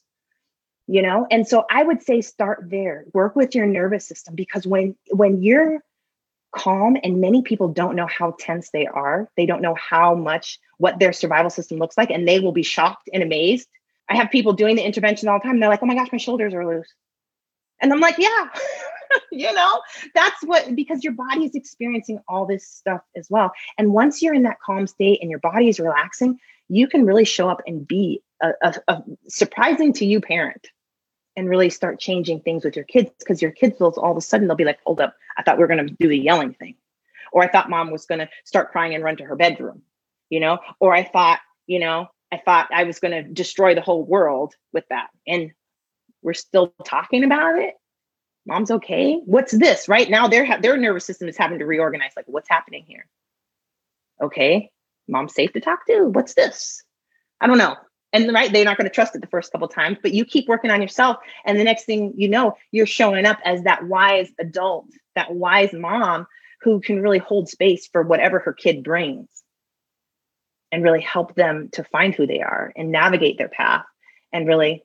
you 0.88 1.02
know? 1.02 1.26
And 1.32 1.48
so 1.48 1.66
i 1.70 1.84
would 1.84 2.04
say 2.04 2.22
start 2.22 2.66
there. 2.70 3.06
Work 3.14 3.36
with 3.36 3.56
your 3.56 3.66
nervous 3.66 4.06
system 4.08 4.36
because 4.36 4.68
when 4.68 4.96
when 5.12 5.42
you're 5.42 5.84
calm 6.52 6.98
and 7.04 7.22
many 7.22 7.42
people 7.42 7.68
don't 7.68 7.96
know 7.96 8.06
how 8.06 8.36
tense 8.40 8.70
they 8.72 8.86
are 8.86 9.28
they 9.38 9.46
don't 9.46 9.62
know 9.62 9.76
how 9.76 10.14
much 10.14 10.60
what 10.78 11.00
their 11.00 11.14
survival 11.14 11.50
system 11.50 11.80
looks 11.80 11.98
like 11.98 12.12
and 12.12 12.28
they 12.28 12.40
will 12.40 12.52
be 12.52 12.62
shocked 12.62 13.10
and 13.12 13.24
amazed 13.24 13.68
i 14.14 14.18
have 14.18 14.32
people 14.32 14.54
doing 14.54 14.76
the 14.76 14.84
intervention 14.84 15.28
all 15.28 15.40
the 15.40 15.44
time 15.44 15.60
they're 15.60 15.70
like 15.70 15.84
oh 15.84 15.88
my 15.88 15.96
gosh 15.96 16.12
my 16.12 16.18
shoulders 16.18 16.54
are 16.54 16.66
loose. 16.66 16.94
And 17.82 17.92
i'm 17.92 18.00
like 18.00 18.18
yeah. 18.18 18.50
You 19.32 19.54
know? 19.54 19.82
That's 20.16 20.42
what 20.44 20.76
because 20.76 21.04
your 21.04 21.14
body 21.14 21.46
is 21.46 21.54
experiencing 21.54 22.20
all 22.28 22.48
this 22.48 22.68
stuff 22.68 23.02
as 23.16 23.28
well. 23.30 23.52
And 23.78 23.94
once 23.94 24.24
you're 24.24 24.34
in 24.34 24.42
that 24.44 24.58
calm 24.60 24.88
state 24.88 25.20
and 25.22 25.30
your 25.30 25.40
body 25.40 25.70
is 25.70 25.80
relaxing 25.80 26.40
you 26.70 26.88
can 26.88 27.06
really 27.06 27.26
show 27.26 27.50
up 27.50 27.62
and 27.68 27.88
be 27.88 28.22
a, 28.42 28.52
a, 28.62 28.74
a 28.88 29.04
surprising 29.28 29.94
to 29.94 30.06
you 30.06 30.22
parent 30.22 30.68
and 31.36 31.50
really 31.50 31.70
start 31.70 32.00
changing 32.00 32.40
things 32.42 32.64
with 32.64 32.76
your 32.76 32.86
kids 32.86 33.12
because 33.20 33.42
your 33.42 33.52
kids 33.52 33.80
will 33.80 33.94
all 33.98 34.12
of 34.12 34.18
a 34.18 34.22
sudden 34.22 34.48
they'll 34.48 34.56
be 34.56 34.66
like, 34.66 34.80
hold 34.86 35.02
up, 35.02 35.16
I 35.38 35.44
thought 35.44 35.58
we 35.58 35.62
were 35.62 35.68
going 35.68 35.88
to 35.88 35.96
do 36.00 36.08
the 36.08 36.18
yelling 36.18 36.54
thing. 36.54 36.76
Or 37.32 37.44
I 37.44 37.48
thought 37.48 37.70
mom 37.70 37.90
was 37.92 38.06
going 38.06 38.20
to 38.20 38.30
start 38.44 38.72
crying 38.72 38.94
and 38.94 39.04
run 39.04 39.18
to 39.18 39.24
her 39.24 39.36
bedroom, 39.36 39.82
you 40.30 40.40
know? 40.40 40.60
Or 40.80 40.94
I 40.94 41.04
thought, 41.04 41.40
you 41.66 41.80
know, 41.80 42.08
I 42.34 42.42
thought 42.44 42.70
I 42.74 42.84
was 42.84 43.00
going 43.00 43.12
to 43.12 43.24
destroy 43.24 43.76
the 43.76 43.82
whole 43.82 44.04
world 44.04 44.56
with 44.72 44.86
that. 44.90 45.08
And 45.28 45.52
we're 46.22 46.34
still 46.34 46.74
talking 46.86 47.24
about 47.24 47.58
it. 47.60 47.76
Mom's 48.46 48.72
okay. 48.72 49.22
What's 49.26 49.52
this? 49.52 49.88
Right 49.88 50.10
now, 50.10 50.28
their 50.28 50.46
ha- 50.46 50.60
their 50.62 50.76
nervous 50.78 51.06
system 51.06 51.30
is 51.30 51.38
having 51.38 51.60
to 51.60 51.66
reorganize. 51.66 52.12
Like, 52.16 52.26
what's 52.28 52.50
happening 52.50 52.84
here? 52.88 53.06
Okay, 54.22 54.70
mom's 55.08 55.34
safe 55.34 55.54
to 55.54 55.62
talk 55.62 55.86
to. 55.88 56.06
What's 56.08 56.34
this? 56.34 56.84
I 57.40 57.48
don't 57.48 57.58
know 57.58 57.76
and 58.14 58.32
right 58.32 58.54
they're 58.54 58.64
not 58.64 58.78
going 58.78 58.88
to 58.88 58.94
trust 58.94 59.16
it 59.16 59.22
the 59.22 59.28
first 59.28 59.52
couple 59.52 59.68
times 59.68 59.98
but 60.02 60.14
you 60.14 60.24
keep 60.24 60.48
working 60.48 60.72
on 60.72 60.82
yourself 60.82 61.18
and 61.46 61.60
the 61.60 61.64
next 61.64 61.84
thing 61.86 62.14
you 62.16 62.30
know 62.30 62.56
you're 62.72 62.86
showing 62.86 63.26
up 63.26 63.40
as 63.44 63.64
that 63.64 63.86
wise 63.88 64.30
adult 64.40 64.86
that 65.16 65.34
wise 65.34 65.74
mom 65.74 66.26
who 66.62 66.80
can 66.80 67.02
really 67.02 67.18
hold 67.18 67.50
space 67.50 67.88
for 67.88 68.04
whatever 68.04 68.40
her 68.40 68.54
kid 68.54 68.84
brings 68.84 69.43
and 70.74 70.84
really 70.84 71.02
help 71.02 71.36
them 71.36 71.70
to 71.72 71.84
find 71.84 72.16
who 72.16 72.26
they 72.26 72.42
are 72.42 72.74
and 72.76 72.92
navigate 72.92 73.38
their 73.38 73.48
path 73.48 73.86
and 74.34 74.48
really 74.48 74.84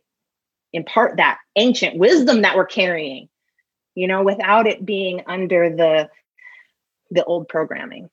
impart 0.74 1.16
that 1.16 1.38
ancient 1.56 1.96
wisdom 1.96 2.42
that 2.42 2.54
we're 2.54 2.66
carrying 2.66 3.26
you 3.94 4.06
know 4.06 4.22
without 4.22 4.66
it 4.66 4.84
being 4.84 5.22
under 5.26 5.74
the 5.74 6.08
the 7.10 7.24
old 7.24 7.48
programming 7.48 8.10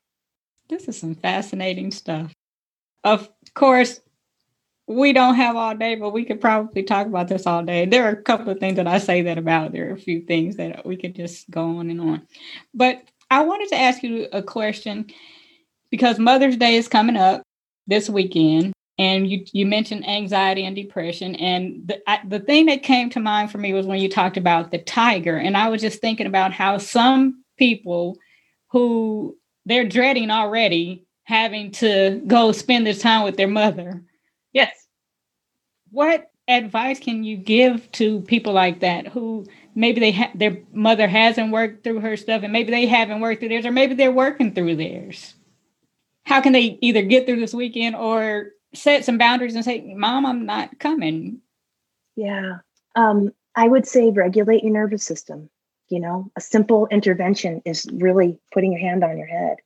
this 0.70 0.88
is 0.88 0.98
some 0.98 1.14
fascinating 1.14 1.92
stuff 1.92 2.34
of 3.04 3.30
course 3.54 4.00
we 4.88 5.14
don't 5.14 5.34
have 5.34 5.56
all 5.56 5.76
day, 5.76 5.96
but 5.96 6.12
we 6.12 6.24
could 6.24 6.40
probably 6.40 6.84
talk 6.84 7.08
about 7.08 7.28
this 7.28 7.48
all 7.48 7.64
day. 7.64 7.88
There 7.88 8.06
are 8.06 8.12
a 8.12 8.22
couple 8.22 8.52
of 8.52 8.60
things 8.60 8.76
that 8.76 8.86
I 8.86 9.00
say 9.00 9.24
that 9.24 9.40
about. 9.40 9.72
There 9.72 9.90
are 9.90 9.94
a 9.96 9.98
few 9.98 10.22
things 10.22 10.58
that 10.58 10.86
we 10.86 10.96
could 10.96 11.16
just 11.16 11.50
go 11.50 11.80
on 11.80 11.90
and 11.90 12.00
on. 12.00 12.28
But 12.72 13.02
I 13.32 13.42
wanted 13.42 13.70
to 13.70 13.80
ask 13.80 14.04
you 14.04 14.28
a 14.32 14.44
question 14.44 15.08
because 15.90 16.20
Mother's 16.20 16.56
Day 16.56 16.76
is 16.76 16.88
coming 16.88 17.18
up 17.18 17.42
this 17.88 18.10
weekend, 18.10 18.74
and 18.98 19.30
you 19.30 19.46
you 19.54 19.66
mentioned 19.66 20.08
anxiety 20.08 20.66
and 20.66 20.76
depression, 20.76 21.36
and 21.36 21.88
the 21.88 22.02
I, 22.10 22.20
the 22.28 22.40
thing 22.40 22.68
that 22.68 22.84
came 22.84 23.10
to 23.12 23.20
mind 23.20 23.52
for 23.52 23.58
me 23.60 23.74
was 23.74 23.86
when 23.86 24.00
you 24.00 24.10
talked 24.10 24.38
about 24.38 24.72
the 24.72 24.80
tiger, 24.80 25.38
and 25.38 25.58
I 25.58 25.70
was 25.70 25.82
just 25.82 26.02
thinking 26.02 26.28
about 26.28 26.54
how 26.54 26.78
some 26.78 27.44
people 27.58 28.18
who 28.70 29.38
they're 29.66 29.88
dreading 29.88 30.32
already 30.32 31.06
having 31.24 31.72
to 31.72 32.22
go 32.28 32.52
spend 32.52 32.86
this 32.88 33.02
time 33.02 33.24
with 33.24 33.38
their 33.38 33.48
mother 33.48 34.04
Yes. 34.54 34.88
What 35.92 36.32
advice 36.48 37.00
can 37.00 37.24
you 37.26 37.38
give 37.38 37.92
to 37.94 38.22
people 38.22 38.54
like 38.54 38.80
that 38.82 39.08
who 39.08 39.46
maybe 39.76 40.00
they 40.00 40.12
ha- 40.14 40.32
their 40.36 40.60
mother 40.74 41.08
hasn't 41.08 41.52
worked 41.52 41.84
through 41.84 42.00
her 42.02 42.16
stuff 42.18 42.44
and 42.44 42.54
maybe 42.54 42.72
they 42.72 42.86
haven't 42.86 43.20
worked 43.22 43.42
through 43.42 43.50
theirs 43.50 43.66
or 43.66 43.72
maybe 43.74 43.96
they're 43.96 44.12
working 44.14 44.54
through 44.54 44.78
theirs? 44.78 45.35
How 46.26 46.42
can 46.42 46.54
they 46.54 46.78
either 46.82 47.04
get 47.04 47.26
through 47.26 47.40
this 47.40 47.54
weekend 47.54 47.96
or 47.96 48.52
set 48.74 49.06
some 49.06 49.18
boundaries 49.18 49.56
and 49.56 49.66
say, 49.66 49.82
"Mom, 49.96 50.26
I'm 50.26 50.46
not 50.46 50.80
coming." 50.80 51.42
Yeah. 52.16 52.60
Um, 52.96 53.32
I 53.56 53.68
would 53.68 53.88
say 53.88 54.12
regulate 54.12 54.64
your 54.64 54.74
nervous 54.74 55.04
system. 55.04 55.50
You 55.90 56.00
know, 56.00 56.32
a 56.36 56.42
simple 56.42 56.88
intervention 56.88 57.62
is 57.66 57.88
really 57.94 58.40
putting 58.54 58.72
your 58.72 58.82
hand 58.82 59.04
on 59.04 59.18
your 59.18 59.28
head 59.28 59.58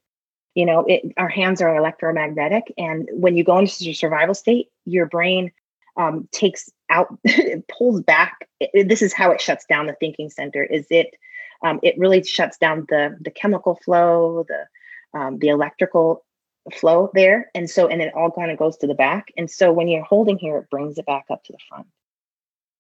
You 0.56 0.66
know, 0.66 0.86
it, 0.88 1.04
our 1.18 1.30
hands 1.30 1.62
are 1.62 1.76
electromagnetic, 1.76 2.74
and 2.78 3.10
when 3.14 3.38
you 3.38 3.44
go 3.44 3.60
into 3.60 3.86
your 3.86 3.94
survival 3.94 4.36
state, 4.36 4.70
your 4.86 5.06
brain 5.08 5.52
um, 5.98 6.28
takes 6.32 6.70
out, 6.90 7.18
it 7.24 7.68
pulls 7.78 8.02
back. 8.02 8.50
It, 8.60 8.90
this 8.90 9.02
is 9.02 9.14
how 9.14 9.32
it 9.32 9.42
shuts 9.42 9.66
down 9.66 9.88
the 9.88 9.96
thinking 10.00 10.30
center. 10.30 10.64
Is 10.64 10.88
it? 10.90 11.16
Um, 11.64 11.80
it 11.84 11.98
really 11.98 12.24
shuts 12.24 12.58
down 12.58 12.86
the 12.90 13.18
the 13.22 13.32
chemical 13.32 13.76
flow, 13.84 14.46
the 14.48 15.20
um, 15.20 15.40
the 15.40 15.50
electrical 15.50 16.26
flow 16.72 17.12
there, 17.14 17.50
and 17.56 17.70
so 17.70 17.88
and 17.88 18.02
it 18.02 18.14
all 18.14 18.32
kind 18.32 18.52
of 18.52 18.58
goes 18.58 18.78
to 18.78 18.88
the 18.88 18.94
back. 18.94 19.32
And 19.38 19.50
so 19.50 19.72
when 19.72 19.88
you're 19.88 20.04
holding 20.04 20.38
here, 20.38 20.58
it 20.58 20.70
brings 20.70 20.98
it 20.98 21.06
back 21.06 21.26
up 21.30 21.44
to 21.46 21.54
the 21.54 21.60
front. 21.68 21.88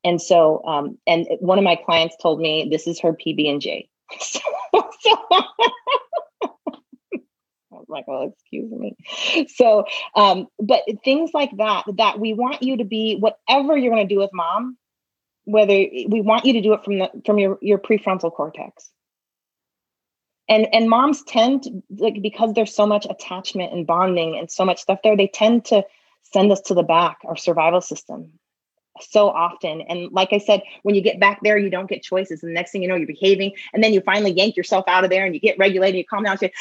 And 0.04 0.22
so, 0.22 0.64
um, 0.66 0.98
and 1.06 1.28
one 1.40 1.58
of 1.58 1.64
my 1.64 1.76
clients 1.76 2.16
told 2.22 2.40
me 2.40 2.68
this 2.72 2.88
is 2.88 3.00
her 3.02 3.14
PB 3.14 3.50
and 3.50 3.62
J. 3.62 3.90
So, 4.22 4.40
so 5.02 5.18
like, 7.90 8.08
well, 8.08 8.32
excuse 8.34 8.72
me. 8.72 8.96
So, 9.56 9.86
um, 10.16 10.48
but 10.60 10.82
things 11.04 11.32
like 11.34 11.56
that, 11.58 11.86
that 11.98 12.20
we 12.20 12.34
want 12.34 12.62
you 12.64 12.78
to 12.78 12.84
be 12.84 13.18
whatever 13.18 13.78
you're 13.78 13.94
going 13.94 14.08
to 14.08 14.14
do 14.14 14.20
with 14.20 14.32
mom, 14.34 14.78
whether 15.46 15.74
we 15.74 16.22
want 16.22 16.46
you 16.46 16.54
to 16.54 16.62
do 16.62 16.74
it 16.74 16.84
from 16.84 17.00
the 17.00 17.10
from 17.26 17.40
your 17.40 17.58
your 17.62 17.80
prefrontal 17.80 18.32
cortex. 18.32 18.92
And 20.50 20.68
and 20.74 20.90
moms 20.90 21.24
tend 21.24 21.64
to, 21.64 21.84
like 21.98 22.22
because 22.22 22.54
there's 22.54 22.76
so 22.76 22.86
much 22.86 23.06
attachment 23.10 23.72
and 23.72 23.88
bonding 23.88 24.38
and 24.38 24.50
so 24.50 24.66
much 24.66 24.80
stuff 24.80 25.00
there, 25.04 25.16
they 25.16 25.28
tend 25.28 25.66
to 25.66 25.86
send 26.24 26.52
us 26.52 26.62
to 26.62 26.74
the 26.74 26.84
back, 26.84 27.20
our 27.26 27.38
survival 27.38 27.82
system 27.82 28.34
so 29.02 29.30
often. 29.30 29.82
And 29.82 30.12
like 30.12 30.34
I 30.34 30.38
said, 30.40 30.62
when 30.84 30.96
you 30.96 31.02
get 31.02 31.20
back 31.20 31.40
there, 31.42 31.58
you 31.58 31.70
don't 31.70 31.90
get 31.90 32.04
choices. 32.04 32.44
And 32.44 32.50
the 32.50 32.54
next 32.54 32.72
thing 32.72 32.82
you 32.82 32.88
know, 32.88 32.96
you're 32.96 33.08
behaving. 33.08 33.54
And 33.74 33.84
then 33.84 33.94
you 33.94 34.02
finally 34.02 34.32
yank 34.32 34.58
yourself 34.58 34.86
out 34.88 35.04
of 35.04 35.10
there 35.10 35.26
and 35.26 35.34
you 35.34 35.40
get 35.40 35.58
regulated, 35.58 35.98
you 35.98 36.06
calm 36.06 36.24
down, 36.24 36.38
and 36.42 36.52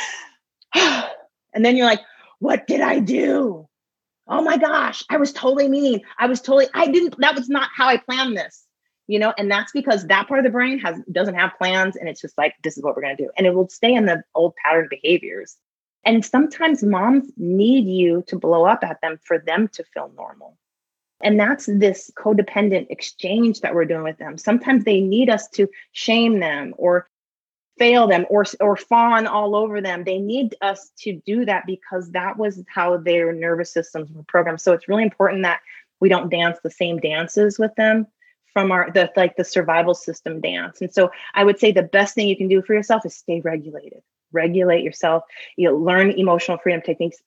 say, 0.74 1.04
And 1.54 1.64
then 1.64 1.76
you're 1.76 1.86
like, 1.86 2.02
what 2.38 2.66
did 2.66 2.80
I 2.80 3.00
do? 3.00 3.68
Oh 4.28 4.42
my 4.42 4.58
gosh, 4.58 5.02
I 5.08 5.16
was 5.16 5.32
totally 5.32 5.68
mean. 5.68 6.02
I 6.18 6.26
was 6.26 6.40
totally, 6.40 6.66
I 6.74 6.88
didn't, 6.88 7.18
that 7.18 7.34
was 7.34 7.48
not 7.48 7.70
how 7.74 7.88
I 7.88 7.96
planned 7.96 8.36
this. 8.36 8.64
You 9.08 9.18
know, 9.18 9.34
and 9.36 9.50
that's 9.50 9.72
because 9.72 10.06
that 10.06 10.28
part 10.28 10.38
of 10.38 10.44
the 10.44 10.50
brain 10.50 10.78
has 10.78 11.00
doesn't 11.10 11.34
have 11.34 11.56
plans 11.58 11.96
and 11.96 12.08
it's 12.08 12.20
just 12.20 12.38
like, 12.38 12.54
this 12.62 12.76
is 12.76 12.84
what 12.84 12.94
we're 12.94 13.02
gonna 13.02 13.16
do. 13.16 13.30
And 13.36 13.46
it 13.46 13.54
will 13.54 13.68
stay 13.68 13.94
in 13.94 14.06
the 14.06 14.22
old 14.34 14.54
pattern 14.62 14.86
behaviors. 14.88 15.56
And 16.04 16.24
sometimes 16.24 16.82
moms 16.82 17.30
need 17.36 17.86
you 17.86 18.22
to 18.28 18.38
blow 18.38 18.64
up 18.64 18.84
at 18.84 19.00
them 19.00 19.18
for 19.24 19.38
them 19.38 19.68
to 19.68 19.84
feel 19.94 20.12
normal. 20.16 20.56
And 21.20 21.40
that's 21.40 21.66
this 21.66 22.12
codependent 22.16 22.86
exchange 22.90 23.62
that 23.62 23.74
we're 23.74 23.86
doing 23.86 24.04
with 24.04 24.18
them. 24.18 24.38
Sometimes 24.38 24.84
they 24.84 25.00
need 25.00 25.30
us 25.30 25.48
to 25.50 25.68
shame 25.92 26.38
them 26.38 26.74
or 26.76 27.08
fail 27.78 28.06
them 28.06 28.26
or 28.28 28.44
or 28.60 28.76
fawn 28.76 29.26
all 29.26 29.54
over 29.54 29.80
them 29.80 30.04
they 30.04 30.18
need 30.18 30.54
us 30.60 30.90
to 30.98 31.20
do 31.24 31.44
that 31.44 31.64
because 31.66 32.10
that 32.10 32.36
was 32.36 32.62
how 32.68 32.96
their 32.96 33.32
nervous 33.32 33.72
systems 33.72 34.10
were 34.10 34.24
programmed 34.24 34.60
so 34.60 34.72
it's 34.72 34.88
really 34.88 35.04
important 35.04 35.42
that 35.42 35.60
we 36.00 36.08
don't 36.08 36.30
dance 36.30 36.58
the 36.62 36.70
same 36.70 36.98
dances 36.98 37.58
with 37.58 37.74
them 37.76 38.06
from 38.52 38.72
our 38.72 38.90
the 38.92 39.10
like 39.16 39.36
the 39.36 39.44
survival 39.44 39.94
system 39.94 40.40
dance. 40.40 40.80
And 40.80 40.92
so 40.92 41.10
i 41.34 41.44
would 41.44 41.58
say 41.58 41.72
the 41.72 41.82
best 41.82 42.14
thing 42.14 42.28
you 42.28 42.36
can 42.36 42.48
do 42.48 42.62
for 42.62 42.74
yourself 42.74 43.04
is 43.06 43.14
stay 43.14 43.40
regulated. 43.40 44.02
Regulate 44.32 44.82
yourself. 44.82 45.24
You 45.56 45.68
know, 45.68 45.76
learn 45.76 46.10
emotional 46.10 46.58
freedom 46.58 46.82
techniques 46.82 47.18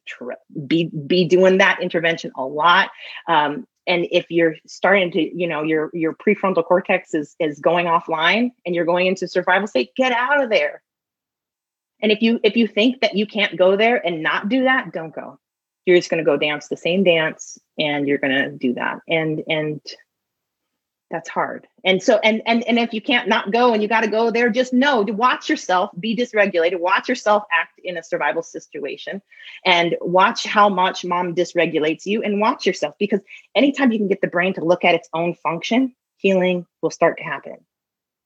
be 0.67 0.85
be 1.07 1.25
doing 1.25 1.57
that 1.57 1.81
intervention 1.81 2.31
a 2.35 2.43
lot. 2.43 2.91
Um, 3.27 3.65
and 3.87 4.07
if 4.11 4.29
you're 4.29 4.55
starting 4.67 5.11
to 5.11 5.37
you 5.37 5.47
know 5.47 5.63
your 5.63 5.89
your 5.93 6.13
prefrontal 6.13 6.65
cortex 6.65 7.13
is 7.13 7.35
is 7.39 7.59
going 7.59 7.87
offline 7.87 8.51
and 8.65 8.75
you're 8.75 8.85
going 8.85 9.07
into 9.07 9.27
survival 9.27 9.67
state 9.67 9.95
get 9.95 10.11
out 10.11 10.43
of 10.43 10.49
there. 10.49 10.81
And 12.01 12.11
if 12.11 12.21
you 12.21 12.39
if 12.43 12.55
you 12.55 12.67
think 12.67 13.01
that 13.01 13.15
you 13.15 13.25
can't 13.25 13.57
go 13.57 13.75
there 13.75 14.05
and 14.05 14.21
not 14.21 14.49
do 14.49 14.63
that 14.63 14.91
don't 14.93 15.13
go. 15.13 15.39
You're 15.85 15.97
just 15.97 16.11
going 16.11 16.23
to 16.23 16.29
go 16.29 16.37
dance 16.37 16.67
the 16.67 16.77
same 16.77 17.03
dance 17.03 17.57
and 17.79 18.07
you're 18.07 18.19
going 18.19 18.33
to 18.33 18.51
do 18.51 18.75
that. 18.75 18.99
And 19.07 19.43
and 19.47 19.81
that's 21.11 21.29
hard. 21.29 21.67
And 21.83 22.01
so 22.01 22.19
and 22.23 22.41
and 22.45 22.63
and 22.63 22.79
if 22.79 22.93
you 22.93 23.01
can't 23.01 23.27
not 23.27 23.51
go 23.51 23.73
and 23.73 23.83
you 23.83 23.89
got 23.89 24.01
to 24.01 24.09
go 24.09 24.31
there 24.31 24.49
just 24.49 24.73
know 24.73 25.03
to 25.03 25.11
watch 25.11 25.49
yourself 25.49 25.91
be 25.99 26.15
dysregulated 26.15 26.79
watch 26.79 27.09
yourself 27.09 27.43
act 27.51 27.79
in 27.83 27.97
a 27.97 28.03
survival 28.03 28.41
situation 28.41 29.21
and 29.65 29.95
watch 30.01 30.45
how 30.45 30.69
much 30.69 31.03
mom 31.03 31.35
dysregulates 31.35 32.05
you 32.05 32.23
and 32.23 32.39
watch 32.39 32.65
yourself 32.65 32.95
because 32.97 33.19
anytime 33.55 33.91
you 33.91 33.99
can 33.99 34.07
get 34.07 34.21
the 34.21 34.27
brain 34.27 34.53
to 34.53 34.63
look 34.63 34.85
at 34.85 34.95
its 34.95 35.09
own 35.13 35.35
function 35.35 35.93
healing 36.17 36.65
will 36.81 36.91
start 36.91 37.17
to 37.17 37.23
happen. 37.23 37.57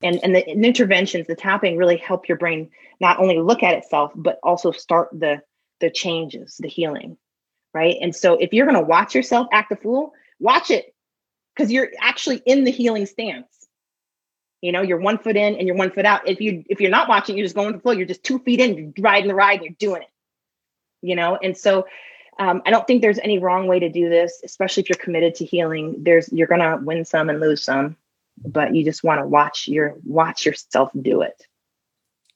And 0.02 0.20
and 0.22 0.34
the 0.34 0.48
interventions 0.48 1.26
the 1.26 1.34
tapping 1.34 1.76
really 1.76 1.96
help 1.96 2.28
your 2.28 2.38
brain 2.38 2.70
not 3.00 3.18
only 3.18 3.38
look 3.40 3.62
at 3.62 3.74
itself 3.74 4.12
but 4.14 4.38
also 4.42 4.70
start 4.70 5.08
the 5.12 5.42
the 5.80 5.90
changes 5.90 6.56
the 6.60 6.68
healing 6.68 7.18
right? 7.74 7.96
And 8.00 8.16
so 8.16 8.34
if 8.34 8.54
you're 8.54 8.64
going 8.64 8.78
to 8.78 8.86
watch 8.86 9.14
yourself 9.14 9.48
act 9.52 9.72
a 9.72 9.76
fool 9.76 10.12
watch 10.38 10.70
it 10.70 10.94
because 11.56 11.72
you're 11.72 11.88
actually 12.00 12.42
in 12.44 12.64
the 12.64 12.70
healing 12.70 13.06
stance. 13.06 13.46
You 14.60 14.72
know, 14.72 14.82
you're 14.82 14.98
one 14.98 15.18
foot 15.18 15.36
in 15.36 15.56
and 15.56 15.66
you're 15.66 15.76
one 15.76 15.90
foot 15.90 16.06
out. 16.06 16.26
If 16.28 16.40
you 16.40 16.64
if 16.68 16.80
you're 16.80 16.90
not 16.90 17.08
watching, 17.08 17.36
you're 17.36 17.44
just 17.44 17.54
going 17.54 17.68
with 17.68 17.76
the 17.76 17.82
flow. 17.82 17.92
You're 17.92 18.06
just 18.06 18.24
two 18.24 18.38
feet 18.40 18.60
in, 18.60 18.76
you're 18.76 18.92
riding 18.98 19.28
the 19.28 19.34
ride, 19.34 19.60
and 19.60 19.64
you're 19.64 19.74
doing 19.78 20.02
it. 20.02 20.08
You 21.02 21.14
know, 21.14 21.38
and 21.42 21.56
so 21.56 21.86
um, 22.38 22.62
I 22.66 22.70
don't 22.70 22.86
think 22.86 23.02
there's 23.02 23.18
any 23.18 23.38
wrong 23.38 23.66
way 23.66 23.78
to 23.78 23.88
do 23.88 24.08
this, 24.08 24.40
especially 24.44 24.82
if 24.82 24.88
you're 24.88 24.98
committed 24.98 25.34
to 25.36 25.44
healing. 25.44 25.96
There's 26.02 26.32
you're 26.32 26.46
gonna 26.46 26.78
win 26.82 27.04
some 27.04 27.28
and 27.28 27.38
lose 27.40 27.62
some, 27.62 27.96
but 28.44 28.74
you 28.74 28.84
just 28.84 29.04
want 29.04 29.20
to 29.20 29.26
watch 29.26 29.68
your 29.68 29.94
watch 30.04 30.46
yourself 30.46 30.90
do 31.00 31.22
it. 31.22 31.46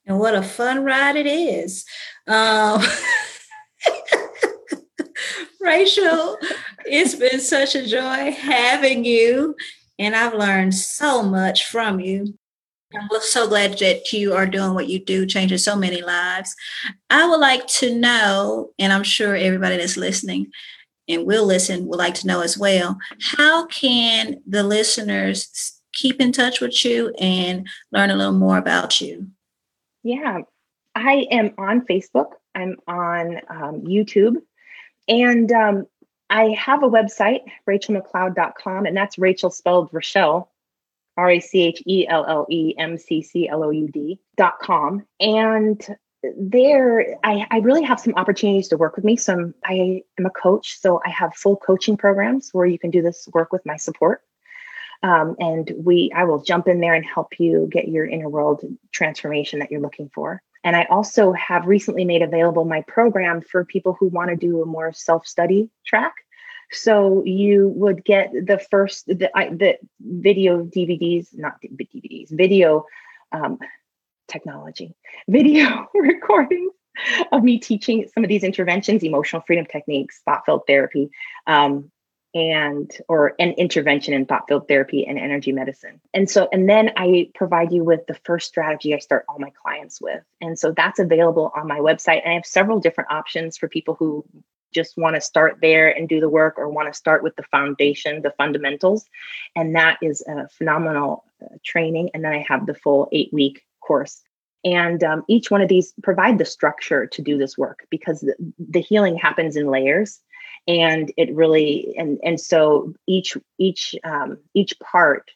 And 0.06 0.18
what 0.18 0.34
a 0.34 0.42
fun 0.42 0.84
ride 0.84 1.16
it 1.16 1.26
is. 1.26 1.84
Um, 2.26 2.82
Rachel, 5.60 6.38
it's 6.84 7.14
been 7.14 7.40
such 7.40 7.74
a 7.74 7.86
joy 7.86 8.32
having 8.32 9.04
you, 9.04 9.54
and 9.98 10.14
I've 10.14 10.34
learned 10.34 10.74
so 10.74 11.22
much 11.22 11.66
from 11.66 12.00
you. 12.00 12.34
I'm 12.92 13.08
so 13.20 13.48
glad 13.48 13.78
that 13.78 14.12
you 14.12 14.34
are 14.34 14.46
doing 14.46 14.74
what 14.74 14.88
you 14.88 14.98
do, 14.98 15.24
changing 15.24 15.58
so 15.58 15.76
many 15.76 16.02
lives. 16.02 16.54
I 17.08 17.28
would 17.28 17.38
like 17.38 17.66
to 17.68 17.94
know, 17.94 18.70
and 18.78 18.92
I'm 18.92 19.04
sure 19.04 19.36
everybody 19.36 19.76
that's 19.76 19.96
listening 19.96 20.50
and 21.08 21.26
will 21.26 21.46
listen 21.46 21.86
would 21.86 21.98
like 21.98 22.14
to 22.14 22.26
know 22.26 22.40
as 22.40 22.58
well, 22.58 22.98
how 23.20 23.66
can 23.66 24.40
the 24.46 24.62
listeners 24.62 25.80
keep 25.92 26.20
in 26.20 26.32
touch 26.32 26.60
with 26.60 26.84
you 26.84 27.14
and 27.20 27.68
learn 27.92 28.10
a 28.10 28.16
little 28.16 28.32
more 28.32 28.58
about 28.58 29.00
you? 29.00 29.28
Yeah, 30.02 30.40
I 30.94 31.26
am 31.30 31.52
on 31.58 31.82
Facebook. 31.82 32.32
I'm 32.54 32.76
on 32.86 33.40
um, 33.48 33.82
YouTube. 33.82 34.36
And 35.08 35.50
um, 35.52 35.86
I 36.30 36.50
have 36.50 36.82
a 36.82 36.88
website, 36.88 37.40
rachellemccloud.com, 37.68 38.86
and 38.86 38.96
that's 38.96 39.18
Rachel 39.18 39.50
spelled 39.50 39.90
Rachelle, 39.90 40.46
R 41.16 41.30
A 41.30 41.40
C 41.40 41.62
H 41.62 41.82
E 41.86 42.06
L 42.08 42.24
L 42.26 42.46
E 42.48 42.74
M 42.78 42.96
C 42.96 43.20
C 43.20 43.48
L 43.48 43.64
O 43.64 43.70
U 43.70 43.88
D.com. 43.88 45.04
And 45.18 45.96
there, 46.38 47.16
I, 47.24 47.46
I 47.50 47.58
really 47.58 47.82
have 47.82 47.98
some 47.98 48.14
opportunities 48.14 48.68
to 48.68 48.76
work 48.76 48.94
with 48.94 49.04
me. 49.04 49.16
So 49.16 49.52
I 49.64 50.02
am 50.18 50.26
a 50.26 50.30
coach, 50.30 50.78
so 50.80 51.00
I 51.04 51.10
have 51.10 51.34
full 51.34 51.56
coaching 51.56 51.96
programs 51.96 52.50
where 52.52 52.66
you 52.66 52.78
can 52.78 52.90
do 52.90 53.02
this 53.02 53.28
work 53.32 53.52
with 53.52 53.66
my 53.66 53.76
support. 53.76 54.22
Um, 55.02 55.34
and 55.38 55.72
we, 55.78 56.12
I 56.14 56.24
will 56.24 56.42
jump 56.42 56.68
in 56.68 56.80
there 56.80 56.94
and 56.94 57.04
help 57.04 57.40
you 57.40 57.68
get 57.72 57.88
your 57.88 58.06
inner 58.06 58.28
world 58.28 58.62
transformation 58.92 59.60
that 59.60 59.70
you're 59.70 59.80
looking 59.80 60.10
for. 60.14 60.42
And 60.62 60.76
I 60.76 60.86
also 60.90 61.32
have 61.32 61.66
recently 61.66 62.04
made 62.04 62.22
available 62.22 62.64
my 62.64 62.82
program 62.82 63.40
for 63.40 63.64
people 63.64 63.96
who 63.98 64.08
want 64.08 64.30
to 64.30 64.36
do 64.36 64.62
a 64.62 64.66
more 64.66 64.92
self 64.92 65.26
study 65.26 65.70
track. 65.86 66.14
So 66.72 67.24
you 67.24 67.68
would 67.68 68.04
get 68.04 68.30
the 68.32 68.58
first 68.70 69.06
the, 69.06 69.30
the 69.34 69.78
video 70.00 70.64
DVDs, 70.64 71.28
not 71.32 71.54
DVDs, 71.62 72.30
video 72.30 72.84
um, 73.32 73.58
technology, 74.28 74.94
video 75.28 75.88
recordings 75.94 76.72
of 77.32 77.42
me 77.42 77.58
teaching 77.58 78.08
some 78.12 78.24
of 78.24 78.28
these 78.28 78.44
interventions, 78.44 79.02
emotional 79.02 79.42
freedom 79.46 79.66
techniques, 79.66 80.20
thought 80.24 80.44
field 80.44 80.62
therapy, 80.66 81.08
um, 81.46 81.90
and 82.34 82.90
or 83.08 83.34
an 83.38 83.52
intervention 83.52 84.14
in 84.14 84.24
thought 84.24 84.46
field 84.48 84.68
therapy 84.68 85.06
and 85.06 85.18
energy 85.18 85.52
medicine. 85.52 86.00
And 86.14 86.30
so 86.30 86.48
and 86.52 86.68
then 86.68 86.92
I 86.96 87.30
provide 87.34 87.72
you 87.72 87.82
with 87.82 88.06
the 88.06 88.18
first 88.24 88.48
strategy 88.48 88.94
I 88.94 88.98
start 88.98 89.24
all 89.28 89.38
my 89.38 89.52
clients 89.62 90.00
with. 90.00 90.22
And 90.40 90.58
so 90.58 90.72
that's 90.72 90.98
available 90.98 91.52
on 91.56 91.66
my 91.66 91.78
website 91.78 92.22
and 92.22 92.30
I 92.30 92.34
have 92.34 92.46
several 92.46 92.78
different 92.78 93.10
options 93.10 93.56
for 93.56 93.68
people 93.68 93.94
who 93.94 94.24
just 94.72 94.96
want 94.96 95.16
to 95.16 95.20
start 95.20 95.58
there 95.60 95.90
and 95.90 96.08
do 96.08 96.20
the 96.20 96.28
work 96.28 96.56
or 96.56 96.68
want 96.68 96.86
to 96.86 96.96
start 96.96 97.24
with 97.24 97.34
the 97.34 97.42
foundation, 97.42 98.22
the 98.22 98.30
fundamentals. 98.38 99.04
And 99.56 99.74
that 99.74 99.98
is 100.00 100.22
a 100.28 100.48
phenomenal 100.48 101.24
uh, 101.42 101.56
training 101.64 102.10
and 102.14 102.24
then 102.24 102.32
I 102.32 102.44
have 102.46 102.66
the 102.66 102.74
full 102.74 103.08
8 103.10 103.32
week 103.32 103.64
course 103.80 104.22
and 104.64 105.02
um, 105.02 105.24
each 105.28 105.50
one 105.50 105.62
of 105.62 105.68
these 105.68 105.94
provide 106.02 106.38
the 106.38 106.44
structure 106.44 107.06
to 107.06 107.22
do 107.22 107.38
this 107.38 107.56
work 107.56 107.86
because 107.90 108.20
the, 108.20 108.34
the 108.58 108.80
healing 108.80 109.16
happens 109.16 109.56
in 109.56 109.66
layers 109.66 110.20
and 110.66 111.12
it 111.16 111.34
really 111.34 111.94
and 111.96 112.18
and 112.22 112.40
so 112.40 112.92
each 113.06 113.36
each 113.58 113.94
um, 114.04 114.38
each 114.54 114.78
part 114.80 115.30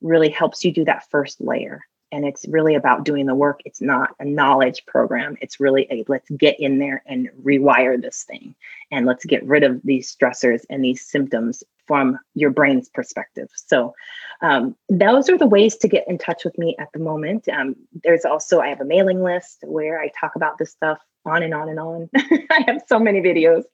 really 0.00 0.28
helps 0.28 0.64
you 0.64 0.72
do 0.72 0.84
that 0.84 1.08
first 1.10 1.40
layer 1.40 1.82
and 2.14 2.24
it's 2.24 2.46
really 2.46 2.76
about 2.76 3.04
doing 3.04 3.26
the 3.26 3.34
work. 3.34 3.60
It's 3.64 3.80
not 3.80 4.14
a 4.20 4.24
knowledge 4.24 4.86
program. 4.86 5.36
It's 5.40 5.58
really 5.58 5.88
a 5.90 6.04
let's 6.06 6.30
get 6.30 6.60
in 6.60 6.78
there 6.78 7.02
and 7.06 7.28
rewire 7.42 8.00
this 8.00 8.22
thing 8.22 8.54
and 8.92 9.04
let's 9.04 9.24
get 9.24 9.44
rid 9.44 9.64
of 9.64 9.80
these 9.82 10.14
stressors 10.14 10.60
and 10.70 10.84
these 10.84 11.04
symptoms 11.04 11.64
from 11.86 12.16
your 12.34 12.50
brain's 12.50 12.88
perspective. 12.88 13.50
So, 13.56 13.94
um, 14.42 14.76
those 14.88 15.28
are 15.28 15.36
the 15.36 15.46
ways 15.46 15.76
to 15.78 15.88
get 15.88 16.06
in 16.06 16.18
touch 16.18 16.44
with 16.44 16.56
me 16.56 16.76
at 16.78 16.92
the 16.92 17.00
moment. 17.00 17.48
Um, 17.48 17.74
there's 18.04 18.24
also, 18.24 18.60
I 18.60 18.68
have 18.68 18.80
a 18.80 18.84
mailing 18.84 19.22
list 19.22 19.64
where 19.66 20.00
I 20.00 20.10
talk 20.18 20.36
about 20.36 20.56
this 20.56 20.70
stuff 20.70 21.00
on 21.26 21.42
and 21.42 21.54
on 21.54 21.68
and 21.68 21.78
on. 21.78 22.10
I 22.16 22.64
have 22.66 22.82
so 22.86 22.98
many 22.98 23.20
videos. 23.20 23.64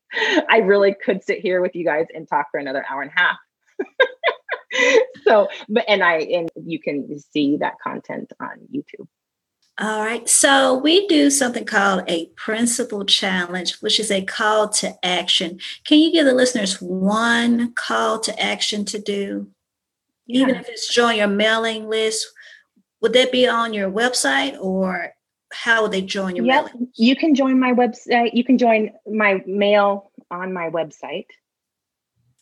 I 0.48 0.58
really 0.58 0.94
could 1.04 1.22
sit 1.24 1.40
here 1.40 1.60
with 1.60 1.74
you 1.74 1.84
guys 1.84 2.06
and 2.14 2.28
talk 2.28 2.46
for 2.50 2.58
another 2.58 2.84
hour 2.88 3.02
and 3.02 3.10
a 3.10 3.20
half. 3.20 3.36
so, 5.24 5.48
but 5.68 5.84
and 5.88 6.02
I 6.02 6.18
and 6.18 6.50
you 6.64 6.78
can 6.80 7.18
see 7.18 7.56
that 7.58 7.74
content 7.82 8.32
on 8.40 8.68
YouTube. 8.74 9.06
All 9.78 10.04
right. 10.04 10.28
So 10.28 10.74
we 10.74 11.06
do 11.06 11.30
something 11.30 11.64
called 11.64 12.04
a 12.06 12.26
principle 12.36 13.06
challenge, 13.06 13.80
which 13.80 13.98
is 13.98 14.10
a 14.10 14.22
call 14.22 14.68
to 14.68 14.94
action. 15.02 15.58
Can 15.86 15.98
you 15.98 16.12
give 16.12 16.26
the 16.26 16.34
listeners 16.34 16.82
one 16.82 17.72
call 17.72 18.20
to 18.20 18.42
action 18.42 18.84
to 18.86 18.98
do? 18.98 19.48
Yeah. 20.26 20.42
Even 20.42 20.56
if 20.56 20.68
it's 20.68 20.92
join 20.92 21.16
your 21.16 21.28
mailing 21.28 21.88
list, 21.88 22.26
would 23.00 23.14
that 23.14 23.32
be 23.32 23.48
on 23.48 23.72
your 23.72 23.90
website 23.90 24.58
or 24.60 25.14
how 25.52 25.82
would 25.82 25.92
they 25.92 26.02
join 26.02 26.36
your 26.36 26.44
yep. 26.44 26.66
mailing? 26.66 26.88
You 26.96 27.16
can 27.16 27.34
join 27.34 27.58
my 27.58 27.72
website. 27.72 28.30
You 28.34 28.44
can 28.44 28.58
join 28.58 28.90
my 29.10 29.42
mail 29.46 30.10
on 30.30 30.52
my 30.52 30.70
website. 30.70 31.26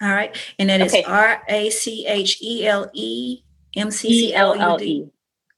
All 0.01 0.11
right. 0.11 0.37
And 0.59 0.69
that 0.71 0.81
okay. 0.83 1.01
is 1.01 1.07
R 1.07 1.43
A 1.49 1.71
C 1.71 2.07
H 2.07 2.41
E 2.41 2.67
L 2.67 2.91
E 2.93 3.43
M 3.77 3.91
C 3.91 4.09
C 4.09 4.35
L 4.35 4.57
U 4.57 4.79
D. 4.79 5.11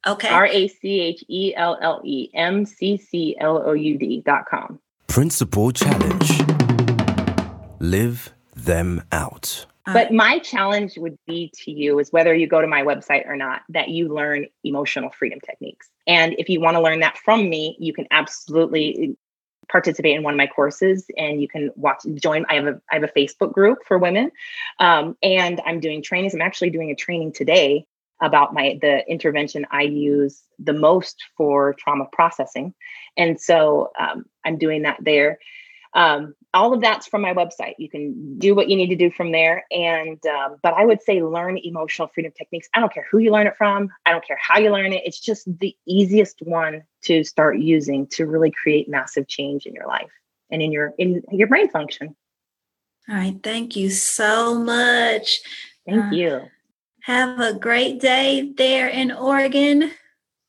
Okay. 0.06 0.28
R 0.28 0.46
A 0.46 0.68
C 0.68 1.00
H 1.00 1.24
E 1.28 1.54
L 1.54 1.78
L 1.80 2.00
E 2.04 2.30
M 2.34 2.64
C 2.64 2.96
C 2.96 3.36
L 3.38 3.62
O 3.64 3.72
U 3.72 3.98
D 3.98 4.22
dot 4.24 4.46
com. 4.46 4.78
Principle 5.08 5.72
Challenge. 5.72 6.42
Live 7.80 8.32
them 8.54 9.02
out. 9.10 9.66
But 9.92 10.12
my 10.12 10.38
challenge 10.38 10.96
would 10.98 11.18
be 11.26 11.52
to 11.64 11.70
you 11.70 11.98
is 11.98 12.12
whether 12.12 12.34
you 12.34 12.46
go 12.46 12.60
to 12.60 12.66
my 12.66 12.82
website 12.82 13.26
or 13.26 13.36
not, 13.36 13.62
that 13.70 13.88
you 13.88 14.14
learn 14.14 14.46
emotional 14.64 15.10
freedom 15.10 15.40
techniques. 15.40 15.88
And 16.06 16.34
if 16.38 16.48
you 16.48 16.60
want 16.60 16.76
to 16.76 16.80
learn 16.80 17.00
that 17.00 17.18
from 17.18 17.48
me, 17.48 17.76
you 17.78 17.92
can 17.92 18.06
absolutely 18.10 19.16
participate 19.70 20.16
in 20.16 20.22
one 20.22 20.34
of 20.34 20.38
my 20.38 20.46
courses 20.46 21.06
and 21.16 21.40
you 21.40 21.48
can 21.48 21.70
watch 21.76 22.02
join 22.14 22.44
i 22.48 22.54
have 22.54 22.66
a 22.66 22.80
i 22.90 22.94
have 22.96 23.04
a 23.04 23.08
facebook 23.08 23.52
group 23.52 23.78
for 23.86 23.98
women 23.98 24.30
um, 24.80 25.16
and 25.22 25.60
i'm 25.64 25.80
doing 25.80 26.02
trainings. 26.02 26.34
I'm 26.34 26.42
actually 26.42 26.70
doing 26.70 26.90
a 26.90 26.94
training 26.94 27.32
today 27.32 27.86
about 28.20 28.52
my 28.52 28.78
the 28.80 29.08
intervention 29.08 29.66
i 29.70 29.82
use 29.82 30.42
the 30.58 30.72
most 30.72 31.24
for 31.36 31.74
trauma 31.74 32.06
processing. 32.12 32.74
And 33.16 33.40
so 33.40 33.92
um, 33.98 34.24
i'm 34.44 34.58
doing 34.58 34.82
that 34.82 34.98
there. 35.00 35.38
Um, 35.94 36.34
all 36.52 36.74
of 36.74 36.80
that's 36.80 37.06
from 37.06 37.22
my 37.22 37.32
website. 37.32 37.74
You 37.78 37.88
can 37.88 38.38
do 38.38 38.54
what 38.54 38.68
you 38.68 38.76
need 38.76 38.88
to 38.88 38.96
do 38.96 39.10
from 39.10 39.32
there. 39.32 39.64
And 39.70 40.24
um, 40.26 40.56
but 40.62 40.74
i 40.74 40.84
would 40.84 41.02
say 41.02 41.22
learn 41.22 41.58
emotional 41.58 42.08
freedom 42.08 42.32
techniques. 42.36 42.68
I 42.74 42.80
don't 42.80 42.92
care 42.92 43.06
who 43.10 43.18
you 43.18 43.30
learn 43.30 43.46
it 43.46 43.56
from. 43.56 43.90
I 44.06 44.12
don't 44.12 44.26
care 44.26 44.38
how 44.40 44.58
you 44.58 44.70
learn 44.70 44.92
it. 44.92 45.02
It's 45.04 45.20
just 45.20 45.46
the 45.58 45.76
easiest 45.86 46.40
one 46.42 46.82
to 47.04 47.24
start 47.24 47.58
using 47.58 48.06
to 48.08 48.26
really 48.26 48.50
create 48.50 48.88
massive 48.88 49.28
change 49.28 49.66
in 49.66 49.74
your 49.74 49.86
life 49.86 50.10
and 50.50 50.60
in 50.60 50.72
your 50.72 50.92
in 50.98 51.22
your 51.30 51.48
brain 51.48 51.70
function. 51.70 52.16
All 53.08 53.14
right. 53.14 53.38
Thank 53.42 53.76
you 53.76 53.90
so 53.90 54.54
much. 54.54 55.40
Thank 55.86 56.04
uh, 56.04 56.10
you. 56.10 56.40
have 57.02 57.40
a 57.40 57.54
great 57.54 58.00
day 58.00 58.52
there 58.56 58.88
in 58.88 59.12
oregon. 59.12 59.90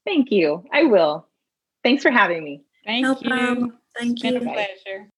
Thank 0.06 0.32
you. 0.32 0.66
I 0.72 0.84
will. 0.84 1.28
Thanks 1.84 2.04
for 2.04 2.12
having 2.12 2.44
me. 2.44 2.64
Thank 2.86 3.04
no 3.04 3.18
you. 3.20 3.30
problem. 3.30 3.78
thank 3.98 4.14
it's 4.14 4.24
you 4.24 4.40
been 4.40 4.48
a 4.48 4.54
pleasure 4.54 5.11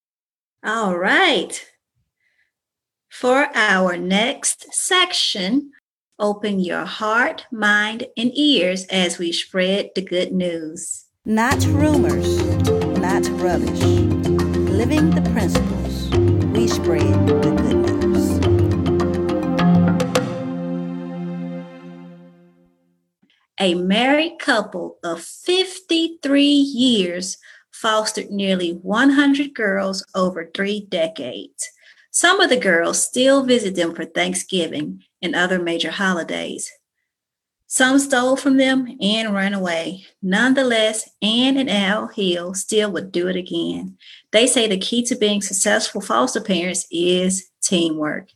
all 0.63 0.97
right. 0.97 1.65
For 3.09 3.49
our 3.53 3.97
next 3.97 4.73
section, 4.73 5.71
open 6.17 6.59
your 6.59 6.85
heart, 6.85 7.45
mind, 7.51 8.07
and 8.15 8.31
ears 8.33 8.85
as 8.85 9.19
we 9.19 9.33
spread 9.33 9.89
the 9.93 10.01
good 10.01 10.31
news. 10.31 11.05
Not 11.25 11.65
rumors, 11.65 12.37
not 12.97 13.27
rubbish. 13.41 13.81
Living 14.71 15.09
the 15.09 15.29
principles, 15.31 16.09
we 16.55 16.67
spread 16.67 17.27
the 17.27 17.73
good 17.83 18.03
news. 18.03 18.33
A 23.59 23.75
married 23.75 24.37
couple 24.39 24.97
of 25.03 25.21
53 25.21 26.43
years 26.43 27.37
fostered 27.73 28.31
nearly 28.31 28.71
100 28.71 29.53
girls 29.53 30.05
over 30.15 30.49
three 30.53 30.85
decades. 30.89 31.69
Some 32.11 32.39
of 32.39 32.49
the 32.49 32.57
girls 32.57 33.03
still 33.03 33.43
visit 33.43 33.75
them 33.75 33.93
for 33.95 34.05
Thanksgiving 34.05 35.03
and 35.21 35.35
other 35.35 35.59
major 35.59 35.91
holidays. 35.91 36.71
Some 37.67 37.97
stole 37.97 38.35
from 38.35 38.57
them 38.57 38.97
and 39.01 39.33
ran 39.33 39.55
away. 39.55 40.05
Nonetheless, 40.21 41.09
Ann 41.23 41.57
and 41.57 41.71
Al 41.71 42.05
Hill 42.07 42.53
still 42.53 42.91
would 42.91 43.11
do 43.11 43.27
it 43.27 43.35
again. 43.35 43.97
They 44.31 44.45
say 44.45 44.67
the 44.67 44.77
key 44.77 45.03
to 45.05 45.15
being 45.15 45.41
successful 45.41 45.99
foster 45.99 46.39
parents 46.39 46.85
is 46.91 47.49
teamwork. 47.63 48.29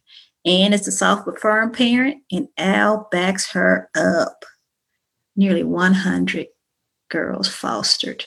Ann 0.43 0.73
is 0.73 0.85
the 0.85 0.91
soft 0.91 1.25
but 1.25 1.39
firm 1.39 1.71
parent, 1.71 2.23
and 2.31 2.47
Al 2.57 3.07
backs 3.11 3.51
her 3.51 3.91
up. 3.95 4.43
Nearly 5.35 5.61
100 5.61 6.47
girls 7.09 7.47
fostered. 7.47 8.25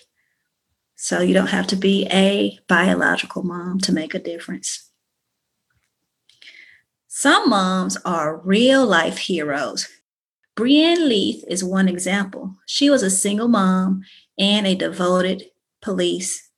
So 1.02 1.22
you 1.22 1.32
don't 1.32 1.46
have 1.46 1.66
to 1.68 1.76
be 1.76 2.06
a 2.12 2.58
biological 2.68 3.42
mom 3.42 3.80
to 3.80 3.92
make 3.92 4.14
a 4.14 4.18
difference. 4.18 4.90
Some 7.08 7.48
moms 7.48 7.96
are 8.04 8.42
real 8.44 8.84
life 8.84 9.16
heroes. 9.16 9.88
Brienne 10.54 11.08
Leith 11.08 11.42
is 11.48 11.64
one 11.64 11.88
example. 11.88 12.54
She 12.66 12.90
was 12.90 13.02
a 13.02 13.08
single 13.08 13.48
mom 13.48 14.02
and 14.38 14.66
a 14.66 14.74
devoted 14.74 15.44
police. 15.80 16.50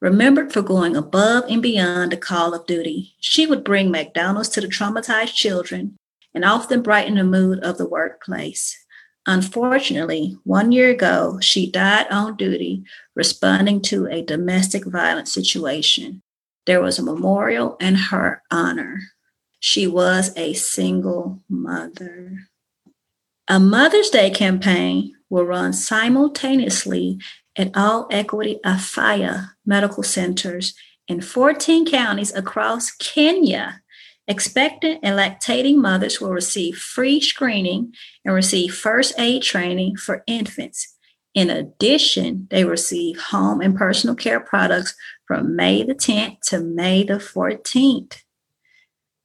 Remembered 0.00 0.52
for 0.52 0.62
going 0.62 0.94
above 0.94 1.42
and 1.48 1.60
beyond 1.60 2.12
the 2.12 2.16
call 2.16 2.54
of 2.54 2.64
duty, 2.66 3.16
she 3.18 3.44
would 3.44 3.64
bring 3.64 3.90
McDonald's 3.90 4.50
to 4.50 4.60
the 4.60 4.68
traumatized 4.68 5.34
children 5.34 5.96
and 6.32 6.44
often 6.44 6.80
brighten 6.80 7.16
the 7.16 7.24
mood 7.24 7.58
of 7.64 7.76
the 7.76 7.88
workplace. 7.88 8.81
Unfortunately, 9.26 10.36
one 10.44 10.72
year 10.72 10.90
ago, 10.90 11.38
she 11.40 11.70
died 11.70 12.06
on 12.10 12.36
duty 12.36 12.82
responding 13.14 13.80
to 13.82 14.06
a 14.08 14.22
domestic 14.22 14.84
violence 14.84 15.32
situation. 15.32 16.22
There 16.66 16.82
was 16.82 16.98
a 16.98 17.04
memorial 17.04 17.76
in 17.80 17.94
her 17.94 18.42
honor. 18.50 19.00
She 19.60 19.86
was 19.86 20.36
a 20.36 20.54
single 20.54 21.40
mother. 21.48 22.48
A 23.48 23.60
Mother's 23.60 24.10
Day 24.10 24.30
campaign 24.30 25.14
will 25.30 25.44
run 25.44 25.72
simultaneously 25.72 27.18
at 27.56 27.70
all 27.76 28.08
Equity 28.10 28.58
Afia 28.64 29.50
medical 29.64 30.02
centers 30.02 30.74
in 31.06 31.20
14 31.20 31.86
counties 31.86 32.34
across 32.34 32.90
Kenya 32.92 33.81
Expectant 34.28 35.00
and 35.02 35.18
lactating 35.18 35.76
mothers 35.76 36.20
will 36.20 36.30
receive 36.30 36.78
free 36.78 37.20
screening 37.20 37.92
and 38.24 38.34
receive 38.34 38.74
first 38.74 39.18
aid 39.18 39.42
training 39.42 39.96
for 39.96 40.22
infants. 40.28 40.96
In 41.34 41.50
addition, 41.50 42.46
they 42.50 42.64
receive 42.64 43.18
home 43.18 43.60
and 43.60 43.74
personal 43.76 44.14
care 44.14 44.38
products 44.38 44.94
from 45.26 45.56
May 45.56 45.82
the 45.82 45.94
10th 45.94 46.40
to 46.48 46.60
May 46.60 47.02
the 47.02 47.14
14th. 47.14 48.22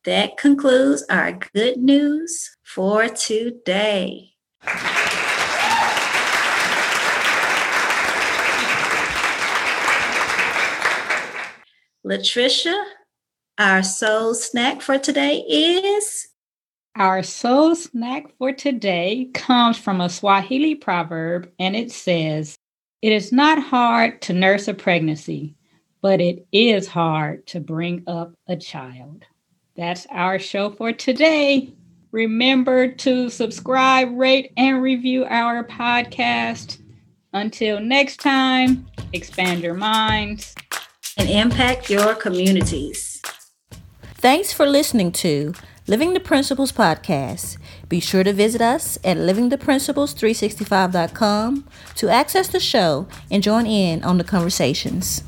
That 0.06 0.38
concludes 0.38 1.06
our 1.10 1.34
good 1.54 1.78
news 1.78 2.56
for 2.64 3.08
today. 3.08 4.32
Latricia, 12.06 12.82
our 13.58 13.82
soul 13.82 14.36
snack 14.36 14.82
for 14.82 15.00
today 15.00 15.38
is? 15.48 16.28
Our 16.96 17.24
soul 17.24 17.76
snack 17.76 18.36
for 18.38 18.52
today 18.52 19.30
comes 19.34 19.78
from 19.78 20.02
a 20.02 20.10
Swahili 20.10 20.76
proverb 20.76 21.52
and 21.60 21.76
it 21.76 21.92
says, 21.92 22.58
It 23.02 23.12
is 23.12 23.32
not 23.32 23.62
hard 23.62 24.22
to 24.24 24.34
nurse 24.34 24.68
a 24.68 24.74
pregnancy, 24.74 25.56
but 26.02 26.22
it 26.22 26.46
is 26.52 26.88
hard 26.88 27.46
to 27.48 27.60
bring 27.60 28.04
up 28.08 28.34
a 28.48 28.56
child. 28.56 29.24
That's 29.76 30.08
our 30.12 30.40
show 30.40 30.72
for 30.72 30.92
today. 30.92 31.74
Remember 32.12 32.88
to 32.88 33.30
subscribe, 33.30 34.10
rate, 34.18 34.54
and 34.58 34.82
review 34.82 35.26
our 35.26 35.64
podcast. 35.64 36.80
Until 37.34 37.80
next 37.80 38.20
time, 38.20 38.88
expand 39.14 39.62
your 39.62 39.76
minds 39.76 40.56
and 41.18 41.30
impact 41.30 41.90
your 41.90 42.16
communities. 42.16 43.17
Thanks 44.20 44.52
for 44.52 44.66
listening 44.66 45.12
to 45.12 45.54
Living 45.86 46.14
the 46.14 46.20
Principles 46.20 46.72
podcast. 46.72 47.60
Be 47.88 48.00
sure 48.00 48.24
to 48.24 48.34
visit 48.34 48.62
us 48.62 48.98
at 49.04 49.18
livingtheprinciples365.com 49.18 51.68
to 51.94 52.10
access 52.10 52.48
the 52.48 52.60
show 52.60 53.08
and 53.30 53.44
join 53.44 53.68
in 53.68 54.04
on 54.04 54.18
the 54.18 54.24
conversations. 54.24 55.22